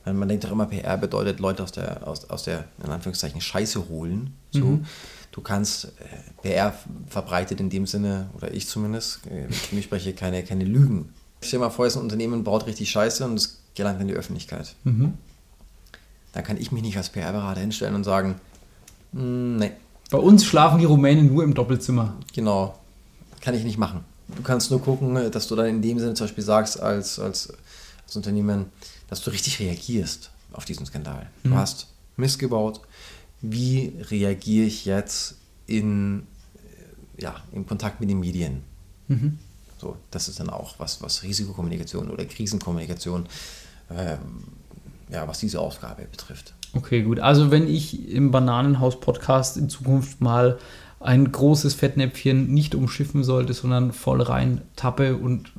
[0.05, 3.41] Man, man denkt doch immer, PR bedeutet Leute aus der, aus, aus der, in Anführungszeichen,
[3.41, 4.33] Scheiße holen.
[4.49, 4.65] So.
[4.65, 4.85] Mhm.
[5.31, 6.73] Du kannst, äh, PR
[7.07, 10.65] verbreitet in dem Sinne, oder ich zumindest, äh, wenn ich für mich spreche, keine, keine
[10.65, 11.13] Lügen.
[11.41, 14.13] Stell dir mal vor, ist ein Unternehmen baut richtig Scheiße und es gelangt in die
[14.13, 15.13] Öffentlichkeit Mhm.
[16.33, 18.35] dann kann ich mich nicht als PR-Berater hinstellen und sagen,
[19.11, 19.71] "Mm, nee,
[20.09, 22.15] Bei uns schlafen die Rumänen nur im Doppelzimmer.
[22.33, 22.77] genau,
[23.41, 24.03] kann ich nicht machen.
[24.35, 27.53] Du kannst nur gucken, dass du dann in dem Sinne zum Beispiel sagst als, als,
[28.05, 28.65] als Unternehmen,
[29.09, 31.29] dass du richtig reagierst auf diesen Skandal.
[31.43, 31.87] Du hast
[32.17, 32.81] missgebaut.
[33.41, 35.35] Wie reagiere ich jetzt
[35.67, 36.27] in,
[37.17, 38.63] äh, ja, im Kontakt mit den Medien?
[39.81, 43.25] So, das ist dann auch was, was Risikokommunikation oder Krisenkommunikation,
[43.89, 44.19] ähm,
[45.09, 46.53] ja, was diese Aufgabe betrifft.
[46.75, 47.19] Okay, gut.
[47.19, 50.59] Also, wenn ich im Bananenhaus-Podcast in Zukunft mal
[50.99, 55.51] ein großes Fettnäpfchen nicht umschiffen sollte, sondern voll rein tappe und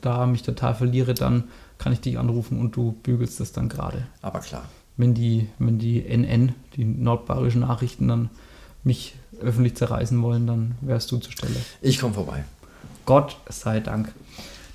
[0.00, 1.44] da mich total verliere, dann
[1.76, 4.06] kann ich dich anrufen und du bügelst das dann gerade.
[4.22, 4.64] Aber klar.
[4.96, 8.30] wenn die, wenn die NN, die nordbayerischen Nachrichten, dann
[8.84, 11.56] mich öffentlich zerreißen wollen, dann wärst du zur Stelle.
[11.82, 12.44] Ich komme vorbei.
[13.06, 14.12] Gott sei Dank.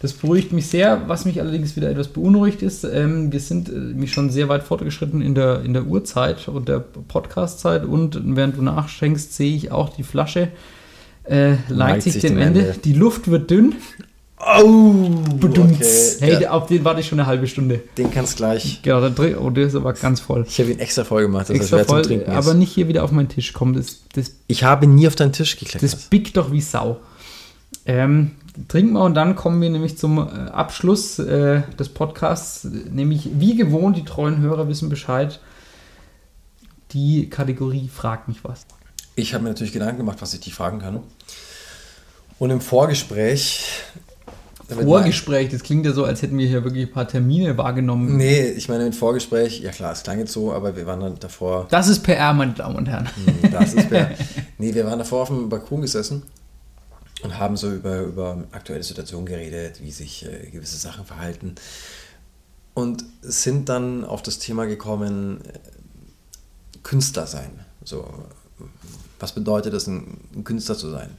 [0.01, 1.03] Das beruhigt mich sehr.
[1.07, 4.63] Was mich allerdings wieder etwas beunruhigt ist, ähm, wir sind äh, mich schon sehr weit
[4.63, 9.71] fortgeschritten in der, in der Uhrzeit und der Podcastzeit und während du nachschenkst, sehe ich
[9.71, 10.47] auch die Flasche
[11.23, 12.75] äh, neigt sich dem Ende.
[12.83, 13.75] Die Luft wird dünn.
[14.39, 15.05] Oh,
[15.39, 15.77] okay.
[16.19, 17.81] Hey, Ja, auf den warte ich schon eine halbe Stunde.
[17.97, 18.81] den kannst gleich.
[18.81, 20.45] Genau, der, oh, der ist aber ganz voll.
[20.47, 22.57] Ich habe ihn extra voll gemacht, dass Extra wer voll, zum Trinken aber ist.
[22.57, 23.75] nicht hier wieder auf meinen Tisch kommen.
[23.75, 25.83] Das, das, Ich habe nie auf deinen Tisch geklettert.
[25.83, 26.99] das bickt doch wie Sau.
[27.85, 28.31] Ähm,
[28.67, 32.63] trinken wir und dann kommen wir nämlich zum äh, Abschluss äh, des Podcasts.
[32.63, 35.39] Nämlich, wie gewohnt, die treuen Hörer wissen Bescheid.
[36.91, 38.65] Die Kategorie Frag mich was.
[39.15, 41.01] Ich habe mir natürlich Gedanken gemacht, was ich dich fragen kann.
[42.39, 43.65] Und im Vorgespräch.
[44.67, 48.15] Vorgespräch, das klingt ja so, als hätten wir hier wirklich ein paar Termine wahrgenommen.
[48.15, 51.19] Nee, ich meine im Vorgespräch, ja klar, es klang jetzt so, aber wir waren dann
[51.19, 51.67] davor.
[51.69, 53.09] Das ist PR, meine Damen und Herren.
[53.41, 54.11] Hm, Das ist wer.
[54.57, 56.23] Nee, wir waren davor auf dem Balkon gesessen
[57.23, 61.55] und haben so über, über aktuelle Situationen geredet, wie sich äh, gewisse Sachen verhalten.
[62.73, 65.59] Und sind dann auf das Thema gekommen, äh,
[66.83, 67.51] Künstler sein.
[67.83, 68.07] So,
[69.19, 71.09] was bedeutet es, ein, ein Künstler zu sein?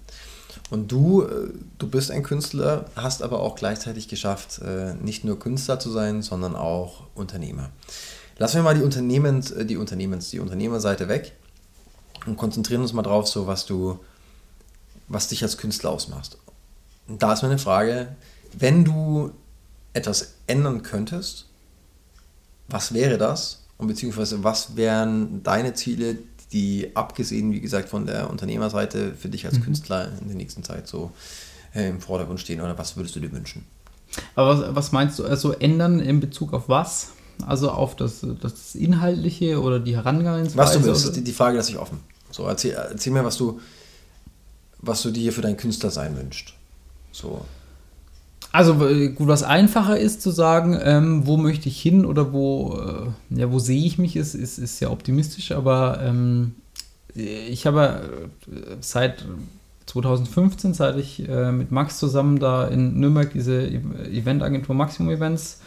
[0.70, 5.38] Und du, äh, du bist ein Künstler, hast aber auch gleichzeitig geschafft, äh, nicht nur
[5.38, 7.70] Künstler zu sein, sondern auch Unternehmer.
[8.38, 11.32] Lassen wir mal die Unternehmens, äh, die Unternehmens, die Unternehmerseite weg
[12.26, 13.98] und konzentrieren uns mal drauf, so was du,
[15.12, 16.38] was dich als Künstler ausmachst.
[17.08, 18.16] Und da ist meine Frage,
[18.58, 19.32] wenn du
[19.92, 21.46] etwas ändern könntest,
[22.68, 23.64] was wäre das?
[23.76, 26.18] Und beziehungsweise was wären deine Ziele,
[26.52, 30.86] die abgesehen, wie gesagt, von der Unternehmerseite für dich als Künstler in der nächsten Zeit
[30.86, 31.12] so
[31.74, 32.60] äh, im Vordergrund stehen?
[32.60, 33.66] Oder was würdest du dir wünschen?
[34.34, 37.08] Aber was, was meinst du, also ändern in Bezug auf was?
[37.46, 40.56] Also auf das, das Inhaltliche oder die Herangehensweise?
[40.56, 42.00] Was du willst, die, die Frage lasse ich offen.
[42.30, 43.60] So, erzähl, erzähl mir, was du,
[44.82, 46.52] was du dir für dein Künstlersein wünschst.
[47.12, 47.44] So.
[48.50, 53.38] Also gut, was einfacher ist zu sagen, ähm, wo möchte ich hin oder wo, äh,
[53.40, 56.54] ja, wo sehe ich mich, ist, ist, ist ja optimistisch, aber ähm,
[57.14, 59.24] ich habe äh, seit
[59.86, 63.80] 2015, seit ich äh, mit Max zusammen da in Nürnberg diese E-
[64.12, 65.60] Eventagentur Maximum Events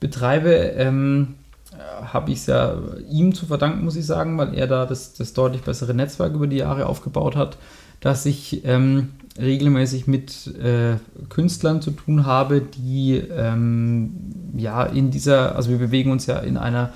[0.00, 1.34] betreibe, ähm,
[1.72, 2.76] äh, habe ich es ja
[3.10, 6.46] ihm zu verdanken, muss ich sagen, weil er da das, das deutlich bessere Netzwerk über
[6.46, 7.58] die Jahre aufgebaut hat,
[8.04, 10.96] dass ich ähm, regelmäßig mit äh,
[11.30, 14.12] Künstlern zu tun habe, die ähm,
[14.54, 16.92] ja in dieser, also wir bewegen uns ja in einer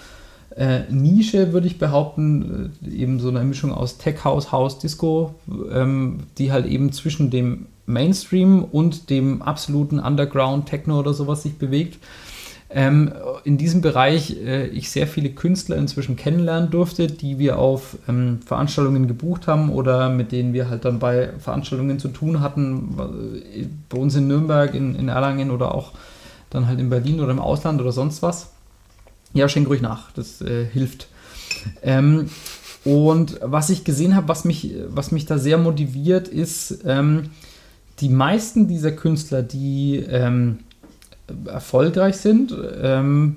[0.55, 5.35] äh, Nische, würde ich behaupten, äh, eben so eine Mischung aus Tech House, House, Disco,
[5.73, 11.57] ähm, die halt eben zwischen dem Mainstream und dem absoluten Underground Techno oder sowas sich
[11.57, 11.97] bewegt.
[12.71, 13.13] Ähm,
[13.45, 18.41] in diesem Bereich äh, ich sehr viele Künstler inzwischen kennenlernen durfte, die wir auf ähm,
[18.45, 22.99] Veranstaltungen gebucht haben oder mit denen wir halt dann bei Veranstaltungen zu tun hatten,
[23.55, 25.93] äh, bei uns in Nürnberg, in, in Erlangen oder auch
[26.51, 28.51] dann halt in Berlin oder im Ausland oder sonst was.
[29.33, 31.09] Ja, schenk ruhig nach, das äh, hilft.
[31.83, 32.29] Ähm,
[32.85, 37.31] und was ich gesehen habe, was mich, was mich da sehr motiviert, ist, ähm,
[38.01, 40.61] die meisten dieser Künstler, die ähm,
[41.47, 43.37] erfolgreich sind, ähm,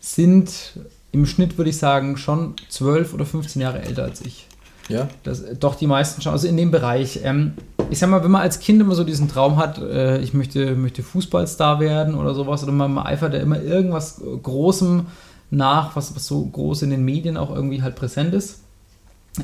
[0.00, 0.78] sind
[1.12, 4.46] im Schnitt, würde ich sagen, schon 12 oder 15 Jahre älter als ich.
[4.88, 5.08] Ja?
[5.22, 7.20] Das, doch die meisten schon, also in dem Bereich.
[7.22, 7.54] Ähm,
[7.90, 10.74] ich sag mal, wenn man als Kind immer so diesen Traum hat, äh, ich möchte,
[10.74, 15.06] möchte Fußballstar werden oder sowas, oder man eifert ja immer irgendwas Großem
[15.50, 18.60] nach, was, was so groß in den Medien auch irgendwie halt präsent ist,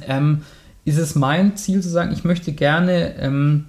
[0.06, 0.42] ähm,
[0.84, 3.66] ist es mein Ziel zu sagen, ich möchte gerne ähm,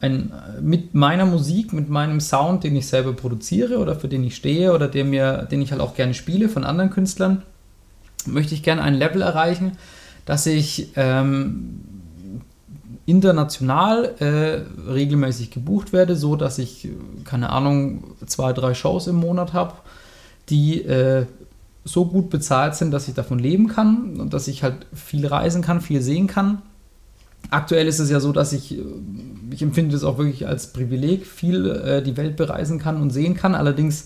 [0.00, 4.36] ein, mit meiner Musik, mit meinem Sound, den ich selber produziere oder für den ich
[4.36, 7.42] stehe oder der mir, den ich halt auch gerne spiele von anderen Künstlern,
[8.26, 9.72] möchte ich gerne ein Level erreichen,
[10.26, 11.80] dass ich ähm,
[13.06, 16.88] international äh, regelmäßig gebucht werde, so dass ich,
[17.24, 19.74] keine Ahnung, zwei, drei Shows im Monat habe,
[20.50, 21.26] die äh,
[21.84, 25.62] so gut bezahlt sind, dass ich davon leben kann und dass ich halt viel reisen
[25.62, 26.62] kann, viel sehen kann.
[27.50, 28.82] Aktuell ist es ja so, dass ich, äh,
[29.56, 33.34] ich empfinde es auch wirklich als Privileg, viel äh, die Welt bereisen kann und sehen
[33.34, 33.54] kann.
[33.54, 34.04] Allerdings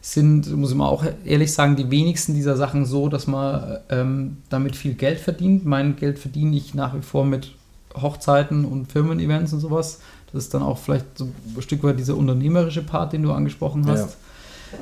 [0.00, 4.38] sind, muss ich mal auch ehrlich sagen, die wenigsten dieser Sachen so, dass man ähm,
[4.48, 5.66] damit viel Geld verdient.
[5.66, 7.52] Mein Geld verdiene ich nach wie vor mit
[7.94, 10.00] Hochzeiten und Firmen-Events und sowas.
[10.32, 13.86] Das ist dann auch vielleicht so ein Stück weit dieser unternehmerische Part, den du angesprochen
[13.86, 14.16] hast.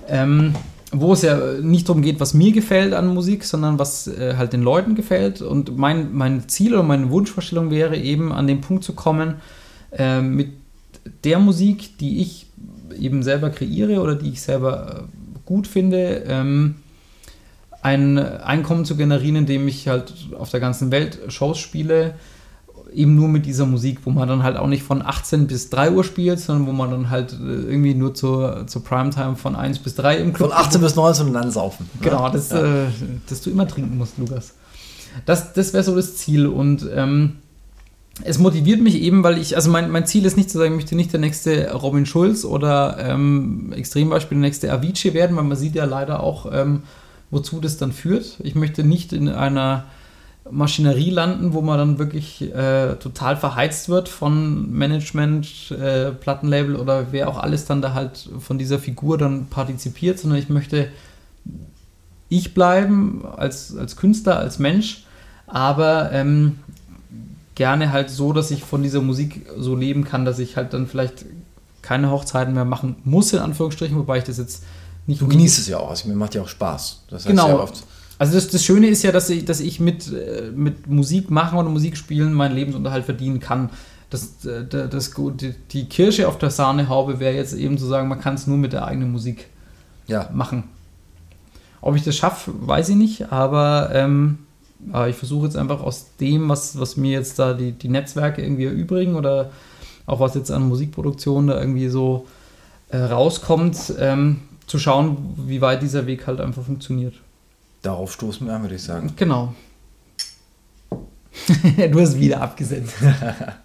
[0.08, 0.54] Ähm,
[0.92, 4.52] wo es ja nicht darum geht, was mir gefällt an Musik, sondern was äh, halt
[4.52, 5.42] den Leuten gefällt.
[5.42, 9.36] Und mein, mein Ziel oder meine Wunschvorstellung wäre eben an den Punkt zu kommen,
[9.96, 10.48] äh, mit
[11.24, 12.46] der Musik, die ich
[12.98, 16.76] eben selber kreiere oder die ich selber äh, gut finde, ähm,
[17.82, 22.14] ein Einkommen zu generieren, indem ich halt auf der ganzen Welt Shows spiele,
[22.94, 25.90] eben nur mit dieser Musik, wo man dann halt auch nicht von 18 bis 3
[25.90, 29.80] Uhr spielt, sondern wo man dann halt äh, irgendwie nur zur, zur Primetime von 1
[29.80, 31.88] bis 3 im Club Von 18 bis 19 und dann saufen.
[31.92, 32.00] ne?
[32.00, 32.86] Genau, das, äh,
[33.28, 34.54] dass du immer trinken musst, Lukas.
[35.26, 36.46] Das, das wäre so das Ziel.
[36.46, 37.36] Und ähm,
[38.22, 40.76] es motiviert mich eben, weil ich, also mein, mein Ziel ist nicht zu sagen, ich
[40.76, 45.56] möchte nicht der nächste Robin Schulz oder ähm, Extrembeispiel der nächste Avicii werden, weil man
[45.56, 46.82] sieht ja leider auch, ähm,
[47.30, 48.36] wozu das dann führt.
[48.44, 49.86] Ich möchte nicht in einer
[50.48, 57.06] Maschinerie landen, wo man dann wirklich äh, total verheizt wird von Management, äh, Plattenlabel oder
[57.10, 60.88] wer auch alles dann da halt von dieser Figur dann partizipiert, sondern ich möchte
[62.28, 65.04] ich bleiben als, als Künstler, als Mensch,
[65.46, 66.58] aber ähm,
[67.54, 70.86] gerne halt so, dass ich von dieser Musik so leben kann, dass ich halt dann
[70.86, 71.24] vielleicht
[71.82, 74.64] keine Hochzeiten mehr machen muss, in Anführungsstrichen, wobei ich das jetzt
[75.06, 77.04] nicht Du genießt es ja auch, also mir macht ja auch Spaß.
[77.10, 77.48] Das heißt Genau.
[77.48, 77.84] ja oft,
[78.18, 81.58] Also das, das Schöne ist ja, dass ich, dass ich mit, äh, mit Musik machen
[81.58, 83.70] oder Musik spielen meinen Lebensunterhalt verdienen kann.
[84.08, 88.08] Das, äh, das, das, die, die Kirsche auf der Sahnehaube wäre jetzt eben zu sagen,
[88.08, 89.46] man kann es nur mit der eigenen Musik
[90.06, 90.64] ja, machen.
[91.82, 94.38] Ob ich das schaffe, weiß ich nicht, aber, ähm,
[94.92, 98.42] aber ich versuche jetzt einfach aus dem, was, was mir jetzt da die, die Netzwerke
[98.42, 99.50] irgendwie erübrigen oder
[100.06, 102.26] auch was jetzt an Musikproduktion da irgendwie so
[102.90, 107.14] äh, rauskommt, ähm, zu schauen, wie weit dieser Weg halt einfach funktioniert.
[107.82, 109.12] darauf stoßen wir an, würde ich sagen.
[109.16, 109.54] Genau.
[111.90, 112.94] du hast wieder abgesetzt.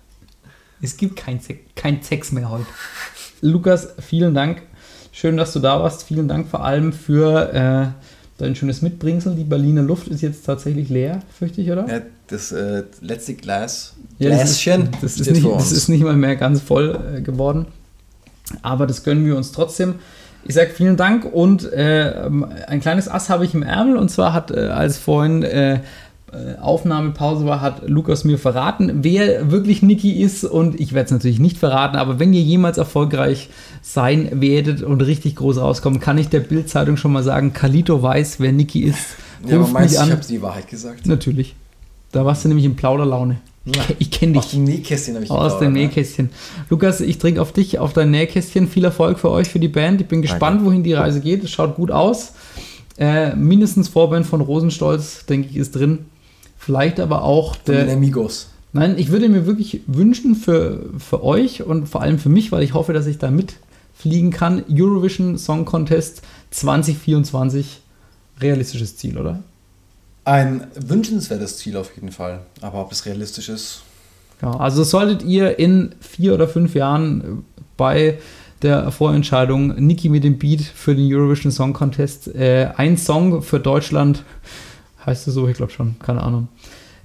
[0.82, 2.66] es gibt kein, Se kein Sex mehr heute.
[3.42, 4.62] Lukas, vielen Dank.
[5.12, 6.04] Schön, dass du da warst.
[6.04, 7.88] Vielen Dank vor allem für äh,
[8.40, 9.36] dein schönes Mitbringsel.
[9.36, 11.88] Die Berliner Luft ist jetzt tatsächlich leer, fürchte ich, oder?
[11.88, 14.68] Ja, das äh, letzte Glas, Ja, das ist,
[15.02, 17.68] das, ist nicht, das ist nicht mal mehr ganz voll äh, geworden.
[18.64, 19.96] Aber das gönnen wir uns trotzdem.
[20.46, 22.30] Ich sage vielen Dank und äh,
[22.68, 25.82] ein kleines Ass habe ich im Ärmel und zwar hat, äh, als vorhin äh,
[26.62, 31.40] Aufnahmepause war, hat Lukas mir verraten, wer wirklich Niki ist und ich werde es natürlich
[31.40, 33.50] nicht verraten, aber wenn ihr jemals erfolgreich
[33.82, 38.40] sein werdet und richtig groß rauskommt, kann ich der Bild-Zeitung schon mal sagen, Kalito weiß,
[38.40, 39.16] wer Niki ist.
[39.48, 40.12] ja, aber meinst mich du, ich an.
[40.12, 41.06] habe die Wahrheit gesagt?
[41.06, 41.56] Natürlich.
[42.12, 43.38] Da warst du nämlich in Plauderlaune.
[43.66, 43.82] Ja.
[44.00, 44.54] Ich kenne Aus dich.
[44.54, 45.80] dem Nähkästchen habe ich Aus geplaudert, dem ne?
[45.80, 46.30] Nähkästchen.
[46.70, 48.68] Lukas, ich trinke auf dich, auf dein Nähkästchen.
[48.68, 50.02] Viel Erfolg für euch, für die Band.
[50.02, 51.44] Ich bin gespannt, wohin die Reise geht.
[51.44, 52.34] Es schaut gut aus.
[52.98, 56.00] Äh, mindestens Vorband von Rosenstolz, denke ich, ist drin.
[56.60, 57.96] Vielleicht aber auch Von den der.
[57.96, 58.50] Amigos.
[58.74, 62.62] Nein, ich würde mir wirklich wünschen für, für euch und vor allem für mich, weil
[62.62, 64.64] ich hoffe, dass ich da mitfliegen kann.
[64.70, 66.22] Eurovision Song Contest
[66.52, 67.80] 2024.
[68.42, 69.42] Realistisches Ziel, oder?
[70.26, 72.42] Ein wünschenswertes Ziel auf jeden Fall.
[72.62, 73.82] Aber ob es realistisch ist,
[74.42, 77.26] Ja, also solltet ihr in vier oder fünf Jahren äh,
[77.78, 78.20] bei
[78.62, 83.60] der Vorentscheidung Niki mit dem Beat für den Eurovision Song Contest äh, ein Song für
[83.60, 84.24] Deutschland,
[85.10, 86.48] heißt es so, ich glaube schon, keine Ahnung.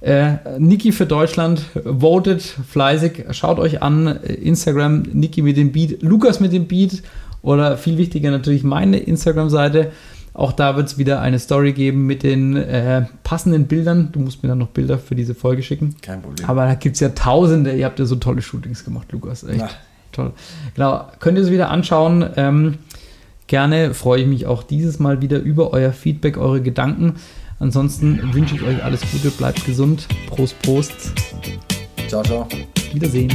[0.01, 6.01] Äh, Niki für Deutschland, votet fleißig, schaut euch an, äh, Instagram, Niki mit dem Beat,
[6.03, 7.01] Lukas mit dem Beat
[7.41, 9.91] oder viel wichtiger natürlich meine Instagram-Seite.
[10.33, 14.09] Auch da wird es wieder eine Story geben mit den äh, passenden Bildern.
[14.11, 15.95] Du musst mir dann noch Bilder für diese Folge schicken.
[16.01, 16.47] kein Problem.
[16.49, 17.73] Aber da gibt es ja tausende.
[17.73, 19.45] Ihr habt ja so tolle Shootings gemacht, Lukas.
[19.45, 19.69] Echt Na.
[20.11, 20.33] toll.
[20.75, 22.29] Genau, könnt ihr es wieder anschauen.
[22.35, 22.79] Ähm,
[23.47, 27.13] gerne freue ich mich auch dieses Mal wieder über euer Feedback, eure Gedanken.
[27.59, 30.07] Ansonsten wünsche ich euch alles Gute, bleibt gesund.
[30.27, 31.11] Prost, Prost.
[32.07, 32.47] Ciao, ciao.
[32.93, 33.33] Wiedersehen.